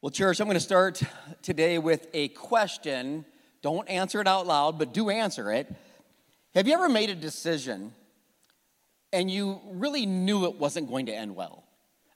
Well, 0.00 0.10
church, 0.10 0.38
I'm 0.38 0.46
going 0.46 0.54
to 0.54 0.60
start 0.60 1.02
today 1.42 1.76
with 1.76 2.06
a 2.14 2.28
question. 2.28 3.24
Don't 3.62 3.88
answer 3.88 4.20
it 4.20 4.28
out 4.28 4.46
loud, 4.46 4.78
but 4.78 4.94
do 4.94 5.10
answer 5.10 5.50
it. 5.50 5.66
Have 6.54 6.68
you 6.68 6.74
ever 6.74 6.88
made 6.88 7.10
a 7.10 7.16
decision 7.16 7.92
and 9.12 9.28
you 9.28 9.60
really 9.72 10.06
knew 10.06 10.44
it 10.44 10.54
wasn't 10.54 10.88
going 10.88 11.06
to 11.06 11.12
end 11.12 11.34
well? 11.34 11.64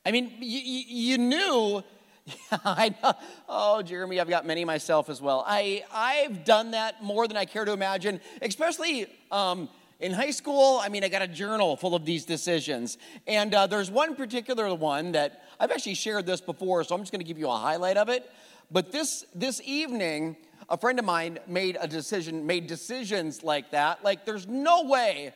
I 0.07 0.13
mean, 0.13 0.33
you, 0.39 0.61
you 0.61 1.19
knew. 1.19 1.83
I 2.65 2.95
know. 3.03 3.15
Oh, 3.49 3.83
Jeremy, 3.83 4.21
I've 4.21 4.29
got 4.29 4.47
many 4.47 4.65
myself 4.65 5.11
as 5.11 5.21
well. 5.21 5.43
I, 5.45 5.83
I've 5.93 6.45
done 6.45 6.71
that 6.71 7.03
more 7.03 7.27
than 7.27 7.37
I 7.37 7.47
care 7.47 7.65
to 7.65 7.73
imagine, 7.73 8.21
especially 8.43 9.07
um, 9.33 9.69
in 9.99 10.13
high 10.13 10.31
school. 10.31 10.79
I 10.81 10.89
mean, 10.89 11.03
I 11.03 11.09
got 11.09 11.23
a 11.23 11.29
journal 11.29 11.77
full 11.77 11.97
of 11.97 12.05
these 12.05 12.25
decisions. 12.25 12.97
And 13.27 13.53
uh, 13.53 13.67
there's 13.67 13.91
one 13.91 14.15
particular 14.15 14.73
one 14.73 15.11
that 15.13 15.43
I've 15.63 15.71
actually 15.71 15.95
shared 15.95 16.27
this 16.27 16.41
before, 16.41 16.83
so 16.83 16.93
I'm 16.93 17.03
just 17.03 17.13
going 17.13 17.21
to 17.21 17.25
give 17.25 17.39
you 17.39 17.49
a 17.49 17.57
highlight 17.57 17.97
of 17.97 18.09
it. 18.09 18.29
But 18.73 18.91
this 18.91 19.25
this 19.33 19.61
evening, 19.65 20.37
a 20.69 20.77
friend 20.77 20.99
of 20.99 21.05
mine 21.05 21.39
made 21.47 21.79
a 21.81 21.87
decision, 21.87 22.47
made 22.47 22.67
decisions 22.67 23.45
like 23.45 23.71
that. 23.71 24.03
Like 24.03 24.27
there's 24.27 24.49
no 24.49 24.83
way, 24.87 25.33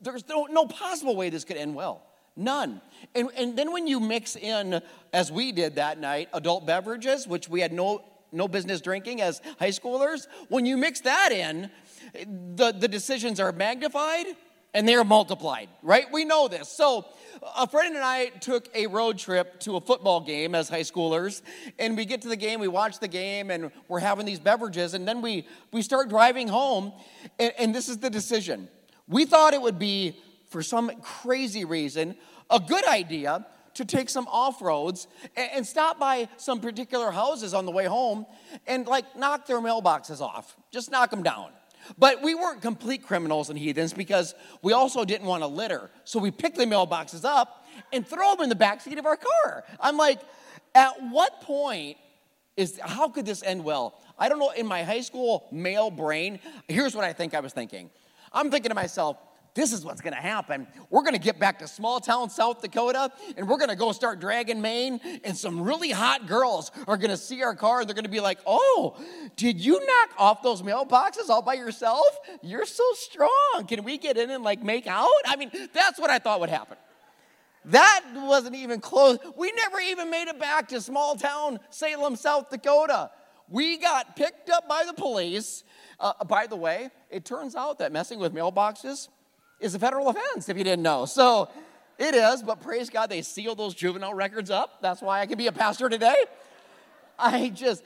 there's 0.00 0.28
no, 0.28 0.46
no 0.46 0.66
possible 0.66 1.14
way 1.14 1.30
this 1.30 1.44
could 1.44 1.56
end 1.56 1.76
well. 1.76 2.02
None. 2.34 2.80
And, 3.14 3.28
and 3.36 3.56
then 3.56 3.70
when 3.72 3.86
you 3.86 4.00
mix 4.00 4.34
in, 4.34 4.82
as 5.12 5.30
we 5.30 5.52
did 5.52 5.76
that 5.76 6.00
night, 6.00 6.30
adult 6.32 6.66
beverages, 6.66 7.28
which 7.28 7.48
we 7.48 7.60
had 7.60 7.72
no, 7.72 8.02
no 8.32 8.48
business 8.48 8.80
drinking 8.80 9.20
as 9.20 9.40
high 9.60 9.68
schoolers, 9.68 10.26
when 10.48 10.66
you 10.66 10.76
mix 10.76 11.00
that 11.02 11.30
in, 11.30 11.70
the, 12.56 12.72
the 12.72 12.88
decisions 12.88 13.38
are 13.38 13.52
magnified 13.52 14.26
and 14.74 14.88
they 14.88 14.96
are 14.96 15.04
multiplied, 15.04 15.68
right? 15.80 16.10
We 16.10 16.24
know 16.24 16.48
this. 16.48 16.68
So 16.68 17.06
a 17.56 17.66
friend 17.66 17.94
and 17.94 18.04
I 18.04 18.26
took 18.26 18.68
a 18.74 18.86
road 18.86 19.18
trip 19.18 19.60
to 19.60 19.76
a 19.76 19.80
football 19.80 20.20
game 20.20 20.54
as 20.54 20.68
high 20.68 20.80
schoolers, 20.80 21.42
and 21.78 21.96
we 21.96 22.04
get 22.04 22.22
to 22.22 22.28
the 22.28 22.36
game, 22.36 22.60
we 22.60 22.68
watch 22.68 22.98
the 22.98 23.08
game, 23.08 23.50
and 23.50 23.70
we're 23.88 24.00
having 24.00 24.26
these 24.26 24.38
beverages, 24.38 24.94
and 24.94 25.06
then 25.06 25.22
we, 25.22 25.46
we 25.72 25.82
start 25.82 26.08
driving 26.08 26.48
home, 26.48 26.92
and, 27.38 27.52
and 27.58 27.74
this 27.74 27.88
is 27.88 27.98
the 27.98 28.10
decision. 28.10 28.68
We 29.08 29.24
thought 29.24 29.54
it 29.54 29.60
would 29.60 29.78
be, 29.78 30.16
for 30.50 30.62
some 30.62 30.90
crazy 31.02 31.64
reason, 31.64 32.16
a 32.50 32.60
good 32.60 32.86
idea 32.86 33.46
to 33.74 33.84
take 33.84 34.08
some 34.08 34.26
off 34.28 34.62
roads 34.62 35.06
and, 35.36 35.50
and 35.52 35.66
stop 35.66 35.98
by 35.98 36.28
some 36.36 36.60
particular 36.60 37.10
houses 37.10 37.54
on 37.54 37.66
the 37.66 37.72
way 37.72 37.86
home 37.86 38.24
and 38.66 38.86
like 38.86 39.16
knock 39.16 39.46
their 39.46 39.60
mailboxes 39.60 40.20
off, 40.20 40.56
just 40.70 40.90
knock 40.90 41.10
them 41.10 41.22
down. 41.22 41.50
But 41.98 42.22
we 42.22 42.34
weren't 42.34 42.62
complete 42.62 43.06
criminals 43.06 43.50
and 43.50 43.58
heathens 43.58 43.92
because 43.92 44.34
we 44.62 44.72
also 44.72 45.04
didn't 45.04 45.26
want 45.26 45.42
to 45.42 45.46
litter. 45.46 45.90
So 46.04 46.18
we 46.18 46.30
picked 46.30 46.56
the 46.56 46.64
mailboxes 46.64 47.24
up 47.24 47.66
and 47.92 48.06
throw 48.06 48.34
them 48.34 48.42
in 48.42 48.48
the 48.48 48.54
back 48.54 48.80
seat 48.80 48.98
of 48.98 49.06
our 49.06 49.16
car. 49.16 49.64
I'm 49.80 49.96
like, 49.96 50.20
at 50.74 50.94
what 51.10 51.40
point 51.42 51.96
is 52.56 52.78
how 52.82 53.08
could 53.08 53.26
this 53.26 53.42
end 53.42 53.64
well? 53.64 54.00
I 54.18 54.28
don't 54.28 54.38
know. 54.38 54.50
In 54.50 54.66
my 54.66 54.82
high 54.82 55.00
school 55.00 55.48
male 55.50 55.90
brain, 55.90 56.38
here's 56.68 56.94
what 56.94 57.04
I 57.04 57.12
think 57.12 57.34
I 57.34 57.40
was 57.40 57.52
thinking. 57.52 57.90
I'm 58.32 58.50
thinking 58.50 58.68
to 58.68 58.74
myself, 58.74 59.16
this 59.54 59.72
is 59.72 59.84
what's 59.84 60.00
going 60.00 60.14
to 60.14 60.20
happen. 60.20 60.66
We're 60.90 61.02
going 61.02 61.14
to 61.14 61.20
get 61.20 61.38
back 61.38 61.60
to 61.60 61.68
small 61.68 62.00
town 62.00 62.28
South 62.28 62.60
Dakota 62.60 63.12
and 63.36 63.48
we're 63.48 63.56
going 63.56 63.70
to 63.70 63.76
go 63.76 63.92
start 63.92 64.18
dragging 64.18 64.60
Main. 64.60 65.00
And 65.22 65.36
some 65.36 65.60
really 65.60 65.90
hot 65.90 66.26
girls 66.26 66.72
are 66.88 66.96
going 66.96 67.10
to 67.10 67.16
see 67.16 67.42
our 67.44 67.54
car 67.54 67.80
and 67.80 67.88
they're 67.88 67.94
going 67.94 68.04
to 68.04 68.10
be 68.10 68.20
like, 68.20 68.40
oh, 68.46 68.96
did 69.36 69.60
you 69.60 69.74
knock 69.74 70.10
off 70.18 70.42
those 70.42 70.60
mailboxes 70.60 71.28
all 71.28 71.40
by 71.40 71.54
yourself? 71.54 72.04
You're 72.42 72.66
so 72.66 72.84
strong. 72.94 73.64
Can 73.68 73.84
we 73.84 73.96
get 73.96 74.16
in 74.16 74.30
and 74.30 74.42
like 74.42 74.62
make 74.62 74.88
out? 74.88 75.08
I 75.24 75.36
mean, 75.36 75.52
that's 75.72 76.00
what 76.00 76.10
I 76.10 76.18
thought 76.18 76.40
would 76.40 76.50
happen. 76.50 76.76
That 77.66 78.04
wasn't 78.14 78.56
even 78.56 78.80
close. 78.80 79.18
We 79.36 79.52
never 79.52 79.78
even 79.78 80.10
made 80.10 80.26
it 80.26 80.38
back 80.38 80.68
to 80.68 80.80
small 80.80 81.14
town 81.14 81.60
Salem, 81.70 82.16
South 82.16 82.50
Dakota. 82.50 83.10
We 83.48 83.78
got 83.78 84.16
picked 84.16 84.50
up 84.50 84.68
by 84.68 84.84
the 84.84 84.94
police. 84.94 85.62
Uh, 86.00 86.24
by 86.24 86.48
the 86.48 86.56
way, 86.56 86.90
it 87.08 87.24
turns 87.24 87.54
out 87.54 87.78
that 87.78 87.92
messing 87.92 88.18
with 88.18 88.34
mailboxes 88.34 89.08
is 89.64 89.74
a 89.74 89.78
federal 89.78 90.08
offense 90.08 90.48
if 90.48 90.58
you 90.58 90.64
didn't 90.64 90.82
know. 90.82 91.06
So 91.06 91.48
it 91.98 92.14
is, 92.14 92.42
but 92.42 92.60
praise 92.60 92.90
God, 92.90 93.08
they 93.08 93.22
seal 93.22 93.54
those 93.54 93.74
juvenile 93.74 94.14
records 94.14 94.50
up. 94.50 94.82
That's 94.82 95.00
why 95.00 95.20
I 95.20 95.26
can 95.26 95.38
be 95.38 95.46
a 95.46 95.52
pastor 95.52 95.88
today. 95.88 96.16
I 97.18 97.48
just, 97.48 97.82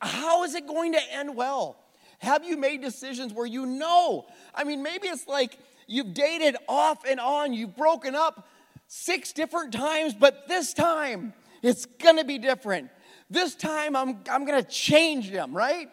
how 0.00 0.42
is 0.44 0.54
it 0.54 0.66
going 0.66 0.92
to 0.94 1.12
end 1.12 1.36
well? 1.36 1.76
Have 2.18 2.44
you 2.44 2.56
made 2.56 2.82
decisions 2.82 3.32
where 3.32 3.46
you 3.46 3.64
know? 3.64 4.26
I 4.54 4.64
mean, 4.64 4.82
maybe 4.82 5.06
it's 5.06 5.28
like 5.28 5.58
you've 5.86 6.14
dated 6.14 6.56
off 6.68 7.04
and 7.06 7.20
on, 7.20 7.52
you've 7.52 7.76
broken 7.76 8.14
up 8.16 8.48
six 8.88 9.32
different 9.32 9.72
times, 9.72 10.14
but 10.14 10.48
this 10.48 10.72
time 10.72 11.32
it's 11.62 11.86
gonna 11.86 12.24
be 12.24 12.38
different. 12.38 12.90
This 13.30 13.54
time 13.54 13.94
I'm, 13.94 14.20
I'm 14.30 14.46
gonna 14.46 14.62
change 14.62 15.30
them, 15.30 15.54
right? 15.54 15.88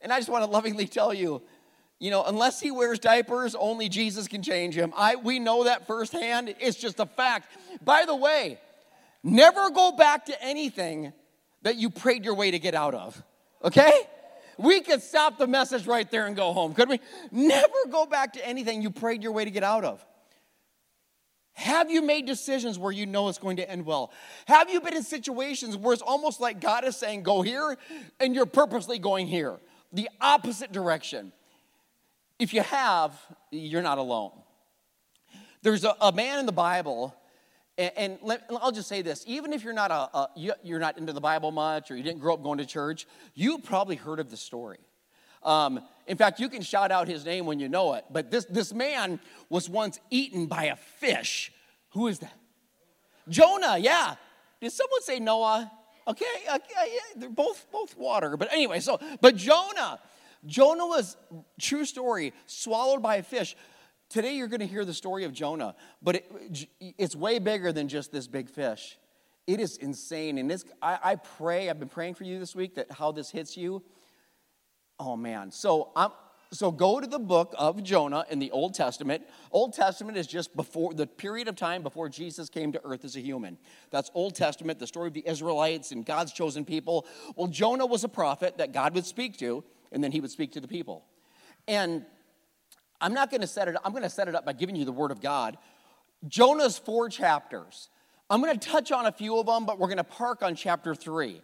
And 0.00 0.12
I 0.12 0.18
just 0.18 0.28
wanna 0.28 0.46
lovingly 0.46 0.86
tell 0.86 1.12
you, 1.12 1.42
you 1.98 2.10
know, 2.10 2.24
unless 2.24 2.60
he 2.60 2.70
wears 2.70 2.98
diapers, 2.98 3.54
only 3.54 3.88
Jesus 3.88 4.28
can 4.28 4.42
change 4.42 4.76
him. 4.76 4.92
I, 4.96 5.16
we 5.16 5.38
know 5.38 5.64
that 5.64 5.86
firsthand. 5.86 6.54
It's 6.60 6.76
just 6.76 7.00
a 7.00 7.06
fact. 7.06 7.48
By 7.84 8.04
the 8.04 8.16
way, 8.16 8.58
never 9.22 9.70
go 9.70 9.92
back 9.92 10.26
to 10.26 10.42
anything 10.42 11.12
that 11.62 11.76
you 11.76 11.90
prayed 11.90 12.24
your 12.24 12.34
way 12.34 12.50
to 12.50 12.58
get 12.58 12.74
out 12.74 12.94
of, 12.94 13.22
okay? 13.64 13.92
We 14.58 14.80
could 14.80 15.02
stop 15.02 15.38
the 15.38 15.46
message 15.46 15.86
right 15.86 16.08
there 16.10 16.26
and 16.26 16.36
go 16.36 16.52
home, 16.52 16.74
could 16.74 16.88
we? 16.88 17.00
Never 17.30 17.74
go 17.90 18.06
back 18.06 18.34
to 18.34 18.46
anything 18.46 18.82
you 18.82 18.90
prayed 18.90 19.22
your 19.22 19.32
way 19.32 19.44
to 19.44 19.50
get 19.50 19.64
out 19.64 19.84
of. 19.84 20.04
Have 21.54 21.90
you 21.90 22.02
made 22.02 22.26
decisions 22.26 22.78
where 22.78 22.92
you 22.92 23.06
know 23.06 23.28
it's 23.28 23.38
going 23.38 23.56
to 23.56 23.70
end 23.70 23.86
well? 23.86 24.12
Have 24.46 24.70
you 24.70 24.80
been 24.80 24.94
in 24.94 25.04
situations 25.04 25.76
where 25.76 25.92
it's 25.92 26.02
almost 26.02 26.40
like 26.40 26.60
God 26.60 26.84
is 26.84 26.96
saying, 26.96 27.22
go 27.22 27.42
here, 27.42 27.78
and 28.18 28.34
you're 28.34 28.44
purposely 28.44 28.98
going 28.98 29.28
here, 29.28 29.58
the 29.92 30.08
opposite 30.20 30.72
direction? 30.72 31.32
If 32.38 32.52
you 32.52 32.62
have, 32.62 33.14
you're 33.50 33.82
not 33.82 33.98
alone. 33.98 34.32
There's 35.62 35.84
a, 35.84 35.94
a 36.00 36.12
man 36.12 36.40
in 36.40 36.46
the 36.46 36.52
Bible, 36.52 37.14
and, 37.78 37.92
and 37.96 38.18
let, 38.22 38.50
I'll 38.60 38.72
just 38.72 38.88
say 38.88 39.02
this: 39.02 39.24
even 39.26 39.52
if 39.52 39.62
you're 39.62 39.72
not 39.72 39.90
a, 39.90 40.16
a 40.16 40.28
you, 40.36 40.52
you're 40.62 40.80
not 40.80 40.98
into 40.98 41.12
the 41.12 41.20
Bible 41.20 41.52
much, 41.52 41.90
or 41.90 41.96
you 41.96 42.02
didn't 42.02 42.20
grow 42.20 42.34
up 42.34 42.42
going 42.42 42.58
to 42.58 42.66
church, 42.66 43.06
you 43.34 43.58
probably 43.58 43.96
heard 43.96 44.20
of 44.20 44.30
the 44.30 44.36
story. 44.36 44.78
Um, 45.42 45.80
in 46.06 46.16
fact, 46.16 46.40
you 46.40 46.48
can 46.48 46.62
shout 46.62 46.90
out 46.90 47.06
his 47.06 47.24
name 47.24 47.46
when 47.46 47.60
you 47.60 47.68
know 47.68 47.94
it. 47.94 48.04
But 48.10 48.30
this, 48.30 48.46
this 48.46 48.72
man 48.72 49.20
was 49.48 49.68
once 49.68 50.00
eaten 50.10 50.46
by 50.46 50.64
a 50.64 50.76
fish. 50.76 51.52
Who 51.90 52.08
is 52.08 52.18
that? 52.20 52.34
Jonah, 53.28 53.78
yeah. 53.78 54.16
Did 54.60 54.72
someone 54.72 55.02
say 55.02 55.20
Noah? 55.20 55.70
Okay, 56.06 56.24
okay 56.54 56.64
yeah, 56.86 57.00
they're 57.16 57.30
both 57.30 57.66
both 57.72 57.96
water. 57.96 58.36
But 58.36 58.52
anyway, 58.52 58.80
so 58.80 59.00
but 59.20 59.36
Jonah, 59.36 59.98
Jonah 60.46 60.86
was, 60.86 61.16
true 61.60 61.84
story, 61.84 62.32
swallowed 62.46 63.02
by 63.02 63.16
a 63.16 63.22
fish. 63.22 63.56
Today 64.10 64.36
you're 64.36 64.48
going 64.48 64.60
to 64.60 64.66
hear 64.66 64.84
the 64.84 64.94
story 64.94 65.24
of 65.24 65.32
Jonah, 65.32 65.74
but 66.02 66.16
it, 66.16 66.68
it's 66.80 67.16
way 67.16 67.38
bigger 67.38 67.72
than 67.72 67.88
just 67.88 68.12
this 68.12 68.26
big 68.26 68.48
fish. 68.48 68.98
It 69.46 69.60
is 69.60 69.76
insane. 69.76 70.38
And 70.38 70.50
this, 70.50 70.64
I, 70.80 70.98
I, 71.02 71.16
pray, 71.16 71.68
I've 71.68 71.78
been 71.78 71.88
praying 71.88 72.14
for 72.14 72.24
you 72.24 72.38
this 72.38 72.54
week 72.54 72.76
that 72.76 72.90
how 72.90 73.12
this 73.12 73.30
hits 73.30 73.56
you. 73.56 73.82
Oh 74.98 75.16
man. 75.16 75.50
So 75.50 75.90
I'm 75.96 76.12
so 76.52 76.70
go 76.70 77.00
to 77.00 77.06
the 77.06 77.18
book 77.18 77.52
of 77.58 77.82
Jonah 77.82 78.24
in 78.30 78.38
the 78.38 78.52
Old 78.52 78.74
Testament. 78.74 79.24
Old 79.50 79.72
Testament 79.72 80.16
is 80.16 80.28
just 80.28 80.54
before 80.54 80.94
the 80.94 81.06
period 81.06 81.48
of 81.48 81.56
time 81.56 81.82
before 81.82 82.08
Jesus 82.08 82.48
came 82.48 82.70
to 82.72 82.80
earth 82.84 83.04
as 83.04 83.16
a 83.16 83.20
human. 83.20 83.58
That's 83.90 84.08
Old 84.14 84.36
Testament, 84.36 84.78
the 84.78 84.86
story 84.86 85.08
of 85.08 85.14
the 85.14 85.26
Israelites 85.26 85.90
and 85.90 86.06
God's 86.06 86.32
chosen 86.32 86.64
people. 86.64 87.06
Well, 87.34 87.48
Jonah 87.48 87.86
was 87.86 88.04
a 88.04 88.08
prophet 88.08 88.58
that 88.58 88.72
God 88.72 88.94
would 88.94 89.04
speak 89.04 89.36
to 89.38 89.64
and 89.94 90.04
then 90.04 90.12
he 90.12 90.20
would 90.20 90.30
speak 90.30 90.52
to 90.52 90.60
the 90.60 90.68
people. 90.68 91.04
And 91.66 92.04
I'm 93.00 93.14
not 93.14 93.30
going 93.30 93.40
to 93.40 93.46
set 93.46 93.68
it 93.68 93.76
up, 93.76 93.82
I'm 93.84 93.92
going 93.92 94.02
to 94.02 94.10
set 94.10 94.28
it 94.28 94.34
up 94.34 94.44
by 94.44 94.52
giving 94.52 94.76
you 94.76 94.84
the 94.84 94.92
word 94.92 95.10
of 95.10 95.20
God. 95.20 95.56
Jonah's 96.26 96.76
four 96.76 97.08
chapters. 97.08 97.88
I'm 98.28 98.42
going 98.42 98.58
to 98.58 98.68
touch 98.68 98.90
on 98.92 99.06
a 99.06 99.12
few 99.12 99.38
of 99.38 99.46
them, 99.46 99.66
but 99.66 99.78
we're 99.78 99.88
going 99.88 99.98
to 99.98 100.04
park 100.04 100.42
on 100.42 100.54
chapter 100.54 100.94
3. 100.94 101.40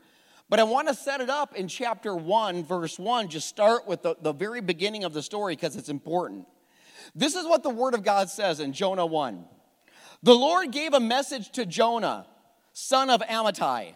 But 0.49 0.59
I 0.59 0.65
want 0.65 0.89
to 0.89 0.95
set 0.95 1.21
it 1.21 1.31
up 1.31 1.55
in 1.55 1.69
chapter 1.69 2.17
1, 2.17 2.65
verse 2.65 2.99
1, 2.99 3.29
just 3.29 3.47
start 3.47 3.87
with 3.87 4.03
the, 4.03 4.17
the 4.21 4.33
very 4.33 4.61
beginning 4.61 5.05
of 5.05 5.13
the 5.13 5.23
story 5.23 5.55
because 5.55 5.77
it's 5.77 5.89
important. 5.89 6.47
This 7.15 7.35
is 7.35 7.47
what 7.47 7.63
the 7.63 7.71
word 7.71 7.95
of 7.95 8.03
God 8.03 8.31
says 8.31 8.59
in 8.59 8.73
Jonah 8.73 9.07
1. 9.07 9.45
The 10.23 10.35
Lord 10.35 10.73
gave 10.73 10.93
a 10.93 11.01
message 11.01 11.51
to 11.53 11.65
Jonah, 11.67 12.27
son 12.73 13.11
of 13.11 13.21
Amittai. 13.21 13.95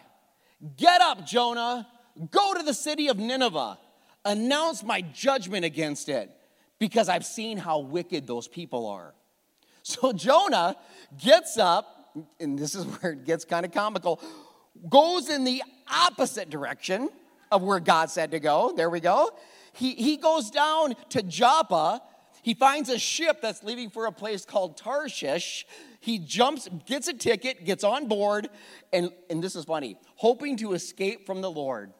Get 0.77 1.01
up, 1.01 1.25
Jonah. 1.25 1.87
Go 2.31 2.53
to 2.53 2.63
the 2.63 2.73
city 2.73 3.09
of 3.09 3.17
Nineveh 3.17 3.77
announce 4.25 4.83
my 4.83 5.01
judgment 5.01 5.63
against 5.63 6.09
it 6.09 6.31
because 6.79 7.07
I've 7.07 7.25
seen 7.25 7.57
how 7.57 7.79
wicked 7.79 8.27
those 8.27 8.47
people 8.47 8.87
are. 8.87 9.13
So 9.87 10.11
Jonah 10.13 10.75
gets 11.23 11.59
up, 11.59 12.17
and 12.39 12.57
this 12.57 12.73
is 12.73 12.85
where 13.01 13.11
it 13.11 13.23
gets 13.23 13.45
kind 13.45 13.67
of 13.67 13.71
comical, 13.71 14.19
goes 14.89 15.29
in 15.29 15.43
the 15.43 15.61
opposite 15.87 16.49
direction 16.49 17.07
of 17.51 17.61
where 17.61 17.79
God 17.79 18.09
said 18.09 18.31
to 18.31 18.39
go. 18.39 18.73
There 18.75 18.89
we 18.89 18.99
go. 18.99 19.29
He, 19.73 19.93
he 19.93 20.17
goes 20.17 20.49
down 20.49 20.95
to 21.09 21.21
Joppa. 21.21 22.01
He 22.41 22.55
finds 22.55 22.89
a 22.89 22.97
ship 22.97 23.41
that's 23.43 23.63
leaving 23.63 23.91
for 23.91 24.07
a 24.07 24.11
place 24.11 24.43
called 24.43 24.75
Tarshish. 24.75 25.67
He 25.99 26.17
jumps, 26.17 26.67
gets 26.87 27.07
a 27.07 27.13
ticket, 27.13 27.63
gets 27.63 27.83
on 27.83 28.07
board, 28.07 28.49
and, 28.91 29.11
and 29.29 29.43
this 29.43 29.55
is 29.55 29.65
funny, 29.65 29.97
hoping 30.15 30.57
to 30.57 30.73
escape 30.73 31.25
from 31.27 31.41
the 31.41 31.51
Lord. 31.51 31.91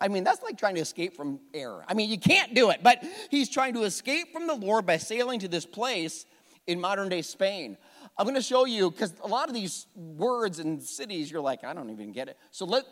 I 0.00 0.08
mean, 0.08 0.24
that's 0.24 0.42
like 0.42 0.58
trying 0.58 0.74
to 0.76 0.80
escape 0.80 1.14
from 1.14 1.40
error. 1.52 1.84
I 1.86 1.94
mean, 1.94 2.10
you 2.10 2.18
can't 2.18 2.54
do 2.54 2.70
it, 2.70 2.80
but 2.82 3.04
he's 3.30 3.48
trying 3.48 3.74
to 3.74 3.82
escape 3.82 4.32
from 4.32 4.46
the 4.46 4.54
Lord 4.54 4.86
by 4.86 4.96
sailing 4.96 5.40
to 5.40 5.48
this 5.48 5.66
place 5.66 6.26
in 6.66 6.80
modern 6.80 7.08
day 7.08 7.22
Spain. 7.22 7.76
I'm 8.16 8.24
going 8.24 8.34
to 8.36 8.42
show 8.42 8.64
you 8.64 8.90
because 8.90 9.14
a 9.22 9.28
lot 9.28 9.48
of 9.48 9.54
these 9.54 9.86
words 9.94 10.58
and 10.58 10.82
cities, 10.82 11.30
you're 11.30 11.40
like, 11.40 11.64
I 11.64 11.72
don't 11.72 11.90
even 11.90 12.12
get 12.12 12.28
it. 12.28 12.38
So 12.50 12.64
let 12.64 12.84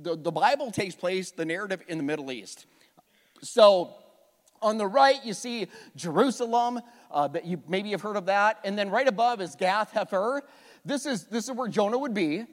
the, 0.00 0.16
the 0.16 0.32
Bible 0.32 0.70
takes 0.70 0.94
place, 0.94 1.30
the 1.30 1.44
narrative 1.44 1.82
in 1.88 1.98
the 1.98 2.04
Middle 2.04 2.30
East. 2.30 2.66
So 3.42 3.94
on 4.62 4.78
the 4.78 4.86
right, 4.86 5.22
you 5.24 5.34
see 5.34 5.68
Jerusalem. 5.96 6.80
Uh, 7.10 7.28
that 7.28 7.44
you 7.44 7.62
maybe 7.68 7.92
have 7.92 8.00
heard 8.00 8.16
of 8.16 8.26
that, 8.26 8.58
and 8.64 8.76
then 8.76 8.90
right 8.90 9.06
above 9.06 9.40
is 9.40 9.54
Gath 9.54 9.92
Hepher. 9.92 10.40
This 10.84 11.06
is 11.06 11.26
this 11.26 11.44
is 11.44 11.52
where 11.54 11.68
Jonah 11.68 11.96
would 11.96 12.12
be 12.12 12.44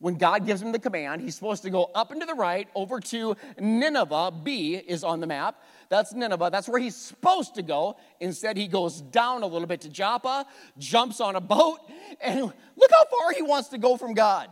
when 0.00 0.14
God 0.14 0.46
gives 0.46 0.62
him 0.62 0.72
the 0.72 0.78
command, 0.78 1.20
he's 1.20 1.34
supposed 1.34 1.62
to 1.62 1.70
go 1.70 1.90
up 1.94 2.10
and 2.10 2.20
to 2.20 2.26
the 2.26 2.34
right 2.34 2.66
over 2.74 3.00
to 3.00 3.36
Nineveh. 3.58 4.32
B 4.42 4.74
is 4.74 5.04
on 5.04 5.20
the 5.20 5.26
map. 5.26 5.62
That's 5.90 6.14
Nineveh. 6.14 6.48
That's 6.50 6.68
where 6.68 6.80
he's 6.80 6.96
supposed 6.96 7.54
to 7.56 7.62
go. 7.62 7.96
Instead, 8.18 8.56
he 8.56 8.66
goes 8.66 9.02
down 9.02 9.42
a 9.42 9.46
little 9.46 9.68
bit 9.68 9.82
to 9.82 9.90
Joppa, 9.90 10.46
jumps 10.78 11.20
on 11.20 11.36
a 11.36 11.40
boat, 11.40 11.78
and 12.20 12.40
look 12.40 12.90
how 12.90 13.04
far 13.04 13.32
he 13.32 13.42
wants 13.42 13.68
to 13.68 13.78
go 13.78 13.98
from 13.98 14.14
God. 14.14 14.48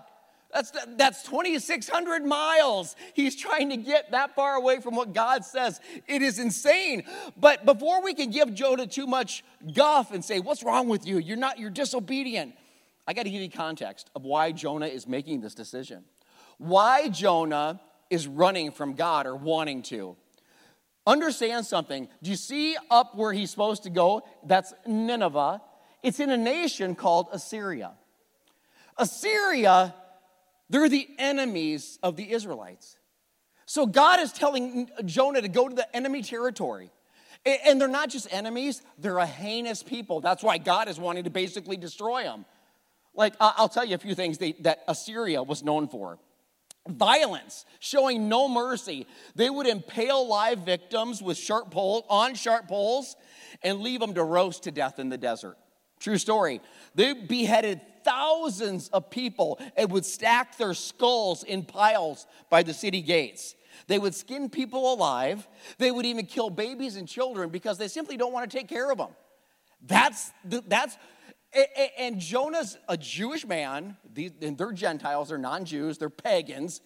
That's, 0.52 0.72
that's 0.96 1.22
2,600 1.24 2.24
miles. 2.24 2.96
He's 3.14 3.36
trying 3.36 3.70
to 3.70 3.76
get 3.76 4.10
that 4.12 4.34
far 4.34 4.54
away 4.54 4.80
from 4.80 4.96
what 4.96 5.12
God 5.12 5.44
says. 5.44 5.80
It 6.06 6.22
is 6.22 6.38
insane. 6.38 7.04
But 7.38 7.66
before 7.66 8.02
we 8.02 8.14
can 8.14 8.30
give 8.30 8.54
Jonah 8.54 8.86
too 8.86 9.06
much 9.06 9.44
guff 9.74 10.12
and 10.12 10.24
say, 10.24 10.40
What's 10.40 10.62
wrong 10.62 10.88
with 10.88 11.06
you? 11.06 11.18
You're 11.18 11.36
not, 11.36 11.58
you're 11.58 11.70
disobedient. 11.70 12.54
I 13.08 13.14
got 13.14 13.22
to 13.22 13.30
give 13.30 13.40
you 13.40 13.50
context 13.50 14.10
of 14.14 14.22
why 14.24 14.52
Jonah 14.52 14.86
is 14.86 15.08
making 15.08 15.40
this 15.40 15.54
decision. 15.54 16.04
Why 16.58 17.08
Jonah 17.08 17.80
is 18.10 18.28
running 18.28 18.70
from 18.70 18.92
God 18.92 19.26
or 19.26 19.34
wanting 19.34 19.80
to. 19.84 20.14
Understand 21.06 21.64
something. 21.64 22.06
Do 22.22 22.28
you 22.28 22.36
see 22.36 22.76
up 22.90 23.16
where 23.16 23.32
he's 23.32 23.50
supposed 23.50 23.84
to 23.84 23.90
go? 23.90 24.24
That's 24.44 24.74
Nineveh. 24.86 25.62
It's 26.02 26.20
in 26.20 26.28
a 26.28 26.36
nation 26.36 26.94
called 26.94 27.28
Assyria. 27.32 27.92
Assyria, 28.98 29.94
they're 30.68 30.90
the 30.90 31.08
enemies 31.18 31.98
of 32.02 32.16
the 32.16 32.30
Israelites. 32.30 32.98
So 33.64 33.86
God 33.86 34.20
is 34.20 34.34
telling 34.34 34.90
Jonah 35.06 35.40
to 35.40 35.48
go 35.48 35.66
to 35.66 35.74
the 35.74 35.96
enemy 35.96 36.20
territory. 36.20 36.90
And 37.46 37.80
they're 37.80 37.88
not 37.88 38.10
just 38.10 38.30
enemies, 38.30 38.82
they're 38.98 39.18
a 39.18 39.26
heinous 39.26 39.82
people. 39.82 40.20
That's 40.20 40.42
why 40.42 40.58
God 40.58 40.88
is 40.88 41.00
wanting 41.00 41.24
to 41.24 41.30
basically 41.30 41.78
destroy 41.78 42.24
them. 42.24 42.44
Like, 43.18 43.34
I'll 43.40 43.68
tell 43.68 43.84
you 43.84 43.96
a 43.96 43.98
few 43.98 44.14
things 44.14 44.38
that 44.38 44.78
Assyria 44.86 45.42
was 45.42 45.64
known 45.64 45.88
for 45.88 46.20
violence, 46.86 47.66
showing 47.80 48.28
no 48.28 48.48
mercy. 48.48 49.06
They 49.34 49.50
would 49.50 49.66
impale 49.66 50.26
live 50.26 50.60
victims 50.60 51.20
with 51.20 51.36
sharp 51.36 51.72
poles 51.72 52.04
on 52.08 52.36
sharp 52.36 52.68
poles 52.68 53.16
and 53.62 53.80
leave 53.80 53.98
them 53.98 54.14
to 54.14 54.22
roast 54.22 54.62
to 54.62 54.70
death 54.70 55.00
in 55.00 55.08
the 55.08 55.18
desert. 55.18 55.56
True 55.98 56.16
story. 56.16 56.60
They 56.94 57.12
beheaded 57.12 57.80
thousands 58.04 58.88
of 58.90 59.10
people 59.10 59.60
and 59.76 59.90
would 59.90 60.06
stack 60.06 60.56
their 60.56 60.72
skulls 60.72 61.42
in 61.42 61.64
piles 61.64 62.24
by 62.48 62.62
the 62.62 62.72
city 62.72 63.02
gates. 63.02 63.56
They 63.88 63.98
would 63.98 64.14
skin 64.14 64.48
people 64.48 64.94
alive. 64.94 65.46
They 65.78 65.90
would 65.90 66.06
even 66.06 66.24
kill 66.24 66.50
babies 66.50 66.94
and 66.94 67.08
children 67.08 67.50
because 67.50 67.78
they 67.78 67.88
simply 67.88 68.16
don't 68.16 68.32
want 68.32 68.48
to 68.48 68.56
take 68.56 68.68
care 68.68 68.90
of 68.92 68.98
them. 68.98 69.10
That's, 69.84 70.32
that's 70.44 70.96
and 71.98 72.20
Jonah's 72.20 72.76
a 72.88 72.96
Jewish 72.96 73.46
man, 73.46 73.96
and 74.42 74.58
they're 74.58 74.72
Gentiles, 74.72 75.30
they're 75.30 75.38
non 75.38 75.64
Jews, 75.64 75.98
they're 75.98 76.10
pagans. 76.10 76.80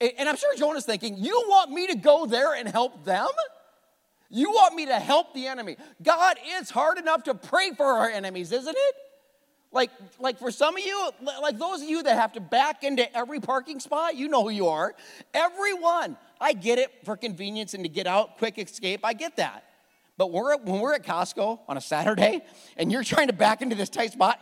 And 0.00 0.28
I'm 0.28 0.36
sure 0.36 0.54
Jonah's 0.56 0.84
thinking, 0.84 1.16
You 1.18 1.44
want 1.48 1.70
me 1.70 1.86
to 1.88 1.96
go 1.96 2.26
there 2.26 2.54
and 2.54 2.68
help 2.68 3.04
them? 3.04 3.28
You 4.28 4.50
want 4.50 4.74
me 4.74 4.86
to 4.86 4.98
help 4.98 5.34
the 5.34 5.46
enemy? 5.46 5.76
God, 6.02 6.36
it's 6.44 6.70
hard 6.70 6.98
enough 6.98 7.24
to 7.24 7.34
pray 7.34 7.70
for 7.70 7.86
our 7.86 8.10
enemies, 8.10 8.52
isn't 8.52 8.76
it? 8.76 8.94
Like, 9.72 9.90
like 10.18 10.38
for 10.38 10.50
some 10.50 10.76
of 10.76 10.84
you, 10.84 11.10
like 11.42 11.58
those 11.58 11.82
of 11.82 11.88
you 11.88 12.02
that 12.02 12.16
have 12.16 12.32
to 12.32 12.40
back 12.40 12.82
into 12.82 13.14
every 13.16 13.40
parking 13.40 13.78
spot, 13.78 14.16
you 14.16 14.28
know 14.28 14.42
who 14.42 14.50
you 14.50 14.68
are. 14.68 14.94
Everyone. 15.34 16.16
I 16.40 16.52
get 16.52 16.78
it 16.78 16.90
for 17.04 17.16
convenience 17.16 17.74
and 17.74 17.84
to 17.84 17.88
get 17.88 18.06
out, 18.06 18.38
quick 18.38 18.58
escape. 18.58 19.00
I 19.04 19.12
get 19.12 19.36
that. 19.36 19.64
But 20.18 20.32
we're 20.32 20.56
when 20.56 20.80
we're 20.80 20.94
at 20.94 21.04
Costco 21.04 21.60
on 21.68 21.76
a 21.76 21.80
Saturday 21.80 22.42
and 22.76 22.90
you're 22.90 23.04
trying 23.04 23.26
to 23.26 23.32
back 23.32 23.60
into 23.62 23.76
this 23.76 23.90
tight 23.90 24.12
spot 24.12 24.38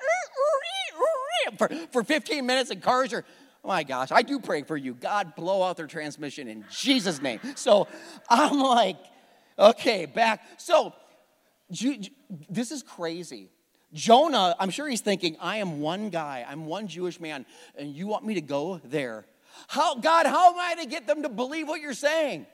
for, 1.58 1.68
for 1.92 2.04
15 2.04 2.46
minutes 2.46 2.70
and 2.70 2.82
cars 2.82 3.12
are, 3.12 3.24
oh 3.64 3.68
my 3.68 3.82
gosh, 3.82 4.10
I 4.10 4.22
do 4.22 4.38
pray 4.38 4.62
for 4.62 4.76
you. 4.76 4.94
God, 4.94 5.34
blow 5.34 5.62
out 5.62 5.76
their 5.76 5.86
transmission 5.86 6.48
in 6.48 6.64
Jesus' 6.70 7.20
name. 7.20 7.40
So 7.54 7.88
I'm 8.28 8.60
like, 8.60 8.98
okay, 9.58 10.06
back. 10.06 10.42
So 10.58 10.94
this 11.68 12.70
is 12.70 12.82
crazy. 12.82 13.50
Jonah, 13.92 14.56
I'm 14.58 14.70
sure 14.70 14.88
he's 14.88 15.00
thinking, 15.00 15.36
I 15.40 15.58
am 15.58 15.80
one 15.80 16.10
guy, 16.10 16.44
I'm 16.48 16.66
one 16.66 16.88
Jewish 16.88 17.20
man, 17.20 17.46
and 17.76 17.94
you 17.94 18.08
want 18.08 18.26
me 18.26 18.34
to 18.34 18.40
go 18.40 18.80
there. 18.84 19.24
How, 19.68 19.94
God, 19.94 20.26
how 20.26 20.52
am 20.52 20.58
I 20.58 20.82
to 20.82 20.88
get 20.88 21.06
them 21.06 21.22
to 21.22 21.28
believe 21.28 21.68
what 21.68 21.80
you're 21.80 21.94
saying? 21.94 22.46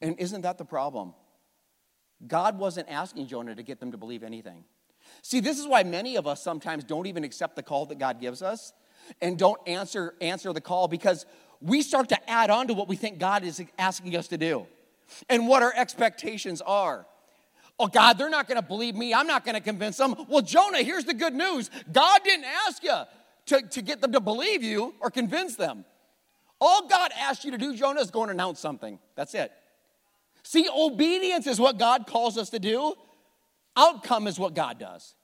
And 0.00 0.18
isn't 0.20 0.42
that 0.42 0.58
the 0.58 0.64
problem? 0.64 1.14
God 2.26 2.58
wasn't 2.58 2.88
asking 2.88 3.26
Jonah 3.26 3.54
to 3.54 3.62
get 3.62 3.80
them 3.80 3.92
to 3.92 3.98
believe 3.98 4.22
anything. 4.22 4.64
See, 5.22 5.40
this 5.40 5.58
is 5.58 5.66
why 5.66 5.82
many 5.82 6.16
of 6.16 6.26
us 6.26 6.42
sometimes 6.42 6.84
don't 6.84 7.06
even 7.06 7.24
accept 7.24 7.56
the 7.56 7.62
call 7.62 7.86
that 7.86 7.98
God 7.98 8.20
gives 8.20 8.42
us 8.42 8.72
and 9.20 9.38
don't 9.38 9.60
answer, 9.66 10.14
answer 10.20 10.52
the 10.52 10.60
call 10.60 10.88
because 10.88 11.26
we 11.60 11.82
start 11.82 12.08
to 12.10 12.30
add 12.30 12.50
on 12.50 12.68
to 12.68 12.74
what 12.74 12.88
we 12.88 12.96
think 12.96 13.18
God 13.18 13.44
is 13.44 13.62
asking 13.78 14.16
us 14.16 14.28
to 14.28 14.38
do 14.38 14.66
and 15.28 15.46
what 15.46 15.62
our 15.62 15.72
expectations 15.76 16.60
are. 16.60 17.06
Oh, 17.78 17.86
God, 17.86 18.18
they're 18.18 18.30
not 18.30 18.48
going 18.48 18.60
to 18.60 18.66
believe 18.66 18.94
me. 18.94 19.14
I'm 19.14 19.26
not 19.26 19.44
going 19.44 19.54
to 19.54 19.60
convince 19.60 19.96
them. 19.96 20.14
Well, 20.28 20.42
Jonah, 20.42 20.82
here's 20.82 21.04
the 21.04 21.14
good 21.14 21.34
news 21.34 21.70
God 21.90 22.20
didn't 22.24 22.46
ask 22.66 22.82
you 22.82 23.02
to, 23.46 23.62
to 23.62 23.82
get 23.82 24.00
them 24.00 24.12
to 24.12 24.20
believe 24.20 24.62
you 24.62 24.94
or 25.00 25.10
convince 25.10 25.56
them. 25.56 25.84
All 26.60 26.86
God 26.86 27.10
asked 27.18 27.44
you 27.44 27.50
to 27.50 27.58
do, 27.58 27.74
Jonah, 27.74 28.00
is 28.00 28.10
go 28.10 28.22
and 28.22 28.30
announce 28.30 28.60
something. 28.60 28.98
That's 29.16 29.34
it. 29.34 29.50
See, 30.52 30.68
obedience 30.70 31.46
is 31.46 31.58
what 31.58 31.78
God 31.78 32.06
calls 32.06 32.36
us 32.36 32.50
to 32.50 32.58
do, 32.58 32.92
outcome 33.74 34.26
is 34.26 34.38
what 34.38 34.52
God 34.52 34.78
does. 34.78 35.14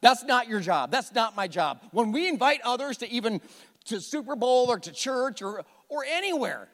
That's 0.00 0.24
not 0.24 0.48
your 0.48 0.58
job. 0.58 0.90
That's 0.90 1.14
not 1.14 1.36
my 1.36 1.46
job. 1.46 1.82
When 1.92 2.10
we 2.10 2.28
invite 2.28 2.60
others 2.64 2.96
to 2.96 3.08
even 3.08 3.40
to 3.84 4.00
Super 4.00 4.34
Bowl 4.34 4.66
or 4.68 4.80
to 4.80 4.90
church 4.90 5.40
or, 5.40 5.62
or 5.88 6.04
anywhere, 6.04 6.66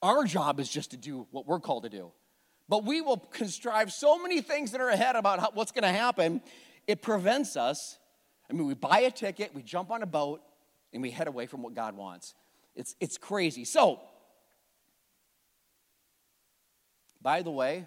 our 0.00 0.22
job 0.22 0.60
is 0.60 0.68
just 0.68 0.92
to 0.92 0.96
do 0.96 1.26
what 1.32 1.44
we're 1.44 1.58
called 1.58 1.82
to 1.82 1.88
do. 1.88 2.12
But 2.68 2.84
we 2.84 3.00
will 3.00 3.16
contrive 3.16 3.92
so 3.92 4.16
many 4.16 4.40
things 4.40 4.70
that 4.70 4.80
are 4.80 4.90
ahead 4.90 5.16
about 5.16 5.40
how, 5.40 5.50
what's 5.54 5.72
going 5.72 5.82
to 5.82 5.88
happen, 5.88 6.40
it 6.86 7.02
prevents 7.02 7.56
us. 7.56 7.98
I 8.48 8.52
mean, 8.52 8.68
we 8.68 8.74
buy 8.74 9.00
a 9.00 9.10
ticket, 9.10 9.52
we 9.52 9.64
jump 9.64 9.90
on 9.90 10.04
a 10.04 10.06
boat, 10.06 10.40
and 10.92 11.02
we 11.02 11.10
head 11.10 11.26
away 11.26 11.46
from 11.46 11.64
what 11.64 11.74
God 11.74 11.96
wants. 11.96 12.32
It's, 12.76 12.94
it's 13.00 13.18
crazy. 13.18 13.64
So, 13.64 13.98
By 17.24 17.40
the 17.40 17.50
way, 17.50 17.86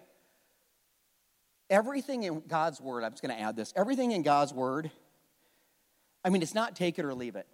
everything 1.69 2.23
in 2.23 2.41
God's 2.47 2.81
word, 2.81 3.03
I'm 3.03 3.11
just 3.11 3.21
going 3.21 3.33
to 3.33 3.39
add 3.39 3.55
this 3.55 3.71
everything 3.77 4.11
in 4.11 4.23
God's 4.23 4.51
word, 4.51 4.91
I 6.25 6.29
mean, 6.29 6.41
it's 6.41 6.55
not 6.55 6.75
take 6.75 6.99
it 6.99 7.05
or 7.05 7.13
leave 7.13 7.35
it. 7.35 7.47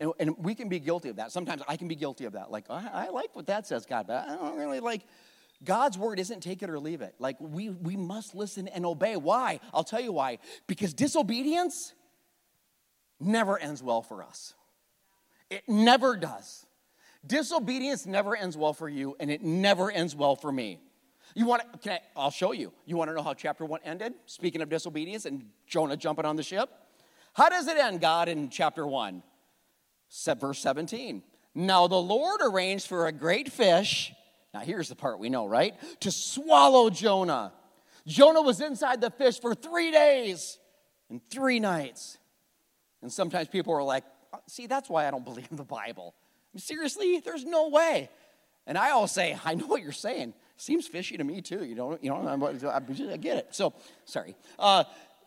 And, 0.00 0.12
and 0.18 0.36
we 0.38 0.54
can 0.54 0.68
be 0.68 0.80
guilty 0.80 1.08
of 1.08 1.16
that. 1.16 1.30
Sometimes 1.30 1.62
I 1.68 1.76
can 1.76 1.86
be 1.86 1.94
guilty 1.94 2.24
of 2.24 2.32
that. 2.32 2.50
Like, 2.50 2.64
I, 2.68 3.06
I 3.06 3.08
like 3.10 3.34
what 3.36 3.46
that 3.46 3.66
says, 3.66 3.86
God, 3.86 4.08
but 4.08 4.28
I 4.28 4.34
don't 4.34 4.58
really 4.58 4.80
like. 4.80 5.02
God's 5.62 5.96
word 5.96 6.18
isn't 6.18 6.42
take 6.42 6.62
it 6.64 6.70
or 6.70 6.80
leave 6.80 7.00
it. 7.00 7.14
Like, 7.20 7.36
we, 7.38 7.68
we 7.68 7.96
must 7.96 8.34
listen 8.34 8.66
and 8.66 8.84
obey. 8.84 9.16
Why? 9.16 9.60
I'll 9.72 9.84
tell 9.84 10.00
you 10.00 10.12
why. 10.12 10.38
Because 10.66 10.94
disobedience 10.94 11.92
never 13.20 13.56
ends 13.56 13.82
well 13.82 14.02
for 14.02 14.24
us. 14.24 14.54
It 15.48 15.62
never 15.68 16.16
does. 16.16 16.66
Disobedience 17.24 18.04
never 18.04 18.34
ends 18.34 18.56
well 18.56 18.72
for 18.72 18.88
you, 18.88 19.16
and 19.20 19.30
it 19.30 19.42
never 19.42 19.92
ends 19.92 20.16
well 20.16 20.34
for 20.34 20.50
me. 20.50 20.80
You 21.34 21.46
want 21.46 21.62
to, 21.72 21.78
can 21.78 21.92
I, 21.92 22.00
I'll 22.16 22.30
show 22.30 22.52
you. 22.52 22.72
You 22.86 22.96
want 22.96 23.10
to 23.10 23.14
know 23.14 23.22
how 23.22 23.34
chapter 23.34 23.64
one 23.64 23.80
ended? 23.84 24.14
Speaking 24.26 24.62
of 24.62 24.68
disobedience 24.68 25.24
and 25.26 25.46
Jonah 25.66 25.96
jumping 25.96 26.24
on 26.24 26.36
the 26.36 26.42
ship. 26.42 26.70
How 27.34 27.48
does 27.48 27.68
it 27.68 27.76
end, 27.76 28.00
God, 28.00 28.28
in 28.28 28.50
chapter 28.50 28.86
one? 28.86 29.22
Verse 30.38 30.58
17. 30.58 31.22
Now 31.54 31.86
the 31.86 31.96
Lord 31.96 32.40
arranged 32.42 32.86
for 32.86 33.06
a 33.06 33.12
great 33.12 33.50
fish. 33.50 34.12
Now 34.52 34.60
here's 34.60 34.88
the 34.88 34.96
part 34.96 35.18
we 35.18 35.28
know, 35.28 35.46
right? 35.46 35.74
To 36.00 36.10
swallow 36.10 36.90
Jonah. 36.90 37.52
Jonah 38.06 38.42
was 38.42 38.60
inside 38.60 39.00
the 39.00 39.10
fish 39.10 39.40
for 39.40 39.54
three 39.54 39.90
days 39.90 40.58
and 41.08 41.20
three 41.30 41.60
nights. 41.60 42.18
And 43.02 43.12
sometimes 43.12 43.48
people 43.48 43.74
are 43.74 43.82
like, 43.82 44.04
see, 44.46 44.66
that's 44.66 44.88
why 44.88 45.06
I 45.06 45.10
don't 45.10 45.24
believe 45.24 45.48
the 45.50 45.64
Bible. 45.64 46.14
Seriously, 46.56 47.20
there's 47.20 47.44
no 47.44 47.68
way. 47.68 48.10
And 48.66 48.76
I 48.76 48.90
always 48.90 49.12
say, 49.12 49.38
I 49.44 49.54
know 49.54 49.66
what 49.66 49.82
you're 49.82 49.92
saying. 49.92 50.34
Seems 50.60 50.86
fishy 50.86 51.16
to 51.16 51.24
me 51.24 51.40
too. 51.40 51.64
You 51.64 51.74
don't, 51.74 52.04
you 52.04 52.10
know, 52.10 52.16
I 52.28 53.16
get 53.16 53.38
it. 53.38 53.48
So, 53.52 53.72
sorry. 54.04 54.36
Uh, 54.58 54.84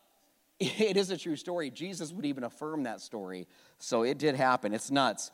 it 0.60 0.96
is 0.96 1.10
a 1.10 1.18
true 1.18 1.36
story. 1.36 1.72
Jesus 1.72 2.12
would 2.14 2.26
even 2.26 2.44
affirm 2.44 2.84
that 2.84 3.02
story. 3.02 3.48
So 3.80 4.04
it 4.04 4.20
did 4.20 4.36
happen. 4.36 4.76
It's 4.76 4.92
nuts. 4.92 5.32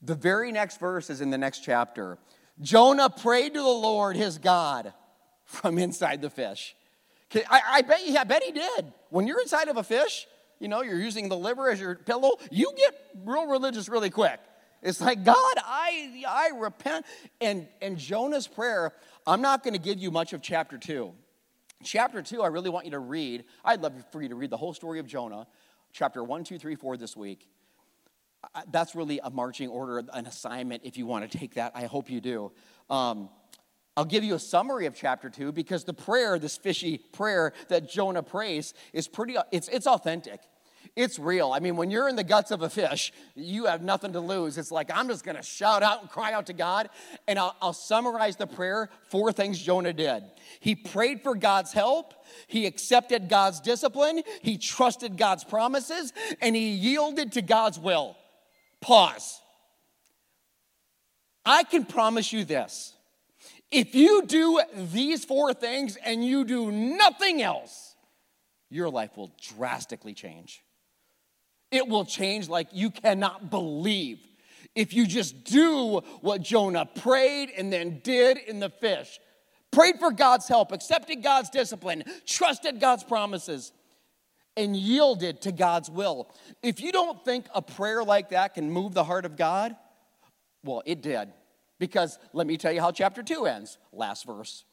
The 0.00 0.14
very 0.14 0.50
next 0.50 0.80
verse 0.80 1.10
is 1.10 1.20
in 1.20 1.28
the 1.28 1.36
next 1.36 1.60
chapter. 1.60 2.16
Jonah 2.62 3.10
prayed 3.10 3.52
to 3.52 3.60
the 3.60 3.66
Lord 3.66 4.16
his 4.16 4.38
God 4.38 4.94
from 5.44 5.76
inside 5.76 6.22
the 6.22 6.30
fish. 6.30 6.74
I, 7.34 7.60
I, 7.68 7.82
bet, 7.82 8.00
I 8.18 8.24
bet 8.24 8.42
he 8.44 8.52
did. 8.52 8.94
When 9.10 9.26
you're 9.26 9.42
inside 9.42 9.68
of 9.68 9.76
a 9.76 9.82
fish, 9.82 10.26
you 10.58 10.68
know, 10.68 10.80
you're 10.80 10.98
using 10.98 11.28
the 11.28 11.36
liver 11.36 11.70
as 11.70 11.78
your 11.78 11.96
pillow, 11.96 12.38
you 12.50 12.72
get 12.78 12.94
real 13.26 13.46
religious 13.46 13.90
really 13.90 14.08
quick. 14.08 14.40
It's 14.86 15.00
like, 15.00 15.24
God, 15.24 15.34
I, 15.36 16.22
I 16.28 16.50
repent. 16.56 17.04
And, 17.40 17.66
and 17.82 17.98
Jonah's 17.98 18.46
prayer, 18.46 18.92
I'm 19.26 19.42
not 19.42 19.64
going 19.64 19.74
to 19.74 19.80
give 19.80 19.98
you 19.98 20.12
much 20.12 20.32
of 20.32 20.40
chapter 20.40 20.78
two. 20.78 21.12
Chapter 21.82 22.22
two, 22.22 22.40
I 22.40 22.46
really 22.46 22.70
want 22.70 22.84
you 22.84 22.92
to 22.92 23.00
read. 23.00 23.44
I'd 23.64 23.82
love 23.82 23.92
for 24.12 24.22
you 24.22 24.28
to 24.28 24.36
read 24.36 24.50
the 24.50 24.56
whole 24.56 24.72
story 24.72 25.00
of 25.00 25.06
Jonah, 25.06 25.48
chapter 25.92 26.22
one, 26.22 26.44
two, 26.44 26.56
three, 26.56 26.76
four 26.76 26.96
this 26.96 27.16
week. 27.16 27.48
That's 28.70 28.94
really 28.94 29.18
a 29.24 29.28
marching 29.28 29.68
order, 29.68 30.04
an 30.12 30.26
assignment 30.26 30.82
if 30.84 30.96
you 30.96 31.04
want 31.04 31.28
to 31.28 31.38
take 31.38 31.54
that. 31.54 31.72
I 31.74 31.86
hope 31.86 32.08
you 32.08 32.20
do. 32.20 32.52
Um, 32.88 33.28
I'll 33.96 34.04
give 34.04 34.22
you 34.22 34.36
a 34.36 34.38
summary 34.38 34.86
of 34.86 34.94
chapter 34.94 35.30
two 35.30 35.50
because 35.50 35.82
the 35.82 35.94
prayer, 35.94 36.38
this 36.38 36.56
fishy 36.56 36.98
prayer 37.12 37.52
that 37.68 37.90
Jonah 37.90 38.22
prays, 38.22 38.72
is 38.92 39.08
pretty, 39.08 39.36
it's, 39.50 39.66
it's 39.68 39.88
authentic. 39.88 40.40
It's 40.94 41.18
real. 41.18 41.52
I 41.52 41.60
mean, 41.60 41.76
when 41.76 41.90
you're 41.90 42.08
in 42.08 42.16
the 42.16 42.24
guts 42.24 42.50
of 42.50 42.62
a 42.62 42.70
fish, 42.70 43.12
you 43.34 43.66
have 43.66 43.82
nothing 43.82 44.12
to 44.12 44.20
lose. 44.20 44.58
It's 44.58 44.70
like, 44.70 44.90
I'm 44.94 45.08
just 45.08 45.24
going 45.24 45.36
to 45.36 45.42
shout 45.42 45.82
out 45.82 46.02
and 46.02 46.10
cry 46.10 46.32
out 46.32 46.46
to 46.46 46.52
God. 46.52 46.88
And 47.26 47.38
I'll, 47.38 47.56
I'll, 47.60 47.72
summarize 47.72 48.36
the 48.36 48.46
prayer 48.46 48.88
four 49.10 49.32
things 49.32 49.58
Jonah 49.60 49.92
did. 49.92 50.24
He 50.60 50.74
prayed 50.74 51.22
for 51.22 51.34
God's 51.34 51.72
help, 51.72 52.14
he 52.46 52.66
accepted 52.66 53.28
God's 53.28 53.60
discipline, 53.60 54.22
he 54.42 54.58
trusted 54.58 55.16
God's 55.16 55.44
promises, 55.44 56.12
and 56.40 56.54
he 56.54 56.70
yielded 56.70 57.32
to 57.32 57.42
God's 57.42 57.78
will. 57.78 58.16
Pause. 58.80 59.40
I 61.44 61.62
can 61.64 61.84
promise 61.84 62.32
you 62.32 62.44
this 62.44 62.94
if 63.70 63.94
you 63.94 64.24
do 64.26 64.60
these 64.74 65.24
four 65.24 65.52
things 65.52 65.96
and 65.96 66.24
you 66.24 66.44
do 66.44 66.70
nothing 66.70 67.42
else, 67.42 67.94
your 68.70 68.88
life 68.90 69.16
will 69.16 69.32
drastically 69.40 70.14
change. 70.14 70.62
It 71.70 71.88
will 71.88 72.04
change 72.04 72.48
like 72.48 72.68
you 72.72 72.90
cannot 72.90 73.50
believe. 73.50 74.18
If 74.74 74.92
you 74.92 75.06
just 75.06 75.44
do 75.44 76.00
what 76.20 76.42
Jonah 76.42 76.86
prayed 76.86 77.50
and 77.56 77.72
then 77.72 78.00
did 78.04 78.38
in 78.38 78.60
the 78.60 78.70
fish, 78.70 79.18
prayed 79.70 79.98
for 79.98 80.10
God's 80.10 80.48
help, 80.48 80.70
accepted 80.70 81.22
God's 81.22 81.50
discipline, 81.50 82.04
trusted 82.26 82.78
God's 82.78 83.04
promises, 83.04 83.72
and 84.56 84.76
yielded 84.76 85.42
to 85.42 85.52
God's 85.52 85.90
will. 85.90 86.30
If 86.62 86.80
you 86.80 86.92
don't 86.92 87.22
think 87.24 87.46
a 87.54 87.60
prayer 87.60 88.02
like 88.04 88.30
that 88.30 88.54
can 88.54 88.70
move 88.70 88.94
the 88.94 89.04
heart 89.04 89.24
of 89.24 89.36
God, 89.36 89.76
well, 90.64 90.82
it 90.86 91.02
did. 91.02 91.32
Because 91.78 92.18
let 92.32 92.46
me 92.46 92.56
tell 92.56 92.72
you 92.72 92.80
how 92.80 92.90
chapter 92.90 93.22
2 93.22 93.46
ends. 93.46 93.76
Last 93.92 94.26
verse. 94.26 94.64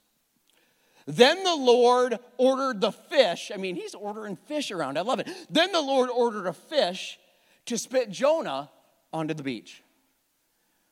Then 1.05 1.43
the 1.43 1.55
Lord 1.55 2.17
ordered 2.37 2.81
the 2.81 2.91
fish. 2.91 3.51
I 3.53 3.57
mean, 3.57 3.75
he's 3.75 3.93
ordering 3.93 4.35
fish 4.35 4.71
around. 4.71 4.97
I 4.97 5.01
love 5.01 5.19
it. 5.19 5.27
Then 5.49 5.71
the 5.71 5.81
Lord 5.81 6.09
ordered 6.09 6.47
a 6.47 6.53
fish 6.53 7.19
to 7.65 7.77
spit 7.77 8.09
Jonah 8.09 8.69
onto 9.11 9.33
the 9.33 9.43
beach. 9.43 9.83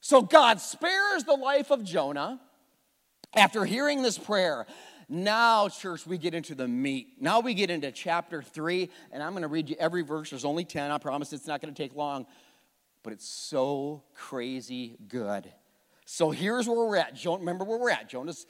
So 0.01 0.22
God 0.22 0.60
spares 0.60 1.24
the 1.24 1.36
life 1.36 1.72
of 1.72 1.84
Jonah 1.84 2.41
after 3.36 3.65
hearing 3.65 4.01
this 4.01 4.18
prayer. 4.18 4.65
Now, 5.08 5.68
church, 5.68 6.08
we 6.08 6.18
get 6.18 6.34
into 6.34 6.56
the 6.56 6.68
meat. 6.68 7.18
Now 7.20 7.41
we 7.41 7.53
get 7.53 7.70
into 7.70 7.91
chapter 7.91 8.41
three, 8.41 8.89
and 9.12 9.22
I'm 9.22 9.32
going 9.32 9.41
to 9.41 9.50
read 9.50 9.70
you 9.70 9.75
every 9.80 10.03
verse. 10.03 10.30
There's 10.30 10.46
only 10.46 10.63
10. 10.65 10.89
I 10.89 10.98
promise 10.98 11.34
it's 11.34 11.48
not 11.48 11.62
going 11.62 11.74
to 11.74 11.84
take 11.84 11.96
long, 11.96 12.25
but 13.03 13.13
it's 13.13 13.27
so 13.27 14.03
crazy 14.15 14.98
good. 15.08 15.51
So 16.06 16.32
here's 16.32 16.68
where 16.68 16.77
we're 16.77 16.98
at. 16.98 17.24
Remember 17.25 17.63
where 17.63 17.77
we're 17.77 17.91
at. 17.91 18.10
Jonah's 18.10 18.46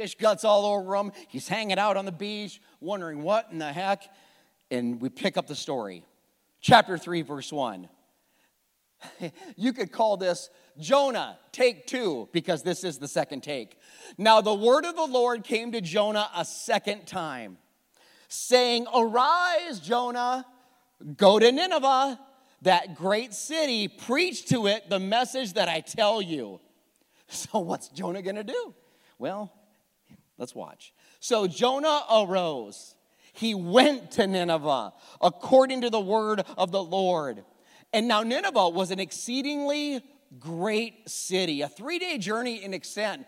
fish 0.00 0.14
guts 0.14 0.44
all 0.44 0.64
over 0.64 0.96
him. 0.96 1.12
He's 1.28 1.46
hanging 1.46 1.78
out 1.78 1.98
on 1.98 2.06
the 2.06 2.12
beach, 2.12 2.58
wondering 2.80 3.22
what 3.22 3.48
in 3.52 3.58
the 3.58 3.70
heck. 3.70 4.08
And 4.70 4.98
we 4.98 5.10
pick 5.10 5.36
up 5.36 5.46
the 5.46 5.54
story. 5.54 6.06
Chapter 6.62 6.96
3, 6.96 7.20
verse 7.20 7.52
1. 7.52 7.86
you 9.56 9.74
could 9.74 9.92
call 9.92 10.16
this 10.16 10.48
Jonah, 10.78 11.38
take 11.52 11.86
two, 11.86 12.30
because 12.32 12.62
this 12.62 12.82
is 12.82 12.96
the 12.96 13.08
second 13.08 13.42
take. 13.42 13.76
Now, 14.16 14.40
the 14.40 14.54
word 14.54 14.86
of 14.86 14.96
the 14.96 15.04
Lord 15.04 15.44
came 15.44 15.72
to 15.72 15.82
Jonah 15.82 16.30
a 16.34 16.46
second 16.46 17.06
time, 17.06 17.58
saying, 18.28 18.86
Arise, 18.94 19.80
Jonah, 19.80 20.46
go 21.18 21.38
to 21.38 21.52
Nineveh 21.52 22.18
that 22.62 22.94
great 22.94 23.34
city, 23.34 23.86
preach 23.86 24.46
to 24.46 24.66
it 24.66 24.88
the 24.88 24.98
message 24.98 25.54
that 25.54 25.68
I 25.68 25.80
tell 25.80 26.22
you. 26.22 26.58
So, 27.32 27.60
what's 27.60 27.86
Jonah 27.86 28.22
gonna 28.22 28.42
do? 28.42 28.74
Well, 29.16 29.52
let's 30.40 30.54
watch. 30.54 30.92
So, 31.20 31.46
Jonah 31.46 32.02
arose. 32.12 32.96
He 33.32 33.54
went 33.54 34.10
to 34.12 34.26
Nineveh 34.26 34.92
according 35.20 35.82
to 35.82 35.90
the 35.90 36.00
word 36.00 36.42
of 36.58 36.72
the 36.72 36.82
Lord. 36.82 37.44
And 37.92 38.08
now, 38.08 38.24
Nineveh 38.24 38.70
was 38.70 38.90
an 38.90 38.98
exceedingly 38.98 40.00
great 40.38 41.08
city, 41.08 41.62
a 41.62 41.68
three 41.68 42.00
day 42.00 42.18
journey 42.18 42.64
in 42.64 42.74
extent. 42.74 43.26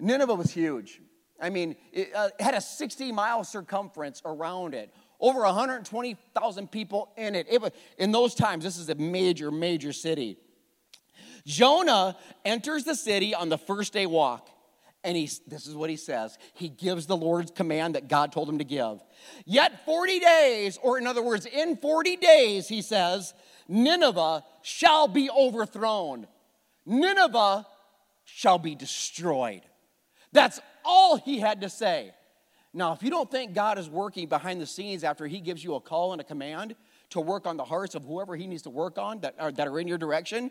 Nineveh 0.00 0.34
was 0.34 0.50
huge. 0.50 1.00
I 1.40 1.50
mean, 1.50 1.76
it 1.92 2.10
uh, 2.14 2.30
had 2.40 2.54
a 2.54 2.60
60 2.60 3.12
mile 3.12 3.44
circumference 3.44 4.22
around 4.24 4.74
it 4.74 4.92
over 5.20 5.40
120,000 5.40 6.70
people 6.70 7.12
in 7.16 7.34
it. 7.34 7.46
it 7.48 7.60
was, 7.60 7.70
in 7.98 8.12
those 8.12 8.34
times, 8.34 8.64
this 8.64 8.76
is 8.76 8.88
a 8.88 8.94
major, 8.94 9.50
major 9.50 9.92
city. 9.92 10.36
Jonah 11.46 12.16
enters 12.44 12.84
the 12.84 12.94
city 12.94 13.34
on 13.34 13.48
the 13.48 13.58
first 13.58 13.92
day 13.92 14.06
walk. 14.06 14.48
And 15.04 15.16
he, 15.16 15.30
this 15.46 15.66
is 15.66 15.76
what 15.76 15.90
he 15.90 15.96
says. 15.96 16.38
He 16.54 16.68
gives 16.68 17.06
the 17.06 17.16
Lord's 17.16 17.50
command 17.50 17.94
that 17.94 18.08
God 18.08 18.32
told 18.32 18.48
him 18.48 18.58
to 18.58 18.64
give. 18.64 19.00
Yet 19.44 19.84
40 19.84 20.18
days, 20.18 20.78
or 20.82 20.98
in 20.98 21.06
other 21.06 21.22
words, 21.22 21.46
in 21.46 21.76
40 21.76 22.16
days, 22.16 22.66
he 22.66 22.80
says, 22.80 23.34
Nineveh 23.68 24.42
shall 24.62 25.06
be 25.06 25.30
overthrown. 25.30 26.26
Nineveh 26.86 27.66
shall 28.24 28.58
be 28.58 28.74
destroyed. 28.74 29.62
That's 30.32 30.58
all 30.84 31.16
he 31.18 31.38
had 31.38 31.60
to 31.60 31.68
say. 31.68 32.12
Now, 32.76 32.92
if 32.92 33.04
you 33.04 33.10
don't 33.10 33.30
think 33.30 33.54
God 33.54 33.78
is 33.78 33.88
working 33.88 34.26
behind 34.26 34.60
the 34.60 34.66
scenes 34.66 35.04
after 35.04 35.28
He 35.28 35.40
gives 35.40 35.62
you 35.62 35.76
a 35.76 35.80
call 35.80 36.10
and 36.10 36.20
a 36.20 36.24
command 36.24 36.74
to 37.10 37.20
work 37.20 37.46
on 37.46 37.56
the 37.56 37.64
hearts 37.64 37.94
of 37.94 38.04
whoever 38.04 38.34
He 38.34 38.48
needs 38.48 38.62
to 38.62 38.70
work 38.70 38.98
on 38.98 39.20
that 39.20 39.36
are, 39.38 39.52
that 39.52 39.68
are 39.68 39.78
in 39.78 39.86
your 39.86 39.96
direction, 39.96 40.50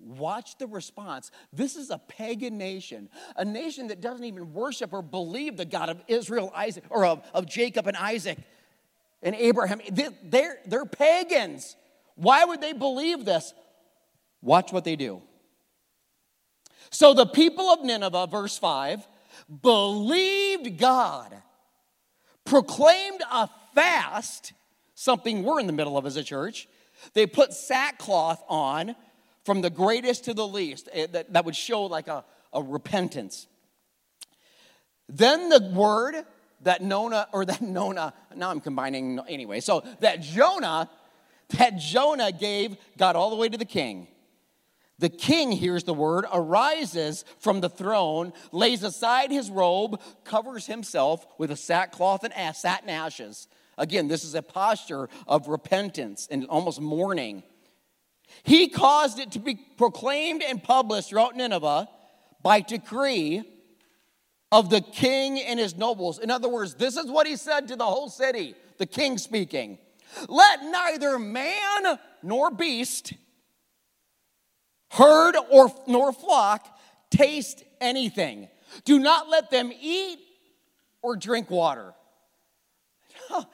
watch 0.00 0.58
the 0.58 0.66
response. 0.66 1.30
This 1.52 1.76
is 1.76 1.90
a 1.90 1.98
pagan 1.98 2.58
nation, 2.58 3.08
a 3.36 3.44
nation 3.44 3.88
that 3.88 4.00
doesn't 4.00 4.24
even 4.24 4.52
worship 4.52 4.92
or 4.92 5.02
believe 5.02 5.56
the 5.56 5.64
God 5.64 5.88
of 5.88 6.00
Israel, 6.08 6.52
Isaac, 6.54 6.84
or 6.90 7.04
of, 7.04 7.22
of 7.34 7.46
Jacob 7.46 7.86
and 7.86 7.96
Isaac 7.96 8.38
and 9.22 9.34
Abraham. 9.34 9.80
They're, 9.90 10.58
they're 10.66 10.86
pagans. 10.86 11.76
Why 12.14 12.44
would 12.44 12.60
they 12.60 12.72
believe 12.72 13.24
this? 13.24 13.54
Watch 14.40 14.72
what 14.72 14.84
they 14.84 14.96
do. 14.96 15.22
So 16.90 17.14
the 17.14 17.26
people 17.26 17.66
of 17.66 17.84
Nineveh, 17.84 18.28
verse 18.28 18.56
5, 18.56 19.06
believed 19.62 20.78
God, 20.78 21.34
proclaimed 22.44 23.20
a 23.30 23.48
fast, 23.74 24.52
something 24.94 25.42
we're 25.42 25.60
in 25.60 25.66
the 25.66 25.72
middle 25.72 25.98
of 25.98 26.06
as 26.06 26.16
a 26.16 26.24
church. 26.24 26.68
They 27.14 27.26
put 27.26 27.52
sackcloth 27.52 28.42
on 28.48 28.96
from 29.48 29.62
the 29.62 29.70
greatest 29.70 30.24
to 30.24 30.34
the 30.34 30.46
least. 30.46 30.90
Eh, 30.92 31.06
that, 31.10 31.32
that 31.32 31.46
would 31.46 31.56
show 31.56 31.84
like 31.84 32.06
a, 32.06 32.22
a 32.52 32.62
repentance. 32.62 33.46
Then 35.08 35.48
the 35.48 35.70
word 35.74 36.16
that 36.64 36.82
Nona, 36.82 37.28
or 37.32 37.46
that 37.46 37.62
Nona, 37.62 38.12
now 38.36 38.50
I'm 38.50 38.60
combining 38.60 39.18
anyway, 39.26 39.60
so 39.60 39.82
that 40.00 40.20
Jonah, 40.20 40.90
that 41.56 41.78
Jonah 41.78 42.30
gave 42.30 42.76
got 42.98 43.16
all 43.16 43.30
the 43.30 43.36
way 43.36 43.48
to 43.48 43.56
the 43.56 43.64
king. 43.64 44.08
The 44.98 45.08
king 45.08 45.50
hears 45.50 45.84
the 45.84 45.94
word, 45.94 46.26
arises 46.30 47.24
from 47.38 47.62
the 47.62 47.70
throne, 47.70 48.34
lays 48.52 48.82
aside 48.82 49.30
his 49.30 49.48
robe, 49.48 49.98
covers 50.24 50.66
himself 50.66 51.26
with 51.38 51.50
a 51.50 51.56
sackcloth 51.56 52.22
and 52.22 52.54
satin 52.54 52.90
ashes. 52.90 53.48
Again, 53.78 54.08
this 54.08 54.24
is 54.24 54.34
a 54.34 54.42
posture 54.42 55.08
of 55.26 55.48
repentance 55.48 56.28
and 56.30 56.44
almost 56.48 56.82
mourning. 56.82 57.44
He 58.42 58.68
caused 58.68 59.18
it 59.18 59.32
to 59.32 59.38
be 59.38 59.54
proclaimed 59.76 60.42
and 60.42 60.62
published 60.62 61.10
throughout 61.10 61.36
Nineveh 61.36 61.88
by 62.42 62.60
decree 62.60 63.42
of 64.50 64.70
the 64.70 64.80
king 64.80 65.40
and 65.40 65.58
his 65.58 65.76
nobles. 65.76 66.18
In 66.18 66.30
other 66.30 66.48
words, 66.48 66.74
this 66.74 66.96
is 66.96 67.10
what 67.10 67.26
he 67.26 67.36
said 67.36 67.68
to 67.68 67.76
the 67.76 67.84
whole 67.84 68.08
city, 68.08 68.54
the 68.78 68.86
king 68.86 69.18
speaking. 69.18 69.78
Let 70.28 70.64
neither 70.64 71.18
man 71.18 71.98
nor 72.22 72.50
beast 72.50 73.12
herd 74.90 75.36
or 75.50 75.72
nor 75.86 76.12
flock 76.12 76.66
taste 77.10 77.62
anything. 77.80 78.48
Do 78.84 78.98
not 78.98 79.28
let 79.28 79.50
them 79.50 79.72
eat 79.80 80.18
or 81.02 81.16
drink 81.16 81.50
water. 81.50 81.94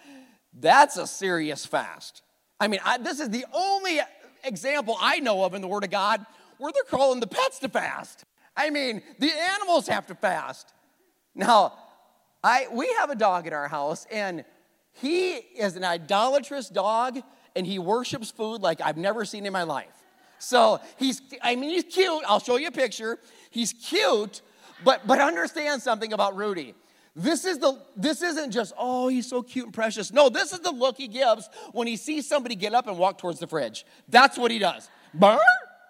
That's 0.52 0.96
a 0.96 1.06
serious 1.06 1.66
fast. 1.66 2.22
I 2.60 2.68
mean, 2.68 2.80
I, 2.84 2.98
this 2.98 3.20
is 3.20 3.30
the 3.30 3.44
only 3.52 4.00
example 4.44 4.96
I 5.00 5.20
know 5.20 5.44
of 5.44 5.54
in 5.54 5.62
the 5.62 5.68
Word 5.68 5.84
of 5.84 5.90
God 5.90 6.24
where 6.58 6.72
they're 6.72 6.84
calling 6.84 7.20
the 7.20 7.26
pets 7.26 7.58
to 7.60 7.68
fast. 7.68 8.24
I 8.56 8.70
mean, 8.70 9.02
the 9.18 9.30
animals 9.30 9.88
have 9.88 10.06
to 10.06 10.14
fast. 10.14 10.72
Now, 11.34 11.74
I, 12.42 12.68
we 12.70 12.92
have 12.98 13.10
a 13.10 13.16
dog 13.16 13.46
at 13.46 13.52
our 13.52 13.68
house, 13.68 14.06
and 14.10 14.44
he 14.92 15.32
is 15.34 15.76
an 15.76 15.84
idolatrous 15.84 16.68
dog, 16.68 17.18
and 17.56 17.66
he 17.66 17.78
worships 17.78 18.30
food 18.30 18.62
like 18.62 18.80
I've 18.80 18.96
never 18.96 19.24
seen 19.24 19.46
in 19.46 19.52
my 19.52 19.64
life. 19.64 19.88
So 20.38 20.80
he's, 20.98 21.22
I 21.42 21.56
mean, 21.56 21.70
he's 21.70 21.84
cute. 21.84 22.22
I'll 22.26 22.40
show 22.40 22.56
you 22.56 22.68
a 22.68 22.72
picture. 22.72 23.18
He's 23.50 23.72
cute, 23.72 24.42
but 24.84 25.06
but 25.06 25.20
understand 25.20 25.82
something 25.82 26.12
about 26.12 26.36
Rudy. 26.36 26.74
This 27.16 27.44
is 27.44 27.58
the 27.58 27.80
this 27.96 28.22
isn't 28.22 28.50
just 28.50 28.72
oh 28.76 29.08
he's 29.08 29.28
so 29.28 29.42
cute 29.42 29.66
and 29.66 29.74
precious. 29.74 30.12
No, 30.12 30.28
this 30.28 30.52
is 30.52 30.60
the 30.60 30.72
look 30.72 30.96
he 30.96 31.06
gives 31.06 31.48
when 31.72 31.86
he 31.86 31.96
sees 31.96 32.26
somebody 32.28 32.56
get 32.56 32.74
up 32.74 32.88
and 32.88 32.98
walk 32.98 33.18
towards 33.18 33.38
the 33.38 33.46
fridge. 33.46 33.86
That's 34.08 34.36
what 34.36 34.50
he 34.50 34.58
does. 34.58 34.88
Burr? 35.12 35.38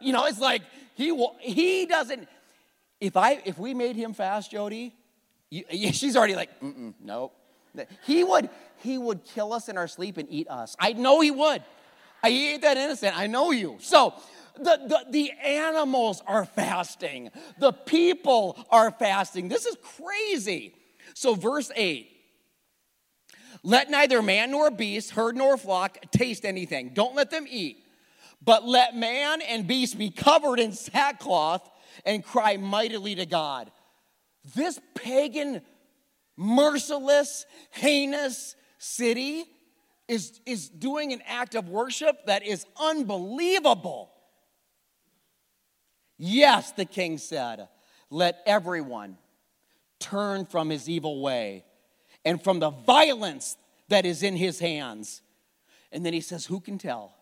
You 0.01 0.13
know, 0.13 0.27
it's 0.27 0.41
like 0.41 0.63
he 0.95 1.13
will, 1.13 1.37
he 1.41 1.87
doesn't. 1.87 2.29
If 3.01 3.17
I 3.17 3.41
if 3.45 3.59
we 3.59 3.73
made 3.73 3.97
him 3.97 4.13
fast, 4.13 4.51
Jody, 4.51 4.95
you, 5.51 5.65
she's 5.93 6.17
already 6.17 6.35
like 6.35 6.61
mm 6.61 6.93
nope. 7.01 7.35
He 8.05 8.23
would 8.23 8.51
he 8.77 8.99
would 8.99 9.25
kill 9.25 9.53
us 9.55 9.69
in 9.69 9.79
our 9.79 9.89
sleep 9.89 10.19
and 10.19 10.29
eat 10.31 10.49
us. 10.49 10.77
I 10.79 10.93
know 10.93 11.21
he 11.21 11.31
would. 11.31 11.63
I 12.23 12.29
ain't 12.29 12.63
that 12.63 12.77
innocent. 12.77 13.19
I 13.19 13.27
know 13.27 13.51
you. 13.51 13.77
So 13.81 14.15
the, 14.57 14.81
the, 14.87 15.05
the 15.11 15.31
animals 15.43 16.23
are 16.27 16.45
fasting. 16.45 17.31
The 17.59 17.73
people 17.73 18.65
are 18.71 18.91
fasting. 18.91 19.49
This 19.49 19.67
is 19.67 19.77
crazy. 19.83 20.75
So, 21.15 21.35
verse 21.35 21.71
8 21.75 22.11
let 23.65 23.91
neither 23.91 24.21
man 24.21 24.51
nor 24.51 24.71
beast, 24.71 25.13
herd 25.13 25.37
nor 25.37 25.57
flock 25.57 25.99
taste 26.11 26.45
anything. 26.45 26.91
Don't 26.93 27.17
let 27.17 27.31
them 27.31 27.47
eat. 27.49 27.79
But 28.43 28.67
let 28.69 28.95
man 28.95 29.41
and 29.41 29.67
beast 29.67 29.97
be 29.97 30.11
covered 30.11 30.61
in 30.61 30.73
sackcloth 30.73 31.69
and 32.05 32.23
cry 32.23 32.59
mightily 32.59 33.15
to 33.15 33.25
God. 33.25 33.71
This 34.55 34.79
pagan, 34.95 35.63
merciless, 36.37 37.47
heinous 37.71 38.55
city 38.77 39.45
is, 40.09 40.39
is 40.45 40.69
doing 40.69 41.15
an 41.15 41.23
act 41.27 41.55
of 41.55 41.71
worship 41.71 42.27
that 42.27 42.45
is 42.45 42.67
unbelievable. 42.79 44.13
Yes, 46.19 46.73
the 46.73 46.85
king 46.85 47.17
said, 47.17 47.67
let 48.11 48.43
everyone 48.45 49.17
turn 50.05 50.45
from 50.45 50.69
his 50.69 50.89
evil 50.89 51.23
way 51.23 51.65
and 52.25 52.43
from 52.43 52.61
the 52.61 52.71
violence 52.71 53.57
that 53.89 54.05
is 54.05 54.23
in 54.23 54.37
his 54.37 54.59
hands. 54.59 55.23
And 55.91 56.05
then 56.05 56.13
he 56.13 56.21
says, 56.21 56.45
Who 56.47 56.61
can 56.61 56.79
tell? 56.79 57.15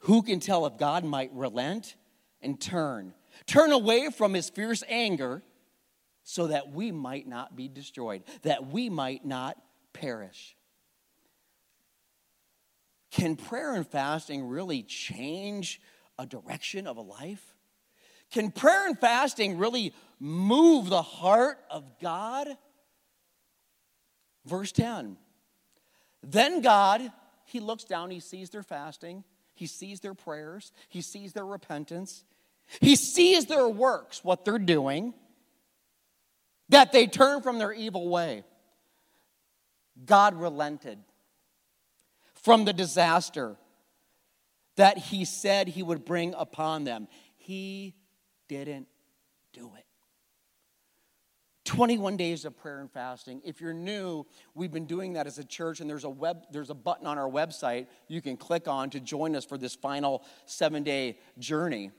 Who 0.00 0.22
can 0.22 0.40
tell 0.40 0.66
if 0.66 0.76
God 0.76 1.04
might 1.04 1.30
relent 1.32 1.96
and 2.42 2.60
turn? 2.60 3.14
Turn 3.46 3.72
away 3.72 4.10
from 4.10 4.34
his 4.34 4.50
fierce 4.50 4.82
anger 4.88 5.42
so 6.22 6.48
that 6.48 6.72
we 6.72 6.90
might 6.90 7.26
not 7.26 7.56
be 7.56 7.68
destroyed, 7.68 8.24
that 8.42 8.66
we 8.66 8.90
might 8.90 9.24
not 9.24 9.56
perish. 9.92 10.56
Can 13.10 13.36
prayer 13.36 13.74
and 13.74 13.86
fasting 13.86 14.46
really 14.46 14.82
change 14.82 15.80
a 16.18 16.26
direction 16.26 16.86
of 16.86 16.96
a 16.96 17.02
life? 17.02 17.55
Can 18.30 18.50
prayer 18.50 18.86
and 18.86 18.98
fasting 18.98 19.58
really 19.58 19.94
move 20.18 20.88
the 20.88 21.02
heart 21.02 21.58
of 21.70 21.84
God? 22.00 22.48
Verse 24.44 24.72
10 24.72 25.16
Then 26.22 26.60
God, 26.60 27.12
He 27.44 27.60
looks 27.60 27.84
down, 27.84 28.10
He 28.10 28.20
sees 28.20 28.50
their 28.50 28.62
fasting, 28.62 29.24
He 29.54 29.66
sees 29.66 30.00
their 30.00 30.14
prayers, 30.14 30.72
He 30.88 31.02
sees 31.02 31.32
their 31.32 31.46
repentance, 31.46 32.24
He 32.80 32.96
sees 32.96 33.46
their 33.46 33.68
works, 33.68 34.24
what 34.24 34.44
they're 34.44 34.58
doing, 34.58 35.14
that 36.68 36.92
they 36.92 37.06
turn 37.06 37.42
from 37.42 37.58
their 37.58 37.72
evil 37.72 38.08
way. 38.08 38.44
God 40.04 40.34
relented 40.34 40.98
from 42.34 42.64
the 42.64 42.72
disaster 42.72 43.56
that 44.76 44.98
He 44.98 45.24
said 45.24 45.68
He 45.68 45.82
would 45.82 46.04
bring 46.04 46.34
upon 46.34 46.84
them. 46.84 47.08
He 47.36 47.94
didn't 48.48 48.86
do 49.52 49.72
it. 49.76 49.84
21 51.66 52.16
days 52.16 52.44
of 52.44 52.56
prayer 52.56 52.80
and 52.80 52.90
fasting. 52.90 53.42
If 53.44 53.60
you're 53.60 53.74
new, 53.74 54.24
we've 54.54 54.70
been 54.70 54.86
doing 54.86 55.14
that 55.14 55.26
as 55.26 55.38
a 55.38 55.44
church, 55.44 55.80
and 55.80 55.90
there's 55.90 56.04
a 56.04 56.10
web, 56.10 56.44
there's 56.52 56.70
a 56.70 56.74
button 56.74 57.06
on 57.06 57.18
our 57.18 57.28
website 57.28 57.88
you 58.08 58.22
can 58.22 58.36
click 58.36 58.68
on 58.68 58.88
to 58.90 59.00
join 59.00 59.34
us 59.36 59.44
for 59.44 59.58
this 59.58 59.74
final 59.74 60.22
seven-day 60.46 61.18
journey. 61.38 61.90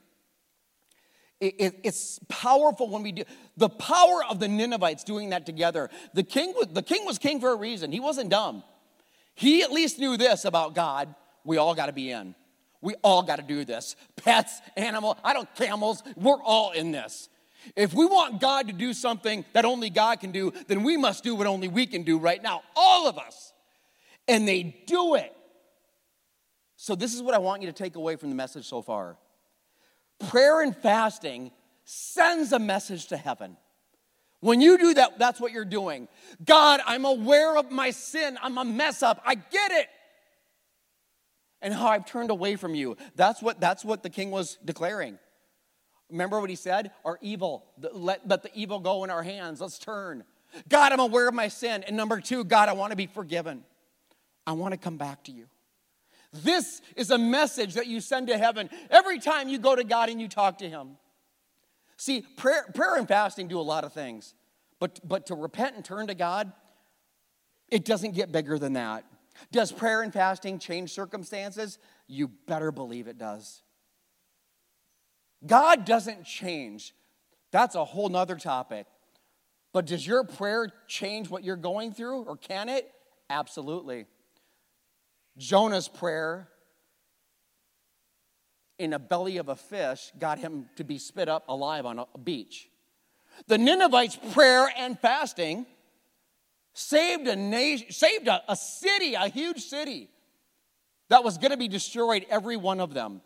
It, 1.39 1.55
it, 1.60 1.79
it's 1.83 2.19
powerful 2.29 2.89
when 2.89 3.03
we 3.03 3.12
do 3.12 3.23
the 3.57 3.69
power 3.69 4.23
of 4.27 4.39
the 4.39 4.47
Ninevites 4.47 5.03
doing 5.03 5.29
that 5.29 5.45
together. 5.45 5.89
The 6.13 6.23
king, 6.23 6.53
the 6.71 6.81
king 6.81 7.05
was 7.05 7.19
king 7.19 7.39
for 7.39 7.51
a 7.51 7.55
reason. 7.55 7.91
He 7.91 7.99
wasn't 7.99 8.29
dumb. 8.29 8.63
He 9.36 9.62
at 9.62 9.71
least 9.71 9.99
knew 9.99 10.17
this 10.17 10.45
about 10.45 10.73
God. 10.73 11.13
We 11.43 11.57
all 11.57 11.75
got 11.75 11.86
to 11.88 11.93
be 11.93 12.10
in. 12.10 12.33
We 12.81 12.95
all 13.03 13.23
got 13.23 13.37
to 13.37 13.41
do 13.41 13.65
this. 13.65 13.95
Pets, 14.15 14.61
animal, 14.75 15.17
I 15.23 15.33
don't 15.33 15.53
camels, 15.55 16.03
we're 16.15 16.41
all 16.41 16.71
in 16.71 16.91
this. 16.91 17.29
If 17.75 17.93
we 17.93 18.05
want 18.05 18.39
God 18.39 18.67
to 18.67 18.73
do 18.73 18.93
something 18.93 19.43
that 19.53 19.65
only 19.65 19.89
God 19.89 20.19
can 20.19 20.31
do, 20.31 20.53
then 20.67 20.83
we 20.83 20.95
must 20.95 21.23
do 21.23 21.35
what 21.35 21.47
only 21.47 21.67
we 21.67 21.85
can 21.85 22.03
do 22.03 22.17
right 22.17 22.41
now, 22.41 22.61
all 22.75 23.07
of 23.07 23.17
us. 23.17 23.53
And 24.27 24.47
they 24.47 24.63
do 24.85 25.15
it. 25.15 25.33
So, 26.75 26.95
this 26.95 27.15
is 27.15 27.21
what 27.21 27.33
I 27.33 27.39
want 27.39 27.61
you 27.61 27.67
to 27.67 27.73
take 27.73 27.95
away 27.95 28.15
from 28.15 28.29
the 28.29 28.35
message 28.35 28.67
so 28.67 28.81
far 28.81 29.17
prayer 30.29 30.61
and 30.61 30.75
fasting 30.75 31.51
sends 31.85 32.51
a 32.51 32.59
message 32.59 33.07
to 33.07 33.17
heaven. 33.17 33.57
When 34.39 34.61
you 34.61 34.77
do 34.77 34.93
that, 34.93 35.17
that's 35.17 35.39
what 35.39 35.51
you're 35.51 35.65
doing. 35.65 36.07
God, 36.45 36.79
I'm 36.85 37.05
aware 37.05 37.57
of 37.57 37.71
my 37.71 37.91
sin. 37.91 38.37
I'm 38.41 38.57
a 38.57 38.65
mess 38.65 39.01
up. 39.01 39.21
I 39.25 39.35
get 39.35 39.71
it 39.71 39.87
and 41.67 41.75
how 41.75 41.88
I've 41.88 42.06
turned 42.06 42.32
away 42.32 42.56
from 42.56 42.75
you. 42.75 42.95
That's 43.17 43.41
what, 43.41 43.60
that's 43.60 43.84
what 43.84 44.01
the 44.01 44.10
king 44.10 44.32
was 44.32 44.58
declaring. 44.63 45.19
Remember 46.10 46.39
what 46.39 46.49
he 46.49 46.56
said? 46.56 46.91
Our 47.03 47.19
evil, 47.21 47.65
let, 47.91 48.25
let 48.25 48.41
the 48.41 48.49
evil 48.53 48.80
go 48.80 49.03
in 49.03 49.10
our 49.10 49.21
hands. 49.21 49.60
Let's 49.60 49.77
turn. 49.77 50.23
God, 50.69 50.93
I'm 50.93 51.01
aware 51.01 51.27
of 51.27 51.34
my 51.34 51.49
sin. 51.49 51.84
And 51.86 51.97
number 51.97 52.21
two, 52.21 52.45
God, 52.45 52.69
I 52.69 52.71
want 52.71 52.91
to 52.91 52.95
be 52.95 53.06
forgiven. 53.06 53.65
I 54.45 54.53
want 54.53 54.71
to 54.71 54.77
come 54.77 54.95
back 54.95 55.25
to 55.25 55.34
you. 55.34 55.47
This 56.32 56.82
is 56.95 57.12
a 57.12 57.17
message 57.17 57.73
that 57.73 57.88
you 57.88 57.99
send 57.99 58.27
to 58.27 58.38
heaven 58.38 58.69
every 58.89 59.19
time 59.19 59.49
you 59.49 59.60
go 59.60 59.75
to 59.75 59.84
God 59.84 60.08
and 60.08 60.21
you 60.21 60.30
talk 60.30 60.60
to 60.60 60.69
Him. 60.69 60.95
See, 61.97 62.21
prayer, 62.38 62.65
prayer 62.73 62.95
and 62.95 63.10
fasting 63.10 63.49
do 63.49 63.60
a 63.60 63.62
lot 63.62 63.84
of 63.84 63.91
things, 63.91 64.36
but, 64.80 65.01
but 65.06 65.25
to 65.25 65.36
repent 65.36 65.75
and 65.75 65.84
turn 65.84 66.08
to 66.08 66.15
God, 66.15 66.49
it 67.67 67.84
doesn't 67.84 68.12
get 68.12 68.32
bigger 68.32 68.58
than 68.58 68.71
that. 68.73 69.03
Does 69.52 69.71
prayer 69.71 70.02
and 70.02 70.13
fasting 70.13 70.60
change 70.60 70.91
circumstances? 70.91 71.80
You 72.08 72.30
better 72.47 72.71
believe 72.71 73.08
it 73.08 73.17
does. 73.17 73.62
God 75.45 75.86
doesn't 75.86 76.23
change. 76.23 76.93
That's 77.52 77.76
a 77.76 77.86
whole 77.86 78.10
nother 78.10 78.36
topic. 78.36 78.88
But 79.73 79.86
does 79.86 80.06
your 80.06 80.23
prayer 80.23 80.71
change 80.88 81.30
what 81.30 81.43
you're 81.43 81.56
going 81.56 81.93
through, 81.93 82.23
or 82.23 82.38
can 82.38 82.69
it? 82.69 82.91
Absolutely. 83.30 84.06
Jonah's 85.38 85.88
prayer 85.88 86.50
in 88.80 88.93
a 88.93 89.00
belly 89.00 89.38
of 89.38 89.50
a 89.50 89.56
fish 89.56 90.12
got 90.17 90.39
him 90.39 90.69
to 90.76 90.84
be 90.84 90.97
spit 90.97 91.30
up 91.30 91.43
alive 91.47 91.86
on 91.86 92.00
a 92.00 92.17
beach. 92.17 92.69
The 93.47 93.58
Ninevites' 93.58 94.17
prayer 94.34 94.71
and 94.76 95.00
fasting 95.00 95.67
saved 96.77 97.27
a 97.27 97.35
nation, 97.35 97.91
saved 97.91 98.27
a, 98.27 98.43
a 98.47 98.55
city, 98.55 99.15
a 99.15 99.27
huge 99.27 99.63
city 99.63 100.09
that 101.09 101.23
was 101.23 101.37
going 101.37 101.51
to 101.51 101.57
be 101.57 101.67
destroyed, 101.67 102.25
every 102.29 102.55
one 102.55 102.79
of 102.79 102.93
them. 102.93 103.21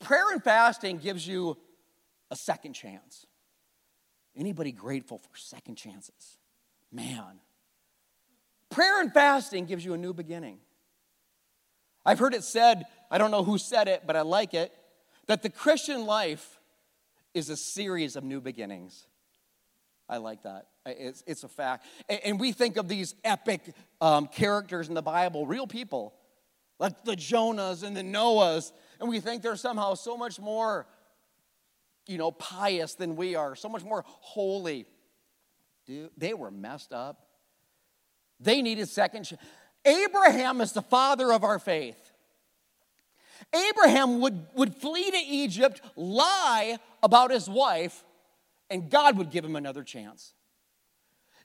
Prayer 0.00 0.30
and 0.32 0.44
fasting 0.44 0.98
gives 0.98 1.26
you 1.26 1.56
a 2.30 2.36
second 2.36 2.74
chance. 2.74 3.26
Anybody 4.36 4.72
grateful 4.72 5.18
for 5.18 5.36
second 5.36 5.76
chances? 5.76 6.38
Man. 6.90 7.40
Prayer 8.68 9.00
and 9.00 9.12
fasting 9.12 9.64
gives 9.64 9.84
you 9.84 9.94
a 9.94 9.98
new 9.98 10.12
beginning. 10.12 10.58
I've 12.04 12.18
heard 12.18 12.34
it 12.34 12.44
said, 12.44 12.84
I 13.10 13.16
don't 13.16 13.30
know 13.30 13.44
who 13.44 13.56
said 13.56 13.88
it, 13.88 14.02
but 14.06 14.16
I 14.16 14.22
like 14.22 14.52
it, 14.54 14.72
that 15.28 15.42
the 15.42 15.50
Christian 15.50 16.04
life 16.04 16.60
is 17.32 17.48
a 17.48 17.56
series 17.56 18.16
of 18.16 18.24
new 18.24 18.40
beginnings. 18.40 19.06
I 20.12 20.18
like 20.18 20.42
that. 20.42 20.66
It's, 20.84 21.24
it's 21.26 21.42
a 21.42 21.48
fact. 21.48 21.86
And, 22.06 22.20
and 22.22 22.40
we 22.40 22.52
think 22.52 22.76
of 22.76 22.86
these 22.86 23.14
epic 23.24 23.62
um, 23.98 24.26
characters 24.26 24.88
in 24.88 24.94
the 24.94 25.00
Bible, 25.00 25.46
real 25.46 25.66
people, 25.66 26.12
like 26.78 27.02
the 27.04 27.16
Jonahs 27.16 27.82
and 27.82 27.96
the 27.96 28.02
Noahs, 28.02 28.72
and 29.00 29.08
we 29.08 29.20
think 29.20 29.40
they're 29.40 29.56
somehow 29.56 29.94
so 29.94 30.18
much 30.18 30.38
more, 30.38 30.86
you 32.06 32.18
know, 32.18 32.30
pious 32.30 32.94
than 32.94 33.16
we 33.16 33.36
are, 33.36 33.56
so 33.56 33.70
much 33.70 33.84
more 33.84 34.04
holy. 34.06 34.84
Dude, 35.86 36.10
they 36.18 36.34
were 36.34 36.50
messed 36.50 36.92
up. 36.92 37.24
They 38.38 38.60
needed 38.60 38.90
second. 38.90 39.30
Abraham 39.86 40.60
is 40.60 40.72
the 40.72 40.82
father 40.82 41.32
of 41.32 41.42
our 41.42 41.58
faith. 41.58 42.12
Abraham 43.70 44.20
would, 44.20 44.44
would 44.56 44.76
flee 44.76 45.10
to 45.10 45.16
Egypt, 45.16 45.80
lie 45.96 46.76
about 47.02 47.30
his 47.30 47.48
wife, 47.48 48.04
and 48.72 48.90
God 48.90 49.18
would 49.18 49.30
give 49.30 49.44
him 49.44 49.54
another 49.54 49.84
chance. 49.84 50.32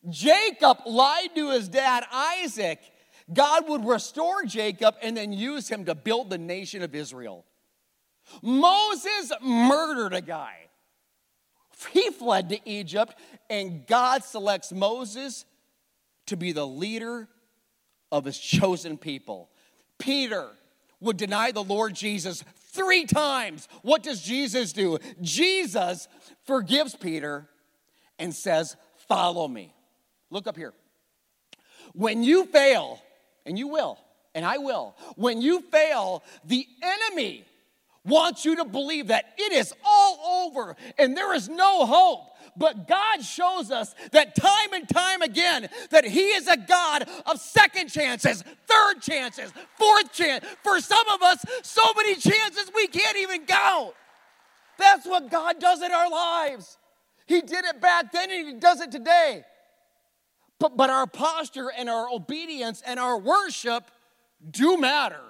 Jacob 0.10 0.78
lied 0.86 1.36
to 1.36 1.52
his 1.52 1.68
dad, 1.68 2.06
Isaac. 2.12 2.80
God 3.32 3.68
would 3.68 3.86
restore 3.86 4.46
Jacob 4.46 4.96
and 5.02 5.18
then 5.18 5.34
use 5.34 5.68
him 5.68 5.86
to 5.86 5.96
build 5.96 6.30
the 6.30 6.38
nation 6.38 6.82
of 6.82 6.96
Israel. 6.96 7.46
Moses 8.42 9.32
murdered 9.42 10.13
a 10.13 10.22
guy. 10.22 10.56
He 11.92 12.10
fled 12.10 12.50
to 12.50 12.70
Egypt, 12.70 13.16
and 13.50 13.86
God 13.86 14.24
selects 14.24 14.72
Moses 14.72 15.46
to 16.28 16.38
be 16.38 16.52
the 16.52 16.66
leader 16.66 17.28
of 18.12 18.26
his 18.26 18.40
chosen 18.40 18.98
people. 18.98 19.50
Peter 19.98 20.48
would 21.00 21.18
deny 21.18 21.52
the 21.52 21.63
Lord 21.63 21.94
Jesus 21.94 22.44
three 22.78 23.06
times. 23.06 23.68
What 23.82 24.04
does 24.04 24.22
Jesus 24.22 24.72
do? 24.72 25.00
Jesus 25.22 26.08
forgives 26.46 26.96
Peter 26.96 27.48
and 28.20 28.34
says, 28.34 28.78
Follow 29.08 29.48
me. 29.48 29.74
Look 30.30 30.48
up 30.48 30.56
here. 30.56 30.74
When 31.94 32.24
you 32.24 32.46
fail, 32.46 33.02
and 33.46 33.58
you 33.58 33.68
will, 33.68 33.98
and 34.36 34.46
I 34.46 34.58
will, 34.58 34.96
when 35.16 35.42
you 35.42 35.62
fail, 35.62 36.24
the 36.46 36.68
enemy 36.82 37.46
wants 38.06 38.46
you 38.46 38.58
to 38.58 38.66
believe 38.66 39.08
that 39.08 39.34
it 39.38 39.52
is 39.52 39.74
all 39.84 40.46
over 40.46 40.76
and 40.98 41.16
there 41.16 41.34
is 41.34 41.50
no 41.50 41.86
hope. 41.86 42.37
But 42.58 42.88
God 42.88 43.22
shows 43.24 43.70
us 43.70 43.93
that 44.12 44.36
time 44.36 44.74
and 44.74 44.89
time 44.89 45.22
again 45.22 45.70
that 45.91 46.06
He 46.06 46.28
is 46.30 46.48
a 46.48 46.58
God 46.58 47.08
of 47.26 47.39
second 47.39 47.89
chances, 47.89 48.43
third 48.65 49.02
chances, 49.02 49.54
fourth 49.78 50.12
chance. 50.12 50.43
For 50.63 50.80
some 50.80 51.08
of 51.10 51.22
us, 51.22 51.46
so 51.62 51.84
many 51.96 52.15
chances 52.15 52.72
we 52.76 52.88
can't 52.88 53.17
even 53.17 53.46
count. 53.46 53.93
That's 54.80 55.06
what 55.06 55.30
God 55.30 55.60
does 55.60 55.82
in 55.82 55.91
our 55.91 56.10
lives. 56.10 56.78
He 57.28 57.41
did 57.41 57.65
it 57.65 57.80
back 57.80 58.12
then 58.12 58.32
and 58.32 58.48
He 58.48 58.54
does 58.56 58.82
it 58.82 58.91
today. 58.91 59.43
But, 60.60 60.76
but 60.76 60.89
our 60.89 61.06
posture 61.06 61.72
and 61.78 61.89
our 61.89 62.10
obedience 62.10 62.82
and 62.86 63.00
our 63.00 63.20
worship 63.20 63.84
do 64.50 64.78
matter. 64.78 65.22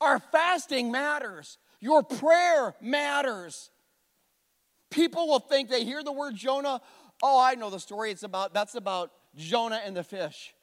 Our 0.00 0.20
fasting 0.20 0.92
matters. 0.92 1.58
Your 1.80 2.04
prayer 2.04 2.74
matters. 2.80 3.70
People 4.92 5.26
will 5.26 5.40
think 5.40 5.68
they 5.68 5.84
hear 5.84 6.02
the 6.04 6.12
word 6.12 6.36
Jonah. 6.36 6.80
Oh, 7.22 7.40
I 7.40 7.54
know 7.54 7.70
the 7.70 7.80
story. 7.80 8.10
It's 8.10 8.22
about 8.22 8.54
that's 8.54 8.74
about 8.74 9.10
Jonah 9.34 9.80
and 9.84 9.96
the 9.96 10.04
fish. 10.04 10.54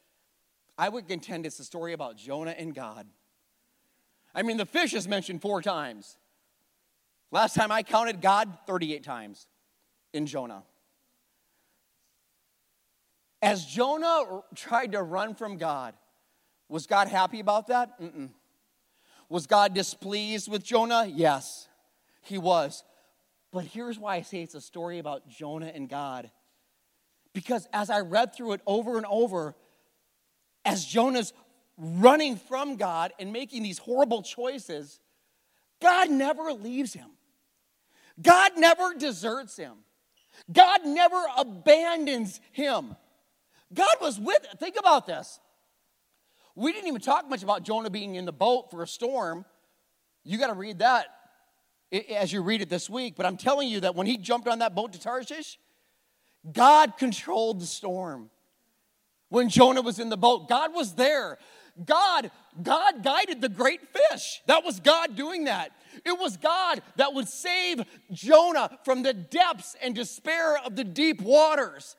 I 0.77 0.87
would 0.87 1.07
contend 1.07 1.45
it's 1.45 1.59
a 1.59 1.65
story 1.65 1.93
about 1.93 2.15
Jonah 2.15 2.55
and 2.57 2.73
God. 2.73 3.07
I 4.33 4.43
mean, 4.43 4.57
the 4.57 4.65
fish 4.65 4.93
is 4.93 5.07
mentioned 5.07 5.41
four 5.41 5.61
times. 5.61 6.17
Last 7.31 7.55
time 7.55 7.71
I 7.71 7.83
counted 7.83 8.21
God 8.21 8.49
38 8.67 9.03
times 9.03 9.47
in 10.13 10.25
Jonah. 10.25 10.63
As 13.41 13.65
Jonah 13.65 14.41
tried 14.55 14.91
to 14.91 15.01
run 15.01 15.33
from 15.33 15.57
God, 15.57 15.95
was 16.67 16.85
God 16.87 17.07
happy 17.07 17.39
about 17.39 17.67
that? 17.67 17.99
Mm-mm. 17.99 18.29
Was 19.27 19.47
God 19.47 19.73
displeased 19.73 20.49
with 20.51 20.63
Jonah? 20.63 21.09
Yes, 21.11 21.67
he 22.21 22.37
was. 22.37 22.83
But 23.51 23.65
here's 23.65 23.97
why 23.97 24.15
I 24.15 24.21
say 24.21 24.41
it's 24.41 24.55
a 24.55 24.61
story 24.61 24.99
about 24.99 25.27
Jonah 25.27 25.71
and 25.73 25.89
God. 25.89 26.29
Because 27.33 27.67
as 27.73 27.89
I 27.89 28.01
read 28.01 28.33
through 28.35 28.53
it 28.53 28.61
over 28.65 28.97
and 28.97 29.05
over, 29.07 29.55
as 30.65 30.85
Jonah's 30.85 31.33
running 31.77 32.35
from 32.35 32.75
God 32.75 33.13
and 33.19 33.31
making 33.31 33.63
these 33.63 33.77
horrible 33.77 34.21
choices, 34.21 34.99
God 35.81 36.09
never 36.09 36.51
leaves 36.51 36.93
him. 36.93 37.09
God 38.21 38.51
never 38.57 38.93
deserts 38.95 39.55
him. 39.55 39.73
God 40.51 40.85
never 40.85 41.21
abandons 41.37 42.39
him. 42.51 42.95
God 43.73 43.95
was 44.01 44.19
with, 44.19 44.45
think 44.59 44.75
about 44.77 45.07
this. 45.07 45.39
We 46.55 46.71
didn't 46.73 46.87
even 46.87 47.01
talk 47.01 47.29
much 47.29 47.43
about 47.43 47.63
Jonah 47.63 47.89
being 47.89 48.15
in 48.15 48.25
the 48.25 48.33
boat 48.33 48.69
for 48.71 48.83
a 48.83 48.87
storm. 48.87 49.45
You 50.23 50.37
got 50.37 50.47
to 50.47 50.53
read 50.53 50.79
that 50.79 51.05
as 51.91 52.31
you 52.31 52.41
read 52.41 52.61
it 52.61 52.69
this 52.69 52.89
week. 52.89 53.15
But 53.15 53.25
I'm 53.25 53.37
telling 53.37 53.67
you 53.67 53.81
that 53.81 53.95
when 53.95 54.07
he 54.07 54.17
jumped 54.17 54.47
on 54.47 54.59
that 54.59 54.75
boat 54.75 54.93
to 54.93 54.99
Tarshish, 54.99 55.57
God 56.51 56.97
controlled 56.97 57.59
the 57.59 57.65
storm. 57.65 58.29
When 59.29 59.49
Jonah 59.49 59.81
was 59.81 59.99
in 59.99 60.09
the 60.09 60.17
boat, 60.17 60.49
God 60.49 60.73
was 60.73 60.95
there. 60.95 61.37
God, 61.85 62.31
God 62.61 63.03
guided 63.03 63.41
the 63.41 63.49
great 63.49 63.81
fish. 63.87 64.41
That 64.47 64.65
was 64.65 64.79
God 64.79 65.15
doing 65.15 65.45
that. 65.45 65.71
It 66.05 66.17
was 66.17 66.37
God 66.37 66.81
that 66.95 67.13
would 67.13 67.27
save 67.27 67.83
Jonah 68.11 68.77
from 68.83 69.03
the 69.03 69.13
depths 69.13 69.75
and 69.81 69.95
despair 69.95 70.57
of 70.57 70.75
the 70.75 70.83
deep 70.83 71.21
waters. 71.21 71.95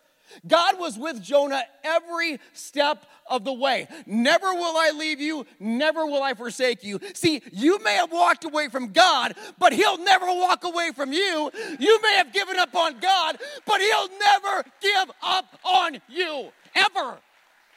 God 0.47 0.79
was 0.79 0.99
with 0.99 1.23
Jonah 1.23 1.63
every 1.85 2.39
step 2.53 3.07
of 3.29 3.45
the 3.45 3.53
way. 3.53 3.87
Never 4.07 4.53
will 4.53 4.77
I 4.77 4.93
leave 4.95 5.21
you, 5.21 5.47
never 5.59 6.07
will 6.07 6.23
I 6.23 6.35
forsake 6.35 6.83
you. 6.85 7.01
See, 7.15 7.43
you 7.53 7.83
may 7.83 7.95
have 7.95 8.13
walked 8.13 8.45
away 8.45 8.69
from 8.69 8.93
God, 8.93 9.35
but 9.59 9.73
He'll 9.73 9.99
never 9.99 10.27
walk 10.27 10.65
away 10.65 10.91
from 10.95 11.13
you. 11.13 11.51
You 11.79 12.03
may 12.03 12.15
have 12.17 12.33
given 12.33 12.57
up 12.59 12.75
on 12.75 12.99
God, 13.01 13.39
but 13.67 13.81
He'll 13.81 14.09
never 14.19 14.65
give 14.81 15.11
up 15.23 15.59
on 15.65 16.01
you, 16.09 16.51
ever. 16.75 17.19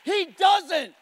He 0.04 0.28
doesn't. 0.38 0.94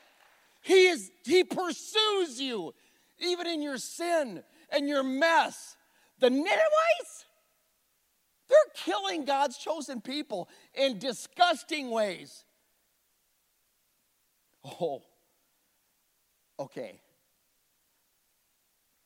He 0.62 0.88
is 0.88 1.12
he 1.24 1.44
pursues 1.44 2.40
you 2.40 2.74
even 3.20 3.48
in 3.48 3.62
your 3.62 3.78
sin 3.78 4.44
and 4.72 4.88
your 4.88 5.04
mess. 5.04 5.76
The 6.20 6.30
Ninevites 6.30 7.26
they're 8.52 8.74
killing 8.76 9.26
God's 9.26 9.58
chosen 9.58 10.02
people 10.02 10.50
in 10.74 11.00
disgusting 11.00 11.90
ways. 11.90 12.44
Oh, 14.64 15.02
okay. 16.60 17.00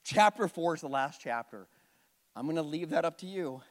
Chapter 0.03 0.47
four 0.47 0.75
is 0.75 0.81
the 0.81 0.89
last 0.89 1.21
chapter. 1.21 1.67
I'm 2.35 2.45
going 2.45 2.57
to 2.57 2.61
leave 2.61 2.89
that 2.89 3.05
up 3.05 3.19
to 3.19 3.27
you. 3.27 3.61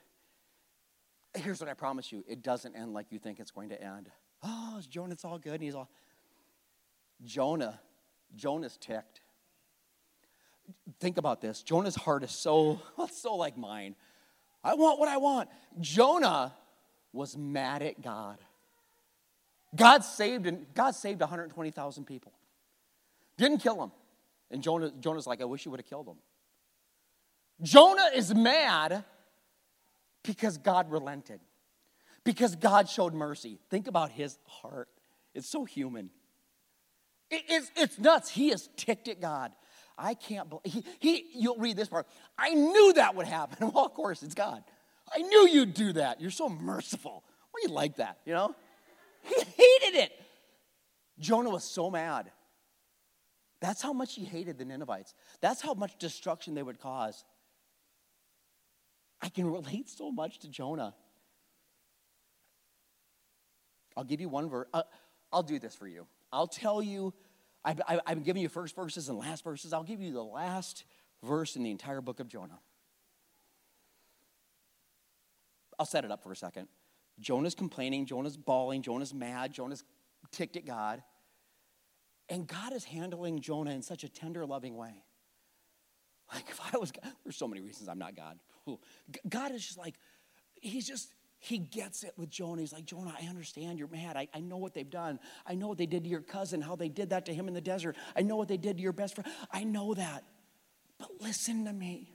Here's 1.37 1.61
what 1.61 1.69
I 1.69 1.75
promise 1.75 2.13
you 2.13 2.25
it 2.29 2.43
doesn't 2.43 2.77
end 2.77 2.95
like 2.95 3.07
you 3.11 3.19
think 3.19 3.41
it's 3.41 3.51
going 3.51 3.69
to 3.71 3.83
end. 3.83 4.11
Oh, 4.43 4.81
Jonah, 4.89 5.13
it's 5.13 5.25
all 5.25 5.39
good. 5.39 5.55
And 5.55 5.63
he's 5.63 5.75
all. 5.75 5.91
Jonah, 7.25 7.81
Jonah's 8.35 8.77
ticked. 8.77 9.21
Think 11.01 11.19
about 11.19 11.41
this. 11.41 11.63
Jonah's 11.63 11.95
heart 11.95 12.23
is 12.23 12.31
so, 12.31 12.81
so 13.13 13.35
like 13.35 13.57
mine. 13.57 13.97
I 14.65 14.75
want 14.75 14.99
what 14.99 15.09
I 15.09 15.19
want. 15.19 15.51
Jonah 15.81 16.55
was 17.13 17.37
mad 17.37 17.83
at 17.83 18.03
God. 18.03 18.39
God 19.77 20.05
saved 20.05 20.47
and 20.47 20.67
God 20.75 20.95
saved 20.95 21.21
120,000 21.21 22.05
people. 22.05 22.33
Didn't 23.37 23.59
kill 23.59 23.77
them. 23.77 23.93
And 24.51 24.63
Jonah, 24.63 24.91
Jonah's 25.01 25.27
like, 25.27 25.41
I 25.41 25.45
wish 25.45 25.65
you 25.65 25.71
would 25.71 25.81
have 25.81 25.89
killed 25.89 26.07
them. 26.07 26.19
Jonah 27.63 28.11
is 28.15 28.35
mad 28.35 29.05
because 30.23 30.59
God 30.59 30.91
relented. 30.91 31.41
Because 32.25 32.57
God 32.57 32.89
showed 32.89 33.15
mercy. 33.15 33.59
Think 33.69 33.87
about 33.87 34.11
his 34.11 34.39
heart. 34.47 34.89
It's 35.35 35.49
so 35.49 35.65
human. 35.65 36.11
It, 37.31 37.43
it's, 37.49 37.71
it's 37.77 37.99
nuts. 37.99 38.31
He 38.31 38.51
is 38.51 38.69
ticked 38.77 39.09
at 39.09 39.21
God. 39.21 39.53
I 39.97 40.15
can't 40.15 40.49
believe, 40.49 40.65
he, 40.65 40.85
he, 40.99 41.25
you'll 41.35 41.59
read 41.59 41.77
this 41.77 41.89
part. 41.89 42.07
I 42.37 42.51
knew 42.51 42.93
that 42.95 43.15
would 43.15 43.27
happen. 43.27 43.71
Well, 43.75 43.87
of 43.87 43.95
course, 43.95 44.23
it's 44.23 44.35
God. 44.35 44.63
I 45.15 45.19
knew 45.19 45.49
you'd 45.49 45.75
do 45.75 45.93
that. 45.95 46.21
You're 46.21 46.31
so 46.31 46.49
merciful. 46.49 47.25
Why 47.51 47.61
do 47.63 47.69
you 47.69 47.75
like 47.75 47.97
that, 47.97 48.19
you 48.25 48.35
know? 48.35 48.55
He 49.23 49.35
hated 49.35 49.99
it. 49.99 50.13
Jonah 51.19 51.51
was 51.51 51.65
so 51.65 51.91
mad. 51.91 52.31
That's 53.61 53.81
how 53.81 53.93
much 53.95 54.15
he 54.15 54.25
hated 54.25 54.59
the 54.59 54.65
Ninevites. 54.65 55.15
That's 55.41 55.63
how 55.63 55.73
much 55.73 55.99
destruction 55.99 56.55
they 56.55 56.63
would 56.63 56.79
cause. 56.79 57.25
I 59.23 59.31
can 59.31 59.51
relate 59.51 59.89
so 59.89 60.11
much 60.11 60.41
to 60.41 60.49
Jonah. 60.49 60.95
I'll 63.97 64.05
give 64.05 64.21
you 64.21 64.29
one 64.29 64.51
verse. 64.51 64.67
Uh, 64.75 64.83
I'll 65.33 65.43
do 65.43 65.59
this 65.59 65.75
for 65.75 65.87
you. 65.87 66.07
I'll 66.33 66.49
tell 66.49 66.83
you 66.83 67.15
I've, 67.65 67.81
I've 68.07 68.25
giving 68.25 68.43
you 68.43 68.49
first 68.49 68.77
verses 68.77 69.09
and 69.09 69.19
last 69.19 69.43
verses. 69.43 69.73
I'll 69.73 69.83
give 69.83 70.01
you 70.01 70.13
the 70.13 70.23
last 70.23 70.85
verse 71.23 71.57
in 71.57 71.63
the 71.63 71.71
entire 71.71 72.01
book 72.01 72.21
of 72.21 72.29
Jonah. 72.29 72.59
I'll 75.79 75.87
set 75.87 76.05
it 76.05 76.11
up 76.11 76.23
for 76.23 76.31
a 76.31 76.37
second. 76.37 76.69
Jonah's 77.21 77.55
complaining, 77.55 78.07
Jonah's 78.07 78.37
bawling, 78.37 78.83
Jonah's 78.83 79.15
mad, 79.15 79.53
Jonah's 79.53 79.85
ticked 80.31 80.57
at 80.57 80.67
God. 80.67 81.03
And 82.29 82.47
God 82.47 82.73
is 82.73 82.85
handling 82.85 83.41
Jonah 83.41 83.71
in 83.73 83.83
such 83.83 84.05
a 84.05 84.09
tender, 84.09 84.47
loving 84.47 84.77
way. 84.77 85.05
Like 86.33 86.45
if 86.49 86.61
I 86.73 86.79
was 86.79 86.91
God, 86.91 87.13
there's 87.25 87.37
so 87.37 87.47
many 87.47 87.61
reasons 87.61 87.89
I'm 87.89 87.99
not 87.99 88.17
God. 88.17 88.39
God 89.29 89.53
is 89.53 89.65
just 89.65 89.79
like, 89.79 89.95
he's 90.61 90.87
just, 90.87 91.13
he 91.45 91.59
gets 91.59 92.05
it 92.05 92.15
with 92.17 92.31
Jonah. 92.31 92.63
He's 92.63 92.73
like, 92.73 92.87
Jonah, 92.87 93.15
I 93.21 93.27
understand 93.27 93.79
you're 93.79 93.89
mad. 93.89 94.17
I, 94.17 94.29
I 94.33 94.41
know 94.41 94.57
what 94.57 94.73
they've 94.73 94.89
done. 94.89 95.21
I 95.47 95.55
know 95.55 95.69
what 95.69 95.77
they 95.77 95.85
did 95.85 96.05
to 96.05 96.09
your 96.09 96.23
cousin, 96.23 96.63
how 96.63 96.75
they 96.75 96.89
did 96.89 97.11
that 97.11 97.27
to 97.27 97.35
him 97.35 97.49
in 97.49 97.55
the 97.55 97.61
desert. 97.61 97.97
I 98.17 98.23
know 98.23 98.37
what 98.37 98.49
they 98.49 98.57
did 98.57 98.79
to 98.79 98.83
your 98.83 98.95
best 98.95 99.15
friend. 99.15 99.31
I 99.53 99.63
know 99.63 99.93
that. 99.93 100.25
But 100.99 101.11
listen 101.21 101.67
to 101.67 101.73
me. 101.75 102.15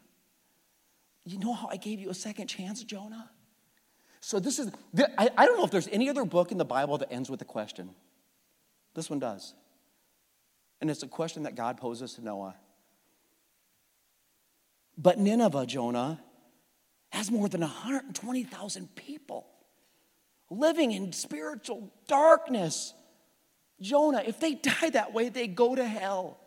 You 1.25 1.37
know 1.37 1.53
how 1.53 1.67
I 1.67 1.77
gave 1.77 1.99
you 1.99 2.09
a 2.09 2.13
second 2.15 2.47
chance, 2.47 2.83
Jonah? 2.83 3.29
So 4.19 4.39
this 4.39 4.57
is, 4.57 4.71
I, 4.97 5.29
I 5.37 5.45
don't 5.45 5.57
know 5.57 5.63
if 5.63 5.69
there's 5.69 5.89
any 5.89 6.09
other 6.09 6.25
book 6.25 6.51
in 6.51 6.57
the 6.57 6.65
Bible 6.65 6.97
that 6.97 7.11
ends 7.11 7.29
with 7.29 7.39
a 7.43 7.45
question. 7.45 7.91
This 8.95 9.11
one 9.11 9.19
does. 9.19 9.53
And 10.81 10.89
it's 10.89 11.03
a 11.03 11.07
question 11.07 11.43
that 11.43 11.53
God 11.53 11.77
poses 11.77 12.15
to 12.15 12.23
Noah. 12.23 12.55
But 14.97 15.19
Nineveh, 15.19 15.67
Jonah, 15.67 16.19
has 17.09 17.31
more 17.31 17.49
than 17.49 17.61
120,000 17.61 18.95
people 18.95 19.47
living 20.49 20.91
in 20.91 21.11
spiritual 21.11 21.91
darkness. 22.07 22.93
Jonah, 23.81 24.23
if 24.25 24.39
they 24.39 24.53
die 24.55 24.89
that 24.91 25.13
way, 25.13 25.29
they 25.29 25.47
go 25.47 25.75
to 25.75 25.85
hell. 25.85 26.39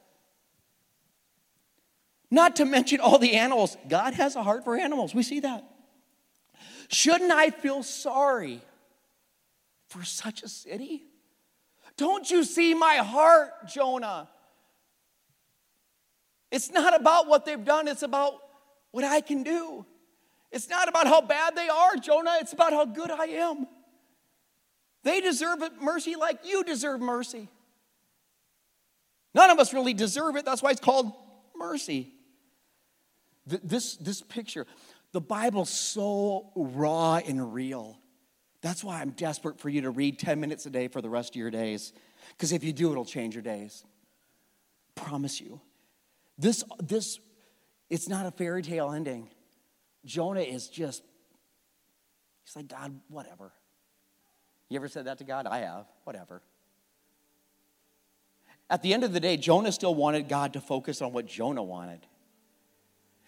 Not 2.30 2.56
to 2.56 2.64
mention 2.64 3.00
all 3.00 3.18
the 3.18 3.34
animals. 3.34 3.76
God 3.88 4.14
has 4.14 4.36
a 4.36 4.42
heart 4.42 4.64
for 4.64 4.76
animals. 4.76 5.14
We 5.14 5.22
see 5.22 5.40
that. 5.40 5.64
Shouldn't 6.88 7.30
I 7.30 7.50
feel 7.50 7.82
sorry 7.82 8.62
for 9.88 10.02
such 10.02 10.42
a 10.42 10.48
city? 10.48 11.04
Don't 11.96 12.30
you 12.30 12.44
see 12.44 12.72
my 12.72 12.96
heart, 12.96 13.68
Jonah? 13.68 14.28
It's 16.50 16.70
not 16.70 16.98
about 16.98 17.28
what 17.28 17.44
they've 17.44 17.64
done, 17.64 17.88
it's 17.88 18.02
about 18.02 18.34
what 18.90 19.04
I 19.04 19.20
can 19.20 19.42
do. 19.42 19.84
It's 20.52 20.68
not 20.68 20.88
about 20.88 21.06
how 21.06 21.22
bad 21.22 21.56
they 21.56 21.68
are, 21.68 21.96
Jonah, 21.96 22.36
it's 22.40 22.52
about 22.52 22.72
how 22.72 22.84
good 22.84 23.10
I 23.10 23.24
am. 23.24 23.66
They 25.02 25.20
deserve 25.20 25.58
mercy 25.80 26.14
like 26.14 26.40
you 26.44 26.62
deserve 26.62 27.00
mercy. 27.00 27.48
None 29.34 29.50
of 29.50 29.58
us 29.58 29.72
really 29.72 29.94
deserve 29.94 30.36
it. 30.36 30.44
That's 30.44 30.62
why 30.62 30.70
it's 30.70 30.80
called 30.80 31.10
mercy. 31.56 32.12
This, 33.46 33.96
this 33.96 34.20
picture, 34.20 34.66
the 35.12 35.20
Bible's 35.20 35.70
so 35.70 36.50
raw 36.54 37.16
and 37.16 37.52
real. 37.52 37.98
That's 38.60 38.84
why 38.84 39.00
I'm 39.00 39.10
desperate 39.10 39.58
for 39.58 39.68
you 39.68 39.80
to 39.80 39.90
read 39.90 40.18
10 40.18 40.38
minutes 40.38 40.66
a 40.66 40.70
day 40.70 40.86
for 40.86 41.00
the 41.00 41.10
rest 41.10 41.30
of 41.30 41.36
your 41.36 41.50
days. 41.50 41.92
Because 42.36 42.52
if 42.52 42.62
you 42.62 42.72
do, 42.72 42.92
it'll 42.92 43.04
change 43.04 43.34
your 43.34 43.42
days. 43.42 43.84
Promise 44.94 45.40
you. 45.40 45.60
This, 46.38 46.62
this, 46.80 47.18
it's 47.90 48.08
not 48.08 48.26
a 48.26 48.30
fairy 48.30 48.62
tale 48.62 48.92
ending. 48.92 49.28
Jonah 50.04 50.40
is 50.40 50.68
just, 50.68 51.02
he's 52.44 52.56
like, 52.56 52.68
God, 52.68 52.98
whatever. 53.08 53.52
You 54.68 54.76
ever 54.76 54.88
said 54.88 55.04
that 55.06 55.18
to 55.18 55.24
God? 55.24 55.46
I 55.46 55.58
have, 55.58 55.86
whatever. 56.04 56.42
At 58.70 58.82
the 58.82 58.94
end 58.94 59.04
of 59.04 59.12
the 59.12 59.20
day, 59.20 59.36
Jonah 59.36 59.70
still 59.70 59.94
wanted 59.94 60.28
God 60.28 60.54
to 60.54 60.60
focus 60.60 61.02
on 61.02 61.12
what 61.12 61.26
Jonah 61.26 61.62
wanted. 61.62 62.06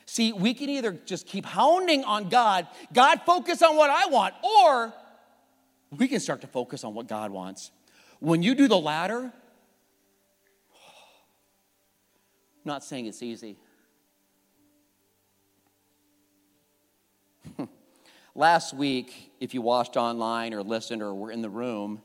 See, 0.06 0.32
we 0.32 0.54
can 0.54 0.68
either 0.68 0.92
just 0.92 1.26
keep 1.26 1.44
hounding 1.44 2.04
on 2.04 2.28
God, 2.28 2.66
God, 2.92 3.20
focus 3.26 3.62
on 3.62 3.76
what 3.76 3.90
I 3.90 4.06
want, 4.06 4.34
or 4.42 4.92
we 5.96 6.08
can 6.08 6.20
start 6.20 6.40
to 6.42 6.46
focus 6.46 6.84
on 6.84 6.94
what 6.94 7.08
God 7.08 7.30
wants. 7.30 7.70
When 8.20 8.42
you 8.42 8.54
do 8.54 8.68
the 8.68 8.78
latter, 8.78 9.32
not 12.64 12.84
saying 12.84 13.06
it's 13.06 13.22
easy. 13.22 13.56
Last 18.36 18.74
week, 18.74 19.32
if 19.38 19.54
you 19.54 19.62
watched 19.62 19.96
online 19.96 20.54
or 20.54 20.64
listened 20.64 21.02
or 21.02 21.14
were 21.14 21.30
in 21.30 21.40
the 21.40 21.48
room, 21.48 22.02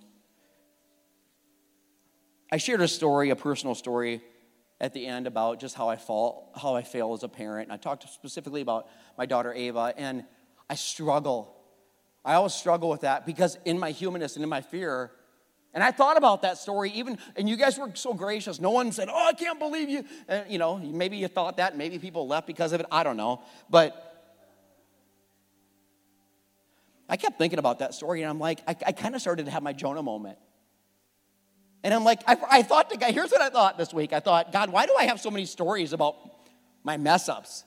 I 2.51 2.57
shared 2.57 2.81
a 2.81 2.87
story, 2.87 3.31
a 3.31 3.35
personal 3.35 3.73
story 3.73 4.21
at 4.79 4.93
the 4.93 5.07
end 5.07 5.25
about 5.25 5.59
just 5.59 5.73
how 5.73 5.89
I 5.89 5.95
fall, 5.95 6.53
how 6.55 6.75
I 6.75 6.83
fail 6.83 7.13
as 7.13 7.23
a 7.23 7.27
parent. 7.27 7.69
And 7.69 7.73
I 7.73 7.77
talked 7.77 8.07
specifically 8.09 8.61
about 8.61 8.87
my 9.17 9.25
daughter 9.25 9.51
Ava, 9.51 9.91
and 9.97 10.23
I 10.69 10.75
struggle. 10.75 11.55
I 12.23 12.35
always 12.35 12.53
struggle 12.53 12.89
with 12.89 13.01
that 13.01 13.25
because 13.25 13.57
in 13.65 13.79
my 13.79 13.89
humanness 13.89 14.35
and 14.35 14.43
in 14.43 14.49
my 14.49 14.61
fear, 14.61 15.11
and 15.73 15.83
I 15.83 15.89
thought 15.89 16.15
about 16.15 16.43
that 16.43 16.59
story 16.59 16.91
even, 16.91 17.17
and 17.37 17.49
you 17.49 17.55
guys 17.55 17.79
were 17.79 17.89
so 17.95 18.13
gracious. 18.13 18.59
No 18.59 18.69
one 18.69 18.91
said, 18.91 19.07
"Oh, 19.09 19.27
I 19.27 19.33
can't 19.33 19.57
believe 19.57 19.89
you." 19.89 20.05
And, 20.27 20.51
you 20.51 20.59
know, 20.59 20.77
maybe 20.77 21.17
you 21.17 21.27
thought 21.27 21.57
that, 21.57 21.75
maybe 21.75 21.97
people 21.97 22.27
left 22.27 22.45
because 22.45 22.71
of 22.71 22.81
it. 22.81 22.85
I 22.91 23.03
don't 23.03 23.17
know, 23.17 23.41
but 23.67 24.08
I 27.09 27.17
kept 27.17 27.37
thinking 27.37 27.59
about 27.59 27.79
that 27.79 27.93
story, 27.95 28.21
and 28.21 28.29
I'm 28.29 28.39
like, 28.39 28.61
I, 28.67 28.75
I 28.85 28.91
kind 28.91 29.15
of 29.15 29.21
started 29.21 29.45
to 29.45 29.51
have 29.51 29.63
my 29.63 29.73
Jonah 29.73 30.03
moment. 30.03 30.37
And 31.83 31.93
I'm 31.93 32.03
like, 32.03 32.21
I, 32.27 32.37
I 32.51 32.61
thought 32.61 32.89
to 32.91 32.97
God, 32.97 33.13
here's 33.13 33.31
what 33.31 33.41
I 33.41 33.49
thought 33.49 33.77
this 33.77 33.93
week. 33.93 34.13
I 34.13 34.19
thought, 34.19 34.51
God, 34.51 34.69
why 34.69 34.85
do 34.85 34.95
I 34.97 35.05
have 35.05 35.19
so 35.19 35.31
many 35.31 35.45
stories 35.45 35.93
about 35.93 36.15
my 36.83 36.97
mess 36.97 37.27
ups? 37.29 37.63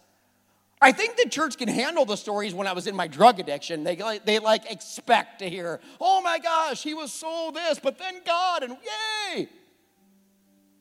I 0.81 0.93
think 0.93 1.17
the 1.17 1.29
church 1.29 1.59
can 1.59 1.69
handle 1.69 2.05
the 2.05 2.17
stories 2.17 2.55
when 2.55 2.67
I 2.67 2.73
was 2.73 2.87
in 2.87 2.97
my 2.97 3.07
drug 3.07 3.39
addiction. 3.41 3.85
They, 3.85 3.97
they 4.25 4.39
like 4.39 4.71
expect 4.71 5.39
to 5.39 5.49
hear, 5.49 5.81
oh 6.01 6.21
my 6.21 6.39
gosh, 6.39 6.83
he 6.83 6.93
was 6.93 7.13
so 7.13 7.53
this, 7.55 7.79
but 7.79 7.99
then 7.99 8.21
God, 8.27 8.65
and 8.65 8.77
yay. 9.35 9.49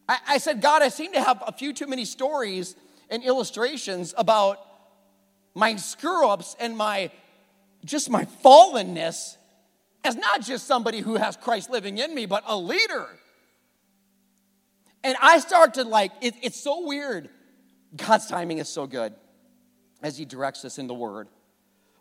I, 0.10 0.17
I 0.28 0.38
said, 0.39 0.62
God, 0.62 0.82
I 0.82 0.89
seem 0.89 1.13
to 1.13 1.21
have 1.21 1.43
a 1.45 1.52
few 1.52 1.71
too 1.71 1.88
many 1.88 2.04
stories 2.06 2.76
and 3.10 3.24
illustrations 3.24 4.13
about 4.17 4.60
my 5.54 5.76
screw 5.76 6.28
ups 6.28 6.56
and 6.60 6.76
my 6.76 7.12
just 7.85 8.09
my 8.09 8.25
fallenness 8.43 9.37
as 10.03 10.15
not 10.15 10.41
just 10.41 10.67
somebody 10.67 10.99
who 10.99 11.15
has 11.15 11.37
Christ 11.37 11.69
living 11.69 11.97
in 11.97 12.13
me, 12.13 12.25
but 12.25 12.43
a 12.47 12.57
leader. 12.57 13.07
And 15.03 15.15
I 15.21 15.39
start 15.39 15.75
to 15.75 15.83
like, 15.83 16.11
it, 16.21 16.35
it's 16.41 16.59
so 16.59 16.85
weird. 16.85 17.29
God's 17.95 18.27
timing 18.27 18.59
is 18.59 18.69
so 18.69 18.87
good 18.87 19.13
as 20.01 20.17
He 20.17 20.25
directs 20.25 20.63
us 20.65 20.77
in 20.77 20.87
the 20.87 20.93
Word. 20.93 21.27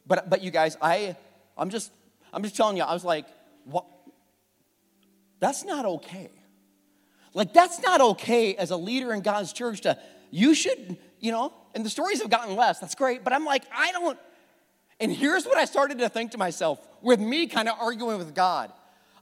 But, 0.06 0.30
but 0.30 0.42
you 0.42 0.50
guys, 0.50 0.76
I, 0.80 1.16
I'm 1.56 1.70
just, 1.70 1.92
I'm 2.32 2.42
just 2.42 2.56
telling 2.56 2.76
you, 2.76 2.82
I 2.82 2.92
was 2.92 3.04
like, 3.04 3.26
what? 3.64 3.86
That's 5.40 5.64
not 5.64 5.86
okay. 5.86 6.30
Like, 7.32 7.52
that's 7.52 7.80
not 7.80 8.00
okay 8.00 8.54
as 8.54 8.70
a 8.70 8.76
leader 8.76 9.12
in 9.12 9.22
God's 9.22 9.52
church 9.52 9.82
to, 9.82 9.98
you 10.30 10.54
should, 10.54 10.98
you 11.20 11.32
know, 11.32 11.52
and 11.74 11.84
the 11.84 11.90
stories 11.90 12.20
have 12.20 12.30
gotten 12.30 12.56
less. 12.56 12.80
That's 12.80 12.94
great. 12.94 13.24
But 13.24 13.32
I'm 13.32 13.44
like, 13.44 13.64
I 13.74 13.92
don't, 13.92 14.18
and 15.00 15.10
here's 15.12 15.46
what 15.46 15.56
I 15.56 15.64
started 15.64 15.98
to 15.98 16.08
think 16.08 16.32
to 16.32 16.38
myself 16.38 16.78
with 17.00 17.20
me 17.20 17.46
kind 17.46 17.68
of 17.68 17.76
arguing 17.80 18.18
with 18.18 18.34
God. 18.34 18.72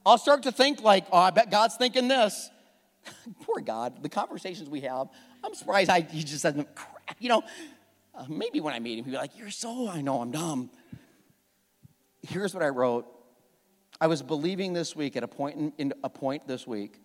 I'll 0.04 0.18
start 0.18 0.44
to 0.44 0.52
think, 0.52 0.82
like, 0.82 1.06
oh, 1.12 1.18
I 1.18 1.30
bet 1.30 1.50
God's 1.50 1.76
thinking 1.76 2.08
this. 2.08 2.50
Poor 3.42 3.60
God, 3.60 4.02
the 4.02 4.08
conversations 4.08 4.68
we 4.68 4.80
have, 4.80 5.08
I'm 5.44 5.54
surprised 5.54 5.90
I, 5.90 6.00
he 6.00 6.24
just 6.24 6.42
doesn't, 6.42 6.68
you 7.18 7.28
know, 7.28 7.42
uh, 8.14 8.24
maybe 8.28 8.60
when 8.60 8.74
I 8.74 8.80
meet 8.80 8.98
him, 8.98 9.04
he'll 9.04 9.12
be 9.12 9.18
like, 9.18 9.38
You're 9.38 9.50
so, 9.50 9.88
I 9.88 10.00
know 10.00 10.20
I'm 10.20 10.30
dumb. 10.30 10.70
Here's 12.26 12.52
what 12.52 12.62
I 12.62 12.68
wrote. 12.68 13.06
I 14.00 14.06
was 14.06 14.22
believing 14.22 14.72
this 14.72 14.94
week 14.94 15.16
at 15.16 15.22
a 15.22 15.28
point 15.28 15.56
in, 15.56 15.72
in 15.78 15.92
a 16.02 16.10
point 16.10 16.46
this 16.46 16.66
week. 16.66 17.00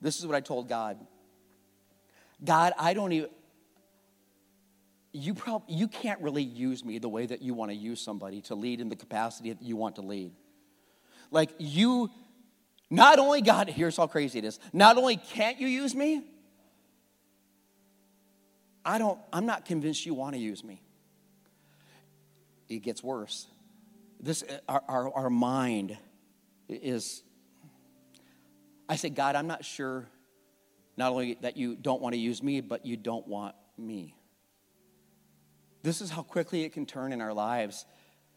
This 0.00 0.18
is 0.18 0.26
what 0.26 0.34
I 0.34 0.40
told 0.40 0.68
God. 0.68 0.98
God, 2.44 2.72
I 2.78 2.94
don't 2.94 3.12
even 3.12 3.30
you 5.16 5.34
probably 5.34 5.74
you 5.74 5.88
can't 5.88 6.20
really 6.20 6.42
use 6.42 6.84
me 6.84 6.98
the 6.98 7.08
way 7.08 7.26
that 7.26 7.42
you 7.42 7.54
want 7.54 7.70
to 7.70 7.76
use 7.76 8.00
somebody 8.00 8.40
to 8.42 8.54
lead 8.54 8.80
in 8.80 8.88
the 8.88 8.96
capacity 8.96 9.52
that 9.52 9.62
you 9.62 9.76
want 9.76 9.96
to 9.96 10.02
lead. 10.02 10.32
Like 11.30 11.50
you 11.58 12.10
not 12.90 13.18
only 13.18 13.40
God, 13.40 13.68
here's 13.68 13.96
how 13.96 14.06
crazy 14.06 14.38
it 14.38 14.44
is. 14.44 14.60
Not 14.72 14.96
only 14.96 15.16
can't 15.16 15.58
you 15.60 15.66
use 15.66 15.94
me, 15.94 16.22
I 18.84 18.98
don't 18.98 19.18
I'm 19.32 19.46
not 19.46 19.64
convinced 19.64 20.04
you 20.04 20.14
want 20.14 20.34
to 20.34 20.40
use 20.40 20.62
me. 20.62 20.82
It 22.68 22.80
gets 22.80 23.02
worse. 23.02 23.46
This 24.20 24.42
uh, 24.42 24.58
our, 24.68 24.82
our, 24.88 25.14
our 25.14 25.30
mind 25.30 25.96
is 26.68 27.22
I 28.88 28.96
say, 28.96 29.08
God, 29.08 29.34
I'm 29.34 29.46
not 29.46 29.64
sure 29.64 30.06
not 30.96 31.12
only 31.12 31.38
that 31.40 31.56
you 31.56 31.74
don't 31.76 32.00
want 32.00 32.14
to 32.14 32.18
use 32.18 32.42
me, 32.42 32.60
but 32.60 32.86
you 32.86 32.96
don't 32.96 33.26
want 33.26 33.54
me. 33.78 34.15
This 35.86 36.00
is 36.00 36.10
how 36.10 36.22
quickly 36.22 36.64
it 36.64 36.72
can 36.72 36.84
turn 36.84 37.12
in 37.12 37.20
our 37.20 37.32
lives 37.32 37.86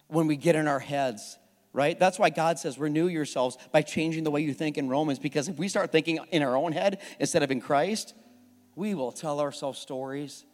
when 0.07 0.27
we 0.27 0.35
get 0.35 0.55
in 0.55 0.67
our 0.67 0.77
heads, 0.77 1.39
right? 1.73 1.97
That's 1.97 2.19
why 2.19 2.29
God 2.29 2.59
says, 2.59 2.77
renew 2.77 3.07
yourselves 3.07 3.57
by 3.71 3.81
changing 3.81 4.23
the 4.23 4.29
way 4.29 4.41
you 4.41 4.53
think 4.53 4.77
in 4.77 4.87
Romans, 4.87 5.17
because 5.17 5.49
if 5.49 5.57
we 5.57 5.67
start 5.67 5.91
thinking 5.91 6.19
in 6.29 6.43
our 6.43 6.55
own 6.55 6.73
head 6.73 7.01
instead 7.19 7.41
of 7.41 7.49
in 7.49 7.59
Christ, 7.59 8.13
we 8.75 8.93
will 8.93 9.11
tell 9.11 9.39
ourselves 9.39 9.79
stories. 9.79 10.45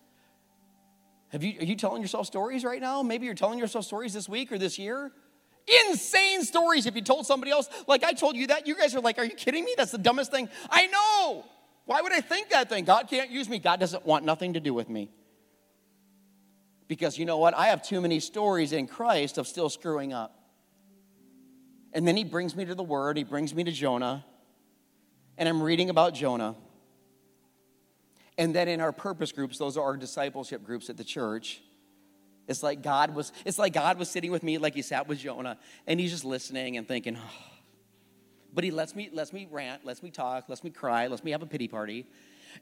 Have 1.34 1.44
you, 1.44 1.60
are 1.60 1.66
you 1.66 1.76
telling 1.76 2.02
yourself 2.02 2.28
stories 2.28 2.64
right 2.64 2.80
now? 2.80 3.04
Maybe 3.04 3.26
you're 3.26 3.36
telling 3.36 3.60
yourself 3.60 3.84
stories 3.84 4.14
this 4.14 4.30
week 4.30 4.54
or 4.54 4.58
this 4.58 4.80
year. 4.80 5.12
Insane 5.90 6.44
stories 6.44 6.86
if 6.86 6.96
you 6.96 7.02
told 7.02 7.26
somebody 7.26 7.52
else. 7.52 7.68
Like 7.88 8.06
I 8.06 8.14
told 8.14 8.38
you 8.38 8.48
that, 8.48 8.68
you 8.68 8.76
guys 8.78 8.96
are 8.96 9.02
like, 9.02 9.20
are 9.20 9.26
you 9.26 9.36
kidding 9.36 9.66
me? 9.66 9.74
That's 9.76 9.92
the 9.92 9.98
dumbest 9.98 10.32
thing. 10.32 10.48
I 10.70 10.88
know. 10.88 11.44
Why 11.84 12.00
would 12.00 12.14
I 12.14 12.22
think 12.22 12.52
that 12.52 12.70
thing? 12.70 12.86
God 12.86 13.10
can't 13.10 13.32
use 13.32 13.50
me. 13.50 13.60
God 13.60 13.82
doesn't 13.82 14.06
want 14.06 14.24
nothing 14.24 14.54
to 14.54 14.62
do 14.62 14.74
with 14.74 14.88
me. 14.88 15.10
Because 16.88 17.18
you 17.18 17.26
know 17.26 17.38
what? 17.38 17.56
I 17.56 17.68
have 17.68 17.82
too 17.82 18.02
many 18.02 18.20
stories 18.20 18.72
in 18.72 18.88
Christ 18.88 19.38
of 19.38 19.48
still 19.48 19.70
screwing 19.70 20.14
up. 20.14 20.40
And 21.94 22.08
then 22.08 22.18
he 22.18 22.24
brings 22.24 22.56
me 22.56 22.66
to 22.66 22.76
the 22.76 22.84
word, 22.84 23.18
he 23.18 23.24
brings 23.24 23.56
me 23.56 23.64
to 23.64 23.72
Jonah, 23.72 24.26
and 25.38 25.48
I'm 25.48 25.64
reading 25.64 25.90
about 25.90 26.14
Jonah. 26.14 26.56
And 28.38 28.54
then 28.54 28.68
in 28.68 28.82
our 28.82 28.92
purpose 28.92 29.32
groups, 29.32 29.58
those 29.58 29.78
are 29.78 29.84
our 29.84 29.96
discipleship 29.96 30.64
groups 30.64 30.90
at 30.90 30.98
the 30.98 31.06
church. 31.06 31.62
It's 32.48 32.62
like 32.62 32.82
God 32.82 33.16
was, 33.16 33.32
it's 33.46 33.58
like 33.58 33.72
God 33.74 33.98
was 33.98 34.10
sitting 34.10 34.30
with 34.30 34.44
me 34.44 34.58
like 34.58 34.76
he 34.76 34.82
sat 34.82 35.08
with 35.08 35.20
Jonah, 35.20 35.58
and 35.88 36.00
he's 36.00 36.12
just 36.12 36.26
listening 36.26 36.76
and 36.76 36.86
thinking, 36.86 37.18
oh. 37.18 37.34
but 38.54 38.66
he 38.66 38.72
lets 38.72 38.94
me, 38.94 39.10
lets 39.14 39.32
me 39.32 39.48
rant, 39.50 39.86
lets 39.86 40.04
me 40.04 40.12
talk, 40.12 40.50
lets 40.50 40.64
me 40.64 40.70
cry, 40.70 41.08
lets 41.08 41.24
me 41.24 41.32
have 41.32 41.42
a 41.42 41.48
pity 41.48 41.70
party. 41.70 42.06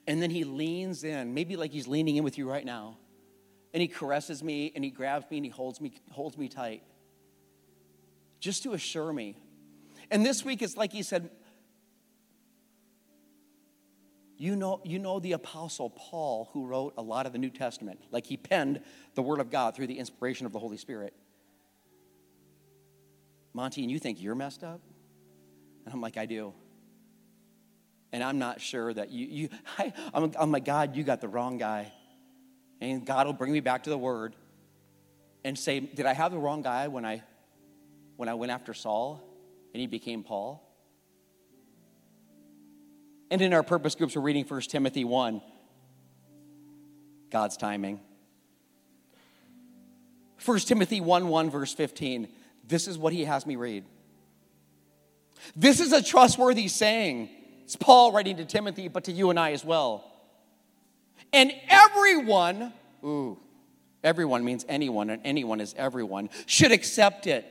And 0.08 0.22
then 0.22 0.30
he 0.30 0.44
leans 0.44 1.04
in, 1.04 1.34
maybe 1.34 1.56
like 1.56 1.72
he's 1.72 1.88
leaning 1.88 2.18
in 2.18 2.24
with 2.24 2.38
you 2.38 2.48
right 2.48 2.66
now. 2.66 2.98
And 3.74 3.82
he 3.82 3.88
caresses 3.88 4.44
me 4.44 4.72
and 4.76 4.84
he 4.84 4.92
grabs 4.92 5.30
me 5.32 5.38
and 5.38 5.46
he 5.46 5.50
holds 5.50 5.82
me, 5.82 5.94
holds 6.12 6.38
me 6.38 6.48
tight. 6.48 6.84
Just 8.40 8.64
to 8.64 8.74
assure 8.74 9.12
me. 9.12 9.36
And 10.12 10.26
this 10.26 10.46
week 10.46 10.62
it's 10.62 10.78
like 10.78 10.92
he 10.92 11.02
said, 11.02 11.30
you 14.38 14.56
know, 14.56 14.82
you 14.84 15.00
know 15.00 15.20
the 15.20 15.32
Apostle 15.32 15.90
Paul, 15.90 16.50
who 16.54 16.66
wrote 16.66 16.94
a 16.98 17.02
lot 17.02 17.26
of 17.26 17.32
the 17.32 17.38
New 17.38 17.50
Testament, 17.50 18.00
like 18.12 18.26
he 18.26 18.36
penned 18.36 18.82
the 19.16 19.22
Word 19.22 19.40
of 19.40 19.50
God 19.50 19.76
through 19.76 19.88
the 19.88 19.98
inspiration 19.98 20.46
of 20.46 20.52
the 20.52 20.60
Holy 20.60 20.78
Spirit. 20.78 21.14
Monty, 23.54 23.84
and 23.84 23.92
you 23.92 24.00
think 24.00 24.22
you're 24.22 24.36
messed 24.36 24.64
up? 24.64 24.82
And 25.86 25.94
I'm 25.94 26.02
like, 26.02 26.18
I 26.18 26.26
do. 26.26 26.54
And 28.12 28.24
I'm 28.24 28.38
not 28.38 28.62
sure 28.62 28.94
that 28.94 29.12
you, 29.12 29.28
you 29.28 29.50
I, 29.78 29.94
I'm, 30.14 30.32
I'm 30.38 30.52
like, 30.52 30.66
God, 30.66 30.96
you 30.96 31.04
got 31.04 31.22
the 31.22 31.28
wrong 31.28 31.58
guy. 31.58 31.92
And 32.84 33.06
God 33.06 33.28
will 33.28 33.34
bring 33.34 33.54
me 33.54 33.62
back 33.62 33.84
to 33.84 33.90
the 33.90 33.98
Word 33.98 34.36
and 35.46 35.58
say, 35.58 35.80
Did 35.80 36.06
I 36.06 36.12
have 36.12 36.34
the 36.34 36.38
wrong 36.38 36.62
guy 36.62 36.90
when 36.90 37.06
I, 37.06 37.24
when 38.18 38.28
I 38.28 38.34
went 38.34 38.52
after 38.52 38.74
Saul 38.74 39.24
and 39.74 39.80
he 39.80 39.88
became 39.88 40.22
Paul? 40.22 40.70
And 43.32 43.42
in 43.42 43.54
our 43.54 43.64
purpose 43.64 43.96
groups, 43.96 44.18
we're 44.18 44.22
reading 44.22 44.44
1 44.44 44.62
Timothy 44.64 45.06
1. 45.06 45.42
God's 47.32 47.56
timing. 47.56 48.02
1 50.44 50.60
Timothy 50.60 51.00
1 51.00 51.30
1, 51.30 51.50
verse 51.50 51.74
15. 51.74 52.28
This 52.68 52.90
is 52.90 52.98
what 52.98 53.14
he 53.14 53.24
has 53.24 53.46
me 53.46 53.56
read. 53.56 53.86
This 55.56 55.80
is 55.80 55.94
a 55.94 56.04
trustworthy 56.04 56.68
saying. 56.68 57.30
It's 57.64 57.78
Paul 57.78 58.12
writing 58.12 58.36
to 58.38 58.46
Timothy, 58.46 58.90
but 58.90 59.06
to 59.06 59.14
you 59.14 59.30
and 59.30 59.40
I 59.40 59.54
as 59.54 59.64
well. 59.64 60.13
And 61.34 61.52
everyone, 61.68 62.72
ooh, 63.04 63.38
everyone 64.04 64.46
means 64.46 64.66
anyone, 64.70 65.10
and 65.10 65.22
anyone 65.26 65.60
is 65.60 65.74
everyone, 65.78 66.30
should 66.46 66.72
accept 66.72 67.28
it. 67.28 67.46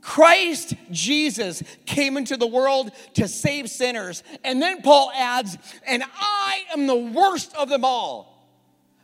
Christ 0.00 0.74
Jesus 0.90 1.62
came 1.86 2.16
into 2.16 2.36
the 2.36 2.46
world 2.46 2.90
to 3.14 3.28
save 3.28 3.70
sinners. 3.70 4.22
And 4.42 4.60
then 4.60 4.82
Paul 4.82 5.12
adds, 5.14 5.56
and 5.86 6.02
I 6.16 6.62
am 6.72 6.86
the 6.86 6.96
worst 6.96 7.54
of 7.56 7.68
them 7.68 7.84
all. 7.84 8.28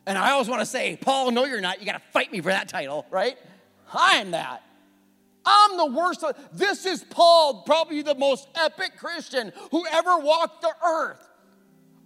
And 0.05 0.17
I 0.17 0.31
always 0.31 0.49
want 0.49 0.61
to 0.61 0.65
say, 0.65 0.97
Paul, 0.99 1.31
no, 1.31 1.45
you're 1.45 1.61
not. 1.61 1.79
You 1.79 1.85
got 1.85 1.93
to 1.93 2.11
fight 2.11 2.31
me 2.31 2.41
for 2.41 2.49
that 2.49 2.67
title, 2.67 3.05
right? 3.11 3.37
I 3.93 4.17
am 4.17 4.31
that. 4.31 4.63
I'm 5.45 5.77
the 5.77 5.85
worst. 5.85 6.23
Of, 6.23 6.35
this 6.51 6.85
is 6.85 7.03
Paul, 7.03 7.63
probably 7.63 8.01
the 8.01 8.15
most 8.15 8.47
epic 8.55 8.97
Christian 8.97 9.53
who 9.71 9.85
ever 9.91 10.17
walked 10.17 10.61
the 10.61 10.73
earth. 10.85 11.25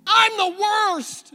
I'm 0.05 0.37
the 0.37 0.61
worst. 0.61 1.33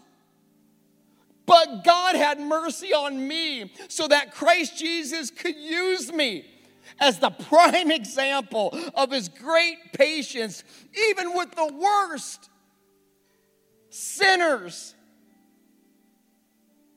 But 1.48 1.82
God 1.82 2.14
had 2.14 2.38
mercy 2.38 2.92
on 2.92 3.26
me 3.26 3.72
so 3.88 4.06
that 4.06 4.34
Christ 4.34 4.76
Jesus 4.76 5.30
could 5.30 5.56
use 5.56 6.12
me 6.12 6.44
as 7.00 7.18
the 7.18 7.30
prime 7.48 7.90
example 7.90 8.78
of 8.94 9.10
his 9.10 9.30
great 9.30 9.94
patience, 9.94 10.62
even 11.08 11.34
with 11.34 11.50
the 11.52 11.72
worst 11.72 12.50
sinners. 13.88 14.94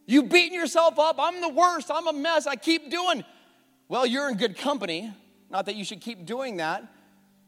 You 0.05 0.23
beating 0.23 0.59
yourself 0.59 0.99
up, 0.99 1.15
I'm 1.17 1.39
the 1.39 1.47
worst, 1.47 1.89
I'm 1.89 2.07
a 2.09 2.13
mess, 2.13 2.45
I 2.45 2.57
keep 2.57 2.91
doing. 2.91 3.23
Well, 3.87 4.05
you're 4.05 4.29
in 4.29 4.35
good 4.35 4.57
company. 4.57 5.13
Not 5.49 5.65
that 5.67 5.75
you 5.75 5.85
should 5.85 6.01
keep 6.01 6.25
doing 6.25 6.57
that, 6.57 6.83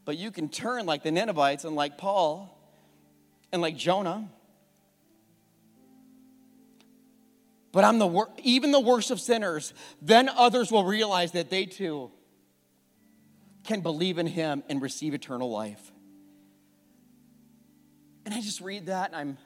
but 0.06 0.16
you 0.16 0.30
can 0.30 0.48
turn 0.48 0.86
like 0.86 1.02
the 1.02 1.10
Ninevites 1.10 1.64
and 1.64 1.76
like 1.76 1.98
Paul 1.98 2.58
and 3.52 3.60
like 3.60 3.76
Jonah. 3.76 4.30
But 7.74 7.82
I'm 7.82 7.98
the 7.98 8.06
wor- 8.06 8.30
even 8.44 8.70
the 8.70 8.78
worst 8.78 9.10
of 9.10 9.20
sinners. 9.20 9.74
Then 10.00 10.28
others 10.28 10.70
will 10.70 10.84
realize 10.84 11.32
that 11.32 11.50
they 11.50 11.66
too 11.66 12.12
can 13.64 13.80
believe 13.80 14.18
in 14.18 14.28
him 14.28 14.62
and 14.68 14.80
receive 14.80 15.12
eternal 15.12 15.50
life. 15.50 15.90
And 18.24 18.32
I 18.32 18.40
just 18.40 18.60
read 18.60 18.86
that 18.86 19.08
and 19.08 19.16
I'm 19.16 19.38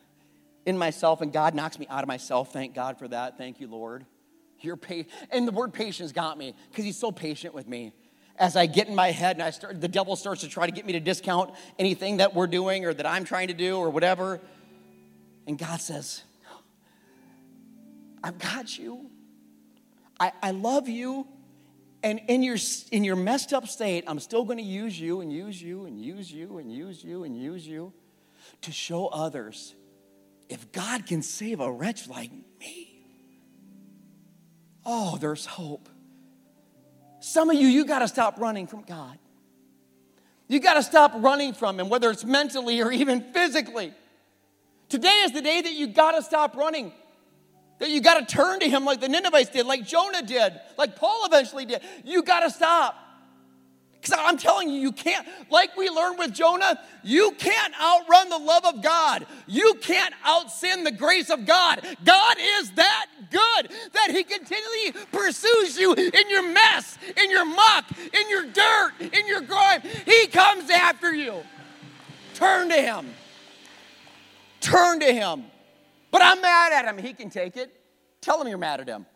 in 0.66 0.76
myself, 0.76 1.22
and 1.22 1.32
God 1.32 1.54
knocks 1.54 1.78
me 1.78 1.86
out 1.88 2.04
of 2.04 2.08
myself. 2.08 2.52
Thank 2.52 2.74
God 2.74 2.98
for 2.98 3.08
that. 3.08 3.38
Thank 3.38 3.60
you, 3.60 3.66
Lord. 3.66 4.04
You're 4.60 4.76
patient. 4.76 5.08
And 5.30 5.48
the 5.48 5.52
word 5.52 5.72
patience 5.72 6.12
got 6.12 6.36
me 6.36 6.54
because 6.70 6.84
he's 6.84 6.98
so 6.98 7.10
patient 7.10 7.54
with 7.54 7.66
me. 7.66 7.94
As 8.36 8.56
I 8.56 8.66
get 8.66 8.88
in 8.88 8.94
my 8.94 9.10
head 9.10 9.36
and 9.36 9.42
I 9.42 9.50
start, 9.50 9.80
the 9.80 9.88
devil 9.88 10.16
starts 10.16 10.42
to 10.42 10.48
try 10.48 10.66
to 10.66 10.72
get 10.72 10.84
me 10.84 10.92
to 10.92 11.00
discount 11.00 11.54
anything 11.78 12.18
that 12.18 12.34
we're 12.34 12.46
doing 12.46 12.84
or 12.84 12.92
that 12.92 13.06
I'm 13.06 13.24
trying 13.24 13.48
to 13.48 13.54
do 13.54 13.78
or 13.78 13.88
whatever. 13.88 14.38
And 15.46 15.56
God 15.56 15.80
says, 15.80 16.22
I've 18.22 18.38
got 18.38 18.78
you. 18.78 19.10
I, 20.18 20.32
I 20.42 20.50
love 20.50 20.88
you. 20.88 21.26
And 22.02 22.20
in 22.28 22.42
your, 22.42 22.56
in 22.92 23.04
your 23.04 23.16
messed 23.16 23.52
up 23.52 23.66
state, 23.66 24.04
I'm 24.06 24.20
still 24.20 24.44
going 24.44 24.58
to 24.58 24.64
use 24.64 24.98
you 24.98 25.20
and 25.20 25.32
use 25.32 25.60
you 25.60 25.86
and 25.86 26.00
use 26.00 26.30
you 26.30 26.58
and 26.58 26.72
use 26.72 27.02
you 27.02 27.24
and 27.24 27.36
use 27.36 27.66
you 27.66 27.92
to 28.62 28.72
show 28.72 29.08
others 29.08 29.74
if 30.48 30.72
God 30.72 31.06
can 31.06 31.22
save 31.22 31.60
a 31.60 31.70
wretch 31.70 32.08
like 32.08 32.30
me, 32.58 33.04
oh, 34.84 35.18
there's 35.18 35.46
hope. 35.46 35.88
Some 37.20 37.50
of 37.50 37.56
you, 37.56 37.66
you 37.66 37.84
got 37.84 37.98
to 38.00 38.08
stop 38.08 38.38
running 38.38 38.66
from 38.66 38.82
God. 38.82 39.18
You 40.46 40.60
got 40.60 40.74
to 40.74 40.82
stop 40.82 41.12
running 41.16 41.52
from 41.52 41.78
Him, 41.78 41.88
whether 41.88 42.10
it's 42.10 42.24
mentally 42.24 42.80
or 42.80 42.90
even 42.90 43.20
physically. 43.32 43.92
Today 44.88 45.22
is 45.24 45.32
the 45.32 45.42
day 45.42 45.60
that 45.60 45.72
you 45.72 45.88
got 45.88 46.12
to 46.12 46.22
stop 46.22 46.56
running. 46.56 46.92
That 47.78 47.90
you 47.90 48.00
got 48.00 48.26
to 48.26 48.36
turn 48.36 48.60
to 48.60 48.68
him 48.68 48.84
like 48.84 49.00
the 49.00 49.08
Ninevites 49.08 49.50
did, 49.50 49.66
like 49.66 49.86
Jonah 49.86 50.22
did, 50.22 50.52
like 50.76 50.96
Paul 50.96 51.24
eventually 51.26 51.64
did. 51.64 51.80
You 52.04 52.22
got 52.22 52.40
to 52.40 52.50
stop. 52.50 52.96
Because 54.00 54.16
I'm 54.18 54.38
telling 54.38 54.68
you, 54.68 54.80
you 54.80 54.92
can't, 54.92 55.26
like 55.50 55.76
we 55.76 55.88
learned 55.90 56.18
with 56.18 56.32
Jonah, 56.32 56.80
you 57.02 57.32
can't 57.32 57.74
outrun 57.80 58.28
the 58.28 58.38
love 58.38 58.64
of 58.64 58.82
God. 58.82 59.26
You 59.46 59.74
can't 59.80 60.14
outsin 60.24 60.84
the 60.84 60.92
grace 60.92 61.30
of 61.30 61.46
God. 61.46 61.84
God 62.04 62.36
is 62.38 62.70
that 62.72 63.06
good 63.30 63.70
that 63.92 64.10
He 64.10 64.22
continually 64.22 64.92
pursues 65.10 65.76
you 65.76 65.94
in 65.94 66.30
your 66.30 66.48
mess, 66.48 66.96
in 67.16 67.30
your 67.30 67.44
muck, 67.44 67.84
in 68.12 68.30
your 68.30 68.46
dirt, 68.46 68.92
in 69.00 69.26
your 69.26 69.40
grime. 69.40 69.82
He 70.06 70.28
comes 70.28 70.70
after 70.70 71.12
you. 71.12 71.42
Turn 72.34 72.68
to 72.68 72.76
Him. 72.80 73.10
Turn 74.60 75.00
to 75.00 75.12
Him. 75.12 75.44
But 76.10 76.22
I'm 76.22 76.40
mad 76.40 76.72
at 76.72 76.84
him. 76.84 77.02
He 77.02 77.12
can 77.12 77.30
take 77.30 77.56
it. 77.56 77.72
Tell 78.20 78.40
him 78.40 78.48
you're 78.48 78.58
mad 78.58 78.80
at 78.80 78.88
him. 78.88 79.06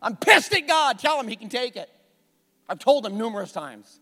I'm 0.00 0.16
pissed 0.16 0.54
at 0.54 0.66
God. 0.66 0.98
Tell 0.98 1.18
him 1.18 1.28
he 1.28 1.36
can 1.36 1.48
take 1.48 1.76
it. 1.76 1.88
I've 2.68 2.78
told 2.78 3.06
him 3.06 3.16
numerous 3.16 3.52
times. 3.52 4.00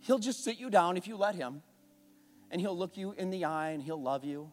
He'll 0.00 0.18
just 0.18 0.42
sit 0.44 0.58
you 0.58 0.70
down 0.70 0.96
if 0.96 1.06
you 1.06 1.16
let 1.16 1.34
him, 1.34 1.62
and 2.50 2.60
he'll 2.60 2.76
look 2.76 2.96
you 2.96 3.12
in 3.12 3.30
the 3.30 3.44
eye 3.44 3.70
and 3.70 3.82
he'll 3.82 4.00
love 4.00 4.24
you 4.24 4.50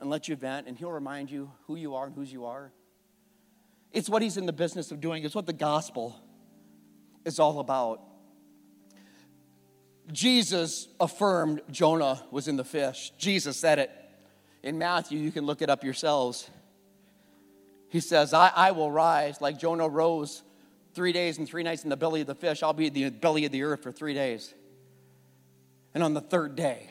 and 0.00 0.10
let 0.10 0.26
you 0.26 0.34
vent, 0.34 0.66
and 0.66 0.76
he'll 0.76 0.90
remind 0.90 1.30
you 1.30 1.52
who 1.66 1.76
you 1.76 1.94
are 1.94 2.06
and 2.06 2.14
whose 2.14 2.32
you 2.32 2.44
are. 2.44 2.72
It's 3.92 4.08
what 4.08 4.20
he's 4.20 4.36
in 4.36 4.46
the 4.46 4.52
business 4.52 4.90
of 4.90 5.00
doing, 5.00 5.22
it's 5.22 5.34
what 5.34 5.46
the 5.46 5.52
gospel 5.52 6.20
is 7.24 7.38
all 7.38 7.60
about. 7.60 8.02
Jesus 10.10 10.88
affirmed 10.98 11.60
Jonah 11.70 12.24
was 12.32 12.48
in 12.48 12.56
the 12.56 12.64
fish. 12.64 13.12
Jesus 13.16 13.56
said 13.56 13.78
it. 13.78 13.90
In 14.62 14.78
Matthew, 14.78 15.18
you 15.18 15.32
can 15.32 15.44
look 15.44 15.62
it 15.62 15.68
up 15.68 15.82
yourselves. 15.82 16.48
He 17.88 18.00
says, 18.00 18.32
I, 18.32 18.50
I 18.54 18.70
will 18.70 18.90
rise 18.90 19.40
like 19.40 19.58
Jonah 19.58 19.88
rose 19.88 20.42
three 20.94 21.12
days 21.12 21.38
and 21.38 21.48
three 21.48 21.62
nights 21.62 21.84
in 21.84 21.90
the 21.90 21.96
belly 21.96 22.20
of 22.20 22.26
the 22.26 22.34
fish. 22.34 22.62
I'll 22.62 22.72
be 22.72 22.86
in 22.86 22.94
the 22.94 23.10
belly 23.10 23.44
of 23.44 23.52
the 23.52 23.62
earth 23.62 23.82
for 23.82 23.92
three 23.92 24.14
days. 24.14 24.54
And 25.94 26.02
on 26.02 26.14
the 26.14 26.20
third 26.20 26.56
day, 26.56 26.88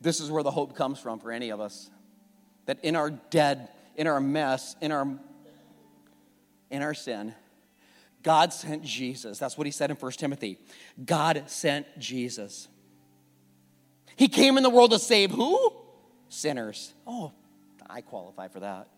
this 0.00 0.20
is 0.20 0.30
where 0.30 0.42
the 0.42 0.50
hope 0.50 0.76
comes 0.76 0.98
from 0.98 1.18
for 1.18 1.32
any 1.32 1.50
of 1.50 1.60
us. 1.60 1.88
That 2.66 2.78
in 2.82 2.96
our 2.96 3.10
dead, 3.10 3.68
in 3.96 4.06
our 4.06 4.20
mess, 4.20 4.76
in 4.80 4.92
our 4.92 5.06
in 6.70 6.82
our 6.82 6.94
sin, 6.94 7.34
God 8.22 8.52
sent 8.52 8.82
Jesus. 8.82 9.38
That's 9.38 9.56
what 9.56 9.66
he 9.66 9.70
said 9.70 9.90
in 9.90 9.96
1 9.96 10.12
Timothy. 10.12 10.58
God 11.04 11.44
sent 11.46 11.86
Jesus. 11.98 12.68
He 14.16 14.28
came 14.28 14.56
in 14.56 14.62
the 14.62 14.70
world 14.70 14.90
to 14.90 14.98
save 14.98 15.30
who? 15.30 15.72
Sinners. 16.34 16.94
Oh, 17.06 17.32
I 17.88 18.00
qualify 18.00 18.48
for 18.48 18.60
that. 18.60 18.88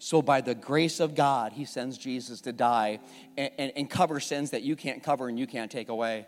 So, 0.00 0.22
by 0.22 0.40
the 0.40 0.54
grace 0.54 1.00
of 1.00 1.14
God, 1.14 1.52
He 1.52 1.64
sends 1.64 1.98
Jesus 1.98 2.40
to 2.42 2.52
die 2.52 3.00
and, 3.36 3.50
and, 3.58 3.72
and, 3.74 3.90
cover 3.90 4.20
sins 4.20 4.50
that 4.50 4.62
you 4.62 4.76
can't 4.76 5.02
cover 5.02 5.28
and 5.28 5.38
you 5.38 5.46
can't 5.46 5.70
take 5.70 5.88
away. 5.88 6.26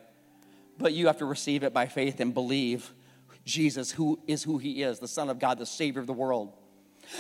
But 0.77 0.93
you 0.93 1.07
have 1.07 1.19
to 1.19 1.25
receive 1.25 1.63
it 1.63 1.73
by 1.73 1.87
faith 1.87 2.19
and 2.19 2.35
believe 2.35 2.93
Jesus 3.45 3.93
who 3.93 4.19
is 4.27 4.43
who 4.43 4.59
He 4.59 4.83
is, 4.83 4.99
the 4.99 5.09
Son 5.09 5.31
of 5.31 5.39
God, 5.39 5.59
the 5.59 5.67
Savior 5.67 6.01
of 6.01 6.09
the 6.09 6.13
world. 6.13 6.53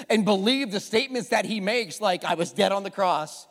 And 0.08 0.24
believe 0.24 0.72
the 0.72 0.80
statements 0.80 1.28
that 1.28 1.44
He 1.44 1.60
makes, 1.60 2.00
like, 2.00 2.24
I 2.24 2.34
was 2.34 2.52
dead 2.52 2.72
on 2.72 2.82
the 2.82 2.90
cross. 2.90 3.46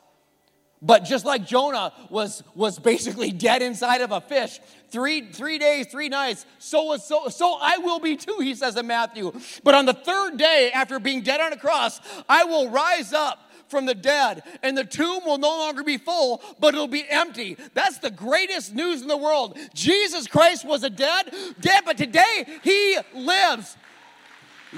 But 0.81 1.03
just 1.03 1.25
like 1.25 1.45
Jonah 1.45 1.91
was, 2.09 2.43
was 2.55 2.79
basically 2.79 3.31
dead 3.47 3.61
inside 3.61 4.01
of 4.01 4.11
a 4.11 4.21
fish, 4.21 4.59
three, 4.89 5.21
three 5.21 5.59
days, 5.59 5.87
three 5.87 6.09
nights, 6.09 6.45
so, 6.57 6.83
was, 6.85 7.05
so, 7.05 7.27
so 7.27 7.57
I 7.59 7.77
will 7.77 7.99
be 7.99 8.15
too, 8.15 8.37
he 8.39 8.55
says 8.55 8.77
in 8.77 8.87
Matthew. 8.87 9.33
But 9.63 9.75
on 9.75 9.85
the 9.85 9.93
third 9.93 10.37
day, 10.37 10.71
after 10.73 10.99
being 10.99 11.21
dead 11.21 11.41
on 11.41 11.51
a 11.51 11.57
cross, 11.57 11.99
I 12.29 12.45
will 12.45 12.69
rise 12.69 13.11
up 13.11 13.39
from 13.67 13.85
the 13.85 13.93
dead, 13.93 14.41
and 14.63 14.75
the 14.75 14.83
tomb 14.83 15.23
will 15.25 15.37
no 15.37 15.49
longer 15.49 15.83
be 15.83 15.97
full, 15.97 16.41
but 16.59 16.73
it'll 16.73 16.87
be 16.87 17.07
empty. 17.07 17.55
That's 17.75 17.99
the 17.99 18.09
greatest 18.09 18.73
news 18.73 19.03
in 19.03 19.07
the 19.07 19.17
world. 19.17 19.59
Jesus 19.75 20.27
Christ 20.27 20.65
was 20.65 20.83
a 20.83 20.89
dead, 20.89 21.31
dead, 21.59 21.83
but 21.85 21.95
today 21.95 22.47
he 22.63 22.97
lives. 23.13 23.77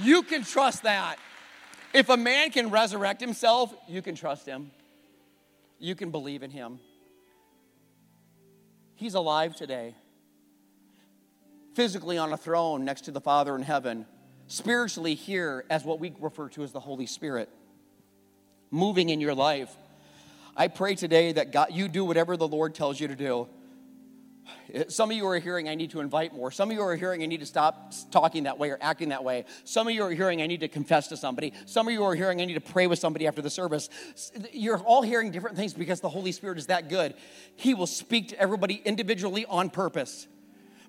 You 0.01 0.23
can 0.23 0.43
trust 0.43 0.83
that. 0.83 1.17
If 1.93 2.09
a 2.09 2.17
man 2.17 2.51
can 2.51 2.69
resurrect 2.69 3.21
himself, 3.21 3.73
you 3.87 4.01
can 4.01 4.15
trust 4.15 4.45
him 4.45 4.71
you 5.81 5.95
can 5.95 6.11
believe 6.11 6.43
in 6.43 6.51
him. 6.51 6.79
He's 8.93 9.15
alive 9.15 9.55
today, 9.55 9.95
physically 11.73 12.19
on 12.19 12.31
a 12.31 12.37
throne 12.37 12.85
next 12.85 13.05
to 13.05 13.11
the 13.11 13.19
Father 13.19 13.55
in 13.55 13.63
heaven, 13.63 14.05
spiritually 14.45 15.15
here 15.15 15.65
as 15.71 15.83
what 15.83 15.99
we 15.99 16.13
refer 16.19 16.49
to 16.49 16.63
as 16.63 16.71
the 16.71 16.79
Holy 16.79 17.07
Spirit, 17.07 17.49
moving 18.69 19.09
in 19.09 19.19
your 19.19 19.33
life. 19.33 19.75
I 20.55 20.67
pray 20.67 20.93
today 20.93 21.31
that 21.31 21.51
God, 21.51 21.69
you 21.71 21.87
do 21.87 22.05
whatever 22.05 22.37
the 22.37 22.47
Lord 22.47 22.75
tells 22.75 22.99
you 22.99 23.07
to 23.07 23.15
do. 23.15 23.49
Some 24.87 25.11
of 25.11 25.17
you 25.17 25.27
are 25.27 25.39
hearing, 25.39 25.67
I 25.67 25.75
need 25.75 25.91
to 25.91 25.99
invite 25.99 26.33
more. 26.33 26.49
Some 26.51 26.69
of 26.69 26.75
you 26.75 26.81
are 26.81 26.95
hearing, 26.95 27.23
I 27.23 27.25
need 27.25 27.41
to 27.41 27.45
stop 27.45 27.93
talking 28.09 28.43
that 28.43 28.57
way 28.57 28.69
or 28.69 28.77
acting 28.79 29.09
that 29.09 29.23
way. 29.23 29.45
Some 29.65 29.87
of 29.87 29.93
you 29.93 30.03
are 30.03 30.11
hearing, 30.11 30.41
I 30.41 30.47
need 30.47 30.61
to 30.61 30.67
confess 30.67 31.07
to 31.09 31.17
somebody. 31.17 31.53
Some 31.65 31.87
of 31.87 31.93
you 31.93 32.03
are 32.03 32.15
hearing, 32.15 32.41
I 32.41 32.45
need 32.45 32.53
to 32.53 32.61
pray 32.61 32.87
with 32.87 32.99
somebody 32.99 33.27
after 33.27 33.41
the 33.41 33.49
service. 33.49 33.89
You're 34.53 34.79
all 34.79 35.01
hearing 35.01 35.31
different 35.31 35.57
things 35.57 35.73
because 35.73 35.99
the 35.99 36.09
Holy 36.09 36.31
Spirit 36.31 36.57
is 36.57 36.67
that 36.67 36.89
good. 36.89 37.15
He 37.55 37.73
will 37.73 37.87
speak 37.87 38.29
to 38.29 38.39
everybody 38.39 38.81
individually 38.85 39.45
on 39.45 39.69
purpose. 39.69 40.27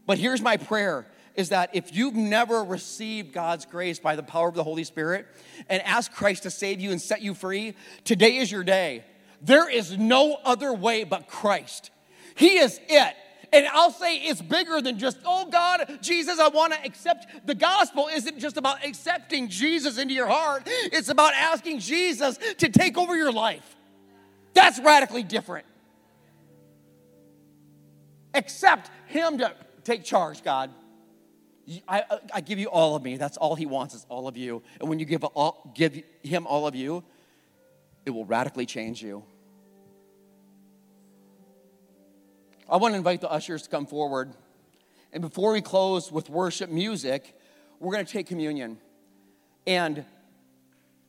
But 0.07 0.19
here's 0.19 0.41
my 0.43 0.57
prayer 0.57 1.07
is 1.35 1.49
that 1.49 1.71
if 1.73 1.95
you've 1.95 2.15
never 2.15 2.63
received 2.63 3.33
God's 3.33 3.65
grace 3.65 3.99
by 3.99 4.17
the 4.17 4.23
power 4.23 4.49
of 4.49 4.55
the 4.55 4.65
Holy 4.65 4.85
Spirit 4.85 5.27
and 5.69 5.83
asked 5.83 6.13
Christ 6.13 6.43
to 6.45 6.51
save 6.51 6.81
you 6.81 6.91
and 6.91 7.01
set 7.01 7.23
you 7.23 7.35
free, 7.35 7.75
today 8.05 8.37
is 8.37 8.53
your 8.53 8.65
day. 8.65 9.05
There 9.41 9.69
is 9.69 9.97
no 9.97 10.37
other 10.45 10.73
way 10.73 11.05
but 11.05 11.27
Christ. 11.27 11.91
He 12.35 12.59
is 12.59 12.81
it. 12.89 13.17
And 13.53 13.67
I'll 13.67 13.91
say 13.91 14.17
it's 14.17 14.41
bigger 14.41 14.81
than 14.81 14.99
just, 14.99 15.19
oh 15.27 15.47
God, 15.51 15.99
Jesus, 16.01 16.39
I 16.39 16.49
want 16.49 16.73
to 16.73 16.83
accept. 16.85 17.47
The 17.47 17.55
gospel 17.55 18.09
isn't 18.13 18.39
just 18.39 18.57
about 18.57 18.85
accepting 18.85 19.49
Jesus 19.49 19.99
into 19.99 20.15
your 20.15 20.27
heart, 20.27 20.63
it's 20.67 21.09
about 21.09 21.35
asking 21.35 21.81
Jesus 21.81 22.39
to 22.59 22.69
take 22.71 22.97
over 22.97 23.15
your 23.17 23.33
life. 23.33 23.77
That's 24.55 24.79
radically 24.81 25.23
different. 25.23 25.67
Accept 28.35 28.91
Him 29.07 29.39
to 29.39 29.55
take 29.85 30.05
charge, 30.05 30.43
God. 30.43 30.71
I, 31.87 32.03
I, 32.35 32.41
give 32.41 32.59
you 32.59 32.69
all 32.69 32.97
of 32.97 33.05
me. 33.05 33.17
That's 33.17 33.37
all 33.37 33.55
He 33.55 33.67
wants 33.67 33.95
is 33.95 34.05
all 34.09 34.27
of 34.27 34.37
you. 34.37 34.63
And 34.81 34.89
when 34.89 34.99
you 34.99 35.05
give, 35.05 35.23
all, 35.25 35.73
give 35.75 36.03
Him 36.23 36.47
all 36.47 36.67
of 36.67 36.75
you, 36.75 37.05
it 38.05 38.11
will 38.11 38.25
radically 38.25 38.67
change 38.67 39.01
you. 39.01 39.23
I 42.73 42.77
want 42.77 42.95
to 42.95 42.97
invite 42.97 43.21
the 43.21 43.31
ushers 43.31 43.65
to 43.65 43.69
come 43.69 43.85
forward. 43.85 44.33
And 45.13 45.21
before 45.21 45.53
we 45.53 45.61
close 45.61 46.11
with 46.11 46.31
worship 46.31 46.71
music, 46.71 47.39
we're 47.79 47.93
going 47.93 48.07
to 48.07 48.11
take 48.11 48.27
communion. 48.27 48.79
And 49.67 50.07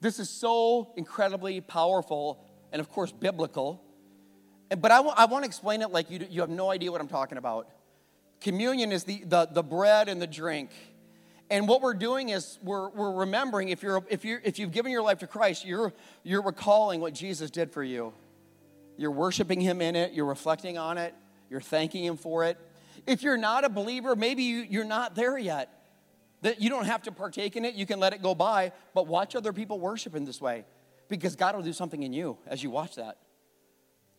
this 0.02 0.20
is 0.20 0.30
so 0.30 0.92
incredibly 0.98 1.62
powerful 1.62 2.46
and, 2.74 2.82
of 2.82 2.90
course, 2.90 3.14
biblical. 3.14 3.82
But 4.78 4.92
I, 4.92 4.98
w- 4.98 5.16
I 5.16 5.24
want 5.24 5.46
to 5.46 5.48
explain 5.48 5.82
it 5.82 5.90
like 5.90 6.12
you, 6.12 6.28
you 6.30 6.42
have 6.42 6.50
no 6.50 6.70
idea 6.70 6.92
what 6.92 7.00
I'm 7.00 7.08
talking 7.08 7.38
about. 7.38 7.70
Communion 8.42 8.92
is 8.92 9.06
the, 9.06 9.24
the, 9.24 9.46
the 9.50 9.64
bread 9.64 10.10
and 10.10 10.22
the 10.22 10.28
drink. 10.28 10.70
And 11.50 11.66
what 11.66 11.82
we're 11.82 11.94
doing 11.94 12.28
is 12.28 12.60
we're, 12.62 12.90
we're 12.90 13.14
remembering 13.14 13.70
if, 13.70 13.82
you're, 13.82 14.04
if, 14.10 14.26
you're, 14.26 14.42
if 14.44 14.60
you've 14.60 14.74
given 14.74 14.92
your 14.92 15.02
life 15.02 15.20
to 15.20 15.28
Christ, 15.28 15.64
you're, 15.66 15.94
you're 16.24 16.42
recalling 16.42 17.00
what 17.00 17.14
Jesus 17.14 17.50
did 17.50 17.72
for 17.72 17.84
you. 17.84 18.12
You're 18.98 19.12
worshiping 19.12 19.62
Him 19.62 19.82
in 19.82 19.96
it, 19.96 20.12
you're 20.12 20.26
reflecting 20.26 20.78
on 20.78 20.98
it, 20.98 21.16
you're 21.54 21.62
thanking 21.62 22.04
Him 22.04 22.18
for 22.18 22.44
it. 22.44 22.58
If 23.06 23.22
you're 23.22 23.38
not 23.38 23.64
a 23.64 23.70
believer, 23.70 24.16
maybe 24.16 24.44
you, 24.44 24.82
are 24.82 24.86
not 24.86 25.16
there 25.16 25.38
yet. 25.38 25.70
That 26.42 26.60
you 26.60 26.70
don't 26.70 26.86
have 26.86 27.04
to 27.04 27.12
partake 27.12 27.56
in 27.56 27.64
it, 27.64 27.76
you 27.76 27.86
can 27.86 28.00
let 28.00 28.12
it 28.12 28.22
go 28.22 28.36
by, 28.36 28.74
but 28.94 29.08
watch 29.08 29.36
other 29.36 29.54
people 29.54 29.80
worship 29.80 30.16
in 30.16 30.26
this 30.26 30.42
way 30.42 30.66
because 31.08 31.38
God 31.38 31.56
will 31.56 31.62
do 31.62 31.72
something 31.72 32.04
in 32.04 32.12
you 32.12 32.38
as 32.48 32.62
you 32.64 32.70
watch 32.70 32.96
that. 32.96 33.18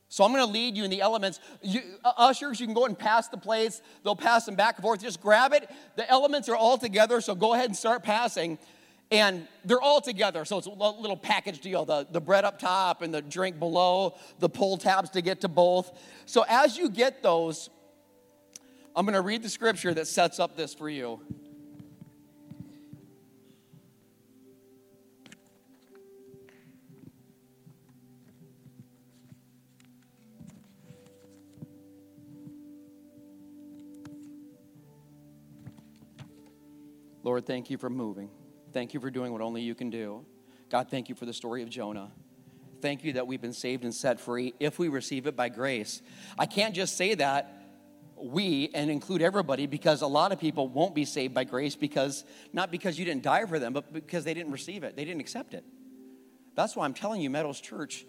So 0.08 0.22
I'm 0.22 0.32
going 0.32 0.46
to 0.46 0.50
lead 0.50 0.76
you 0.76 0.84
in 0.84 0.90
the 0.90 1.00
elements. 1.00 1.40
You, 1.60 1.80
ushers, 2.04 2.60
you 2.60 2.66
can 2.66 2.74
go 2.74 2.86
and 2.86 2.96
pass 2.96 3.28
the 3.28 3.36
plates. 3.36 3.82
They'll 4.04 4.14
pass 4.14 4.46
them 4.46 4.54
back 4.54 4.76
and 4.76 4.82
forth. 4.82 5.02
Just 5.02 5.20
grab 5.20 5.52
it. 5.52 5.68
The 5.96 6.08
elements 6.08 6.48
are 6.48 6.54
all 6.54 6.78
together, 6.78 7.20
so 7.20 7.34
go 7.34 7.52
ahead 7.52 7.66
and 7.66 7.76
start 7.76 8.04
passing. 8.04 8.58
And 9.10 9.46
they're 9.64 9.80
all 9.80 10.00
together, 10.00 10.44
so 10.44 10.58
it's 10.58 10.66
a 10.66 10.70
little 10.70 11.16
package 11.16 11.60
deal 11.60 11.84
the, 11.84 12.06
the 12.10 12.20
bread 12.20 12.44
up 12.44 12.58
top 12.58 13.02
and 13.02 13.14
the 13.14 13.22
drink 13.22 13.58
below, 13.58 14.16
the 14.40 14.48
pull 14.48 14.76
tabs 14.76 15.10
to 15.10 15.22
get 15.22 15.42
to 15.42 15.48
both. 15.48 15.92
So 16.26 16.44
as 16.48 16.76
you 16.76 16.90
get 16.90 17.22
those, 17.22 17.70
I'm 18.96 19.04
going 19.04 19.14
to 19.14 19.20
read 19.20 19.42
the 19.42 19.48
scripture 19.48 19.94
that 19.94 20.06
sets 20.06 20.40
up 20.40 20.56
this 20.56 20.74
for 20.74 20.88
you. 20.88 21.20
Lord, 37.22 37.46
thank 37.46 37.70
you 37.70 37.78
for 37.78 37.88
moving. 37.88 38.28
Thank 38.74 38.92
you 38.92 38.98
for 38.98 39.08
doing 39.08 39.32
what 39.32 39.40
only 39.40 39.62
you 39.62 39.76
can 39.76 39.88
do. 39.88 40.26
God, 40.68 40.90
thank 40.90 41.08
you 41.08 41.14
for 41.14 41.26
the 41.26 41.32
story 41.32 41.62
of 41.62 41.70
Jonah. 41.70 42.10
Thank 42.82 43.04
you 43.04 43.12
that 43.12 43.28
we've 43.28 43.40
been 43.40 43.52
saved 43.52 43.84
and 43.84 43.94
set 43.94 44.18
free 44.18 44.52
if 44.58 44.80
we 44.80 44.88
receive 44.88 45.28
it 45.28 45.36
by 45.36 45.48
grace. 45.48 46.02
I 46.36 46.46
can't 46.46 46.74
just 46.74 46.96
say 46.96 47.14
that 47.14 47.62
we 48.16 48.70
and 48.74 48.90
include 48.90 49.22
everybody 49.22 49.66
because 49.68 50.02
a 50.02 50.08
lot 50.08 50.32
of 50.32 50.40
people 50.40 50.66
won't 50.66 50.92
be 50.92 51.04
saved 51.04 51.32
by 51.32 51.44
grace 51.44 51.76
because 51.76 52.24
not 52.52 52.72
because 52.72 52.98
you 52.98 53.04
didn't 53.04 53.22
die 53.22 53.46
for 53.46 53.60
them, 53.60 53.72
but 53.72 53.92
because 53.92 54.24
they 54.24 54.34
didn't 54.34 54.50
receive 54.50 54.82
it, 54.82 54.96
they 54.96 55.04
didn't 55.04 55.20
accept 55.20 55.54
it. 55.54 55.64
That's 56.56 56.74
why 56.74 56.84
I'm 56.84 56.94
telling 56.94 57.20
you, 57.20 57.30
Meadows 57.30 57.60
Church, 57.60 58.04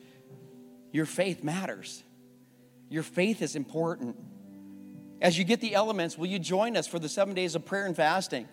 your 0.92 1.06
faith 1.06 1.44
matters. 1.44 2.04
Your 2.90 3.04
faith 3.04 3.44
is 3.44 3.56
important. 3.56 4.18
As 5.22 5.38
you 5.38 5.44
get 5.44 5.62
the 5.62 5.76
elements, 5.76 6.18
will 6.18 6.26
you 6.26 6.40
join 6.40 6.76
us 6.76 6.88
for 6.88 6.98
the 6.98 7.10
seven 7.10 7.36
days 7.36 7.54
of 7.54 7.66
prayer 7.66 7.86
and 7.86 7.96
fasting? 7.96 8.48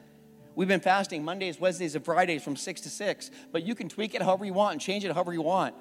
We've 0.55 0.69
been 0.69 0.81
fasting 0.81 1.25
Mondays, 1.25 1.59
Wednesdays, 1.59 1.95
and 1.95 2.05
Fridays 2.05 2.43
from 2.43 2.57
6 2.57 2.81
to 2.83 2.91
6, 2.91 3.31
but 3.53 3.65
you 3.65 3.75
can 3.75 3.89
tweak 3.89 4.15
it 4.15 4.23
however 4.23 4.45
you 4.45 4.53
want 4.53 4.73
and 4.73 4.81
change 4.81 5.05
it 5.05 5.13
however 5.13 5.33
you 5.33 5.43
want. 5.43 5.75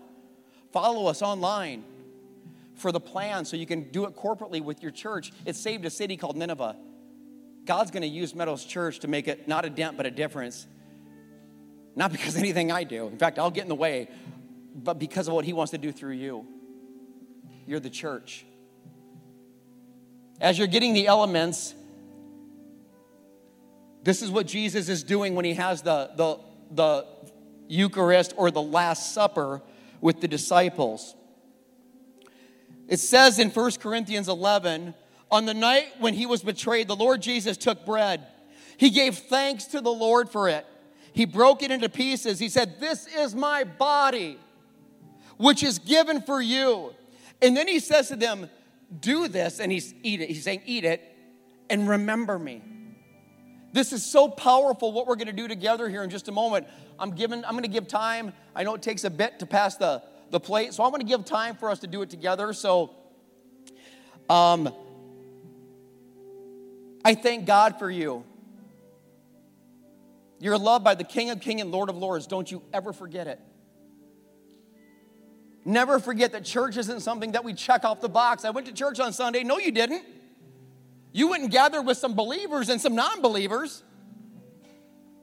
Follow 0.71 1.07
us 1.07 1.21
online 1.21 1.83
for 2.75 2.91
the 2.91 2.99
plan 2.99 3.43
so 3.45 3.57
you 3.57 3.65
can 3.65 3.91
do 3.91 4.05
it 4.05 4.15
corporately 4.15 4.63
with 4.63 4.81
your 4.81 4.91
church. 4.91 5.31
It 5.45 5.55
saved 5.55 5.85
a 5.85 5.89
city 5.89 6.15
called 6.15 6.37
Nineveh. 6.37 6.77
God's 7.65 7.91
going 7.91 8.01
to 8.01 8.07
use 8.07 8.33
Meadows 8.33 8.63
Church 8.63 8.99
to 8.99 9.07
make 9.07 9.27
it 9.27 9.47
not 9.47 9.65
a 9.65 9.69
dent, 9.69 9.97
but 9.97 10.05
a 10.05 10.11
difference. 10.11 10.65
Not 11.95 12.11
because 12.11 12.37
anything 12.37 12.71
I 12.71 12.83
do. 12.83 13.07
In 13.07 13.17
fact, 13.17 13.37
I'll 13.37 13.51
get 13.51 13.63
in 13.63 13.69
the 13.69 13.75
way, 13.75 14.09
but 14.73 14.97
because 14.97 15.27
of 15.27 15.33
what 15.33 15.45
He 15.45 15.53
wants 15.53 15.71
to 15.71 15.77
do 15.77 15.91
through 15.91 16.13
you. 16.13 16.47
You're 17.67 17.79
the 17.79 17.89
church. 17.89 18.45
As 20.39 20.57
you're 20.57 20.67
getting 20.67 20.93
the 20.93 21.07
elements, 21.07 21.75
this 24.03 24.21
is 24.21 24.31
what 24.31 24.47
Jesus 24.47 24.89
is 24.89 25.03
doing 25.03 25.35
when 25.35 25.45
he 25.45 25.53
has 25.53 25.81
the, 25.81 26.11
the, 26.15 26.39
the 26.71 27.05
Eucharist 27.67 28.33
or 28.35 28.51
the 28.51 28.61
Last 28.61 29.13
Supper 29.13 29.61
with 29.99 30.21
the 30.21 30.27
disciples. 30.27 31.15
It 32.87 32.99
says 32.99 33.39
in 33.39 33.49
1 33.51 33.71
Corinthians 33.73 34.27
11, 34.27 34.93
on 35.29 35.45
the 35.45 35.53
night 35.53 35.87
when 35.99 36.13
he 36.13 36.25
was 36.25 36.43
betrayed, 36.43 36.87
the 36.87 36.95
Lord 36.95 37.21
Jesus 37.21 37.55
took 37.55 37.85
bread. 37.85 38.27
He 38.77 38.89
gave 38.89 39.17
thanks 39.17 39.65
to 39.65 39.81
the 39.81 39.91
Lord 39.91 40.29
for 40.29 40.49
it. 40.49 40.65
He 41.13 41.25
broke 41.25 41.61
it 41.61 41.71
into 41.71 41.87
pieces. 41.87 42.39
He 42.39 42.49
said, 42.49 42.79
This 42.79 43.07
is 43.07 43.35
my 43.35 43.63
body, 43.63 44.37
which 45.37 45.61
is 45.63 45.79
given 45.79 46.21
for 46.21 46.41
you. 46.41 46.93
And 47.41 47.55
then 47.55 47.67
he 47.67 47.79
says 47.79 48.07
to 48.09 48.15
them, 48.15 48.49
Do 48.99 49.27
this. 49.27 49.59
And 49.59 49.71
he's 49.71 49.93
eat 50.03 50.21
it. 50.21 50.29
He's 50.29 50.43
saying, 50.43 50.63
Eat 50.65 50.83
it 50.83 51.01
and 51.69 51.87
remember 51.87 52.37
me. 52.39 52.61
This 53.73 53.93
is 53.93 54.05
so 54.05 54.27
powerful 54.27 54.91
what 54.91 55.07
we're 55.07 55.15
going 55.15 55.27
to 55.27 55.33
do 55.33 55.47
together 55.47 55.87
here 55.87 56.03
in 56.03 56.09
just 56.09 56.27
a 56.27 56.31
moment. 56.31 56.67
I'm 56.99 57.11
giving 57.11 57.45
I'm 57.45 57.51
going 57.51 57.63
to 57.63 57.69
give 57.69 57.87
time. 57.87 58.33
I 58.55 58.63
know 58.63 58.75
it 58.75 58.81
takes 58.81 59.03
a 59.03 59.09
bit 59.09 59.39
to 59.39 59.45
pass 59.45 59.77
the 59.77 60.03
the 60.29 60.39
plate, 60.39 60.73
so 60.73 60.83
I 60.83 60.87
want 60.87 61.01
to 61.01 61.07
give 61.07 61.25
time 61.25 61.55
for 61.55 61.69
us 61.69 61.79
to 61.79 61.87
do 61.87 62.01
it 62.01 62.09
together. 62.09 62.53
So 62.53 62.91
um 64.29 64.73
I 67.03 67.15
thank 67.15 67.45
God 67.45 67.79
for 67.79 67.89
you. 67.89 68.23
You're 70.39 70.57
loved 70.57 70.83
by 70.83 70.95
the 70.95 71.03
King 71.03 71.29
of 71.29 71.39
Kings 71.39 71.61
and 71.61 71.71
Lord 71.71 71.89
of 71.89 71.95
Lords. 71.95 72.27
Don't 72.27 72.51
you 72.51 72.61
ever 72.73 72.93
forget 72.93 73.27
it. 73.27 73.39
Never 75.63 75.99
forget 75.99 76.31
that 76.31 76.43
church 76.43 76.77
isn't 76.77 77.01
something 77.01 77.33
that 77.33 77.43
we 77.43 77.53
check 77.53 77.85
off 77.85 78.01
the 78.01 78.09
box. 78.09 78.43
I 78.43 78.49
went 78.49 78.65
to 78.67 78.73
church 78.73 78.99
on 78.99 79.13
Sunday. 79.13 79.43
No, 79.43 79.59
you 79.59 79.71
didn't. 79.71 80.03
You 81.13 81.27
went 81.27 81.43
and 81.43 81.51
gathered 81.51 81.83
with 81.83 81.97
some 81.97 82.15
believers 82.15 82.69
and 82.69 82.79
some 82.79 82.95
non 82.95 83.21
believers, 83.21 83.83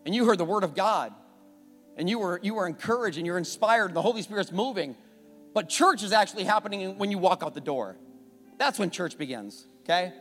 and 0.05 0.15
you 0.15 0.25
heard 0.25 0.39
the 0.39 0.45
Word 0.45 0.65
of 0.65 0.75
God, 0.75 1.13
and 1.97 2.09
you 2.09 2.19
were, 2.19 2.39
you 2.43 2.55
were 2.55 2.67
encouraged 2.67 3.17
and 3.17 3.27
you're 3.27 3.39
inspired, 3.39 3.87
and 3.87 3.97
the 3.97 4.03
Holy 4.03 4.23
Spirit's 4.23 4.53
moving. 4.53 4.97
But 5.55 5.69
church 5.69 6.03
is 6.03 6.13
actually 6.13 6.45
happening 6.45 6.99
when 6.99 7.11
you 7.11 7.19
walk 7.19 7.43
out 7.43 7.55
the 7.55 7.61
door. 7.61 7.97
That's 8.59 8.79
when 8.79 8.91
church 8.91 9.17
begins, 9.17 9.67
okay? 9.83 10.13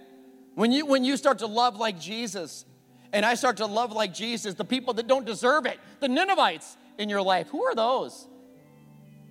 When 0.56 0.72
you, 0.72 0.86
when 0.86 1.04
you 1.04 1.18
start 1.18 1.40
to 1.40 1.48
love 1.48 1.76
like 1.76 2.00
Jesus, 2.00 2.66
and 3.12 3.26
I 3.26 3.36
start 3.36 3.58
to 3.58 3.66
love 3.66 3.92
like 3.92 4.14
Jesus, 4.14 4.56
the 4.56 4.66
people 4.66 4.94
that 4.96 5.08
don't 5.08 5.26
deserve 5.26 5.66
it, 5.66 5.80
the 6.00 6.08
Ninevites 6.08 6.78
in 6.98 7.10
your 7.10 7.22
life, 7.22 7.50
who 7.50 7.64
are 7.64 7.76
those? 7.76 8.28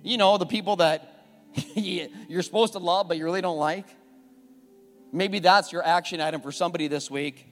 You 0.03 0.17
know, 0.17 0.37
the 0.37 0.45
people 0.45 0.77
that 0.77 1.25
you're 1.75 2.41
supposed 2.43 2.73
to 2.73 2.79
love, 2.79 3.07
but 3.07 3.17
you 3.17 3.25
really 3.25 3.41
don't 3.41 3.57
like. 3.57 3.85
Maybe 5.11 5.39
that's 5.39 5.71
your 5.71 5.85
action 5.85 6.21
item 6.21 6.41
for 6.41 6.51
somebody 6.51 6.87
this 6.87 7.09
week. 7.09 7.47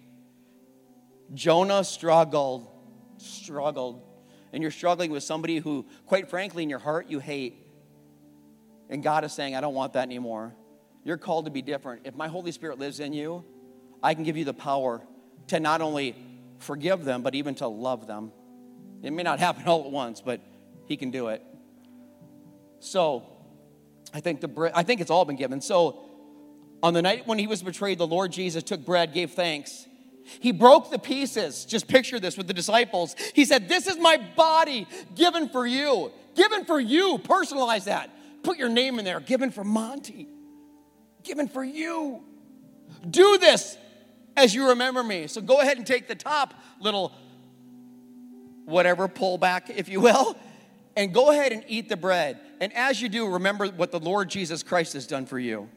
Jonah 1.33 1.83
struggled, 1.83 2.67
struggled. 3.17 4.01
And 4.53 4.61
you're 4.61 4.71
struggling 4.71 5.11
with 5.11 5.23
somebody 5.23 5.57
who, 5.57 5.85
quite 6.05 6.29
frankly, 6.29 6.63
in 6.63 6.69
your 6.69 6.79
heart, 6.79 7.09
you 7.09 7.19
hate. 7.19 7.67
And 8.89 9.03
God 9.03 9.23
is 9.23 9.33
saying, 9.33 9.55
I 9.55 9.61
don't 9.61 9.73
want 9.73 9.93
that 9.93 10.03
anymore. 10.03 10.55
You're 11.03 11.17
called 11.17 11.45
to 11.45 11.51
be 11.51 11.61
different. 11.61 12.03
If 12.05 12.15
my 12.15 12.27
Holy 12.27 12.51
Spirit 12.51 12.79
lives 12.79 12.99
in 12.99 13.13
you, 13.13 13.43
I 14.01 14.13
can 14.13 14.23
give 14.23 14.37
you 14.37 14.45
the 14.45 14.53
power 14.53 15.01
to 15.47 15.59
not 15.59 15.81
only 15.81 16.15
forgive 16.59 17.03
them, 17.03 17.21
but 17.21 17.35
even 17.35 17.55
to 17.55 17.67
love 17.67 18.07
them. 18.07 18.31
It 19.01 19.11
may 19.11 19.23
not 19.23 19.39
happen 19.39 19.63
all 19.67 19.85
at 19.85 19.91
once, 19.91 20.21
but 20.21 20.41
He 20.85 20.97
can 20.97 21.11
do 21.11 21.27
it. 21.27 21.43
So, 22.79 23.23
I 24.13 24.19
think 24.19 24.41
the 24.41 24.71
I 24.73 24.83
think 24.83 25.01
it's 25.01 25.11
all 25.11 25.25
been 25.25 25.35
given. 25.35 25.59
So, 25.59 26.04
on 26.85 26.93
the 26.93 27.01
night 27.01 27.25
when 27.25 27.39
he 27.39 27.47
was 27.47 27.63
betrayed, 27.63 27.97
the 27.97 28.05
Lord 28.05 28.31
Jesus 28.31 28.61
took 28.61 28.85
bread, 28.85 29.11
gave 29.11 29.31
thanks. 29.31 29.87
He 30.39 30.51
broke 30.51 30.91
the 30.91 30.99
pieces. 30.99 31.65
Just 31.65 31.87
picture 31.87 32.19
this 32.19 32.37
with 32.37 32.45
the 32.45 32.53
disciples. 32.53 33.15
He 33.33 33.43
said, 33.43 33.67
This 33.67 33.87
is 33.87 33.97
my 33.97 34.17
body 34.35 34.87
given 35.15 35.49
for 35.49 35.65
you. 35.65 36.11
Given 36.35 36.63
for 36.63 36.79
you. 36.79 37.17
Personalize 37.17 37.85
that. 37.85 38.11
Put 38.43 38.59
your 38.59 38.69
name 38.69 38.99
in 38.99 39.05
there. 39.05 39.19
Given 39.19 39.49
for 39.49 39.63
Monty. 39.63 40.27
Given 41.23 41.47
for 41.47 41.63
you. 41.63 42.23
Do 43.09 43.39
this 43.39 43.79
as 44.37 44.53
you 44.53 44.69
remember 44.69 45.03
me. 45.03 45.25
So 45.25 45.41
go 45.41 45.61
ahead 45.61 45.77
and 45.77 45.87
take 45.87 46.07
the 46.07 46.13
top 46.13 46.53
little 46.79 47.13
whatever 48.65 49.07
pull 49.07 49.39
back, 49.39 49.71
if 49.71 49.89
you 49.89 50.01
will, 50.01 50.37
and 50.95 51.11
go 51.11 51.31
ahead 51.31 51.51
and 51.51 51.63
eat 51.67 51.89
the 51.89 51.97
bread. 51.97 52.39
And 52.61 52.71
as 52.73 53.01
you 53.01 53.09
do, 53.09 53.27
remember 53.27 53.65
what 53.69 53.91
the 53.91 53.99
Lord 53.99 54.29
Jesus 54.29 54.61
Christ 54.61 54.93
has 54.93 55.07
done 55.07 55.25
for 55.25 55.39
you. 55.39 55.67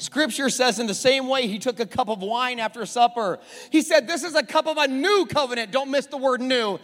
Scripture 0.00 0.48
says, 0.48 0.78
in 0.78 0.86
the 0.86 0.94
same 0.94 1.28
way, 1.28 1.46
he 1.46 1.58
took 1.58 1.78
a 1.78 1.86
cup 1.86 2.08
of 2.08 2.22
wine 2.22 2.58
after 2.58 2.86
supper. 2.86 3.38
He 3.70 3.82
said, 3.82 4.08
This 4.08 4.22
is 4.22 4.34
a 4.34 4.42
cup 4.42 4.66
of 4.66 4.78
a 4.78 4.88
new 4.88 5.26
covenant. 5.26 5.72
Don't 5.72 5.90
miss 5.90 6.06
the 6.06 6.16
word 6.16 6.40
new, 6.40 6.78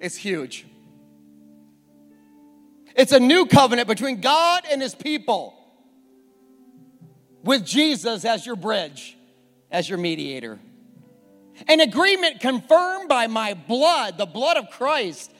it's 0.00 0.16
huge. 0.16 0.66
It's 2.96 3.12
a 3.12 3.20
new 3.20 3.46
covenant 3.46 3.88
between 3.88 4.20
God 4.20 4.64
and 4.70 4.80
his 4.80 4.94
people 4.94 5.54
with 7.44 7.64
Jesus 7.64 8.24
as 8.24 8.44
your 8.44 8.56
bridge, 8.56 9.16
as 9.70 9.88
your 9.88 9.98
mediator. 9.98 10.58
An 11.68 11.80
agreement 11.80 12.40
confirmed 12.40 13.08
by 13.08 13.26
my 13.26 13.54
blood, 13.54 14.18
the 14.18 14.26
blood 14.26 14.56
of 14.56 14.70
Christ. 14.70 15.30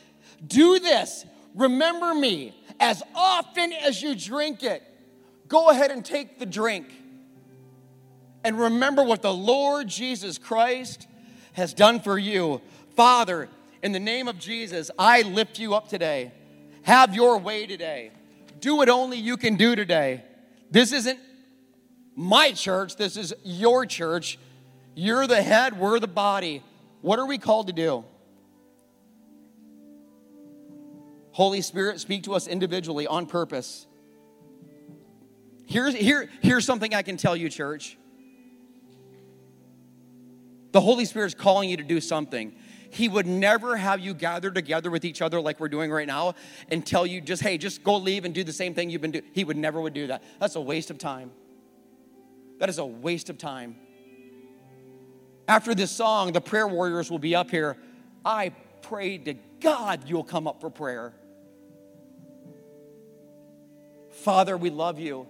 Do 0.46 0.78
this. 0.78 1.24
Remember 1.54 2.14
me 2.14 2.54
as 2.78 3.02
often 3.14 3.72
as 3.72 4.02
you 4.02 4.14
drink 4.14 4.62
it. 4.62 4.82
Go 5.48 5.70
ahead 5.70 5.90
and 5.90 6.04
take 6.04 6.38
the 6.38 6.46
drink 6.46 6.86
and 8.46 8.56
remember 8.56 9.02
what 9.02 9.22
the 9.22 9.34
Lord 9.34 9.88
Jesus 9.88 10.38
Christ 10.38 11.08
has 11.54 11.74
done 11.74 11.98
for 11.98 12.16
you. 12.16 12.60
Father, 12.94 13.48
in 13.82 13.90
the 13.90 13.98
name 13.98 14.28
of 14.28 14.38
Jesus, 14.38 14.88
I 14.96 15.22
lift 15.22 15.58
you 15.58 15.74
up 15.74 15.88
today. 15.88 16.30
Have 16.82 17.12
your 17.12 17.38
way 17.38 17.66
today. 17.66 18.12
Do 18.60 18.76
what 18.76 18.88
only 18.88 19.18
you 19.18 19.36
can 19.36 19.56
do 19.56 19.74
today. 19.74 20.22
This 20.70 20.92
isn't 20.92 21.18
my 22.14 22.52
church, 22.52 22.94
this 22.94 23.16
is 23.16 23.34
your 23.42 23.84
church. 23.84 24.38
You're 24.94 25.26
the 25.26 25.42
head, 25.42 25.76
we're 25.76 25.98
the 25.98 26.06
body. 26.06 26.62
What 27.00 27.18
are 27.18 27.26
we 27.26 27.38
called 27.38 27.66
to 27.66 27.72
do? 27.72 28.04
Holy 31.32 31.62
Spirit, 31.62 31.98
speak 31.98 32.22
to 32.22 32.34
us 32.34 32.46
individually 32.46 33.08
on 33.08 33.26
purpose. 33.26 33.88
Here's, 35.66 35.94
here, 35.94 36.30
here's 36.42 36.64
something 36.64 36.94
I 36.94 37.02
can 37.02 37.16
tell 37.16 37.34
you, 37.34 37.50
church. 37.50 37.98
The 40.76 40.82
Holy 40.82 41.06
Spirit 41.06 41.28
is 41.28 41.34
calling 41.34 41.70
you 41.70 41.78
to 41.78 41.82
do 41.82 42.02
something. 42.02 42.54
He 42.90 43.08
would 43.08 43.26
never 43.26 43.78
have 43.78 43.98
you 43.98 44.12
gather 44.12 44.50
together 44.50 44.90
with 44.90 45.06
each 45.06 45.22
other 45.22 45.40
like 45.40 45.58
we're 45.58 45.70
doing 45.70 45.90
right 45.90 46.06
now 46.06 46.34
and 46.68 46.84
tell 46.86 47.06
you 47.06 47.22
just, 47.22 47.40
hey, 47.40 47.56
just 47.56 47.82
go 47.82 47.96
leave 47.96 48.26
and 48.26 48.34
do 48.34 48.44
the 48.44 48.52
same 48.52 48.74
thing 48.74 48.90
you've 48.90 49.00
been 49.00 49.12
doing. 49.12 49.24
He 49.32 49.42
would 49.42 49.56
never 49.56 49.80
would 49.80 49.94
do 49.94 50.08
that. 50.08 50.22
That's 50.38 50.54
a 50.54 50.60
waste 50.60 50.90
of 50.90 50.98
time. 50.98 51.30
That 52.58 52.68
is 52.68 52.76
a 52.76 52.84
waste 52.84 53.30
of 53.30 53.38
time. 53.38 53.76
After 55.48 55.74
this 55.74 55.90
song, 55.90 56.32
the 56.32 56.42
prayer 56.42 56.68
warriors 56.68 57.10
will 57.10 57.18
be 57.18 57.34
up 57.34 57.50
here. 57.50 57.78
I 58.22 58.52
pray 58.82 59.16
to 59.16 59.32
God 59.60 60.02
you'll 60.06 60.24
come 60.24 60.46
up 60.46 60.60
for 60.60 60.68
prayer. 60.68 61.14
Father, 64.10 64.58
we 64.58 64.68
love 64.68 65.00
you. 65.00 65.26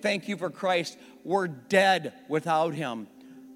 Thank 0.00 0.26
you 0.26 0.38
for 0.38 0.48
Christ. 0.48 0.96
We're 1.22 1.48
dead 1.48 2.14
without 2.30 2.72
him. 2.72 3.08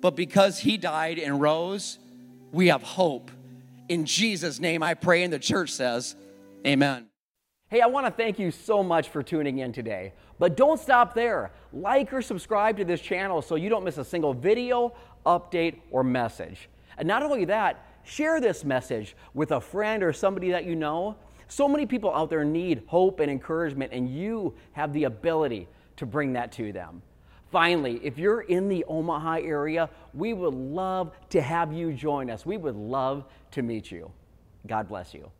But 0.04 0.16
because 0.16 0.58
he 0.58 0.76
died 0.76 1.18
and 1.18 1.40
rose, 1.40 1.98
we 2.52 2.66
have 2.66 2.82
hope. 2.82 3.30
In 3.88 4.04
Jesus' 4.04 4.60
name 4.60 4.82
I 4.82 4.92
pray, 4.92 5.22
and 5.22 5.32
the 5.32 5.38
church 5.38 5.70
says, 5.70 6.14
Amen. 6.66 7.06
Hey, 7.68 7.80
I 7.80 7.86
want 7.86 8.04
to 8.04 8.12
thank 8.12 8.38
you 8.38 8.50
so 8.50 8.82
much 8.82 9.08
for 9.08 9.22
tuning 9.22 9.60
in 9.60 9.72
today. 9.72 10.12
But 10.38 10.58
don't 10.58 10.78
stop 10.78 11.14
there. 11.14 11.52
Like 11.72 12.12
or 12.12 12.20
subscribe 12.20 12.76
to 12.76 12.84
this 12.84 13.00
channel 13.00 13.40
so 13.40 13.54
you 13.54 13.70
don't 13.70 13.82
miss 13.82 13.96
a 13.96 14.04
single 14.04 14.34
video, 14.34 14.94
update, 15.24 15.80
or 15.90 16.04
message. 16.04 16.68
And 16.98 17.08
not 17.08 17.22
only 17.22 17.46
that, 17.46 17.82
share 18.02 18.42
this 18.42 18.62
message 18.62 19.16
with 19.32 19.52
a 19.52 19.60
friend 19.62 20.02
or 20.02 20.12
somebody 20.12 20.50
that 20.50 20.66
you 20.66 20.76
know. 20.76 21.16
So 21.48 21.66
many 21.66 21.86
people 21.86 22.14
out 22.14 22.28
there 22.28 22.44
need 22.44 22.82
hope 22.88 23.20
and 23.20 23.30
encouragement, 23.30 23.94
and 23.94 24.14
you 24.14 24.54
have 24.72 24.92
the 24.92 25.04
ability 25.04 25.66
to 25.96 26.04
bring 26.04 26.34
that 26.34 26.52
to 26.52 26.72
them. 26.72 27.00
Finally, 27.54 28.00
if 28.02 28.18
you're 28.18 28.40
in 28.40 28.68
the 28.68 28.84
Omaha 28.88 29.34
area, 29.34 29.88
we 30.12 30.32
would 30.32 30.54
love 30.54 31.12
to 31.28 31.40
have 31.40 31.72
you 31.72 31.92
join 31.92 32.28
us. 32.28 32.44
We 32.44 32.56
would 32.56 32.74
love 32.74 33.26
to 33.52 33.62
meet 33.62 33.92
you. 33.92 34.10
God 34.66 34.88
bless 34.88 35.14
you. 35.14 35.30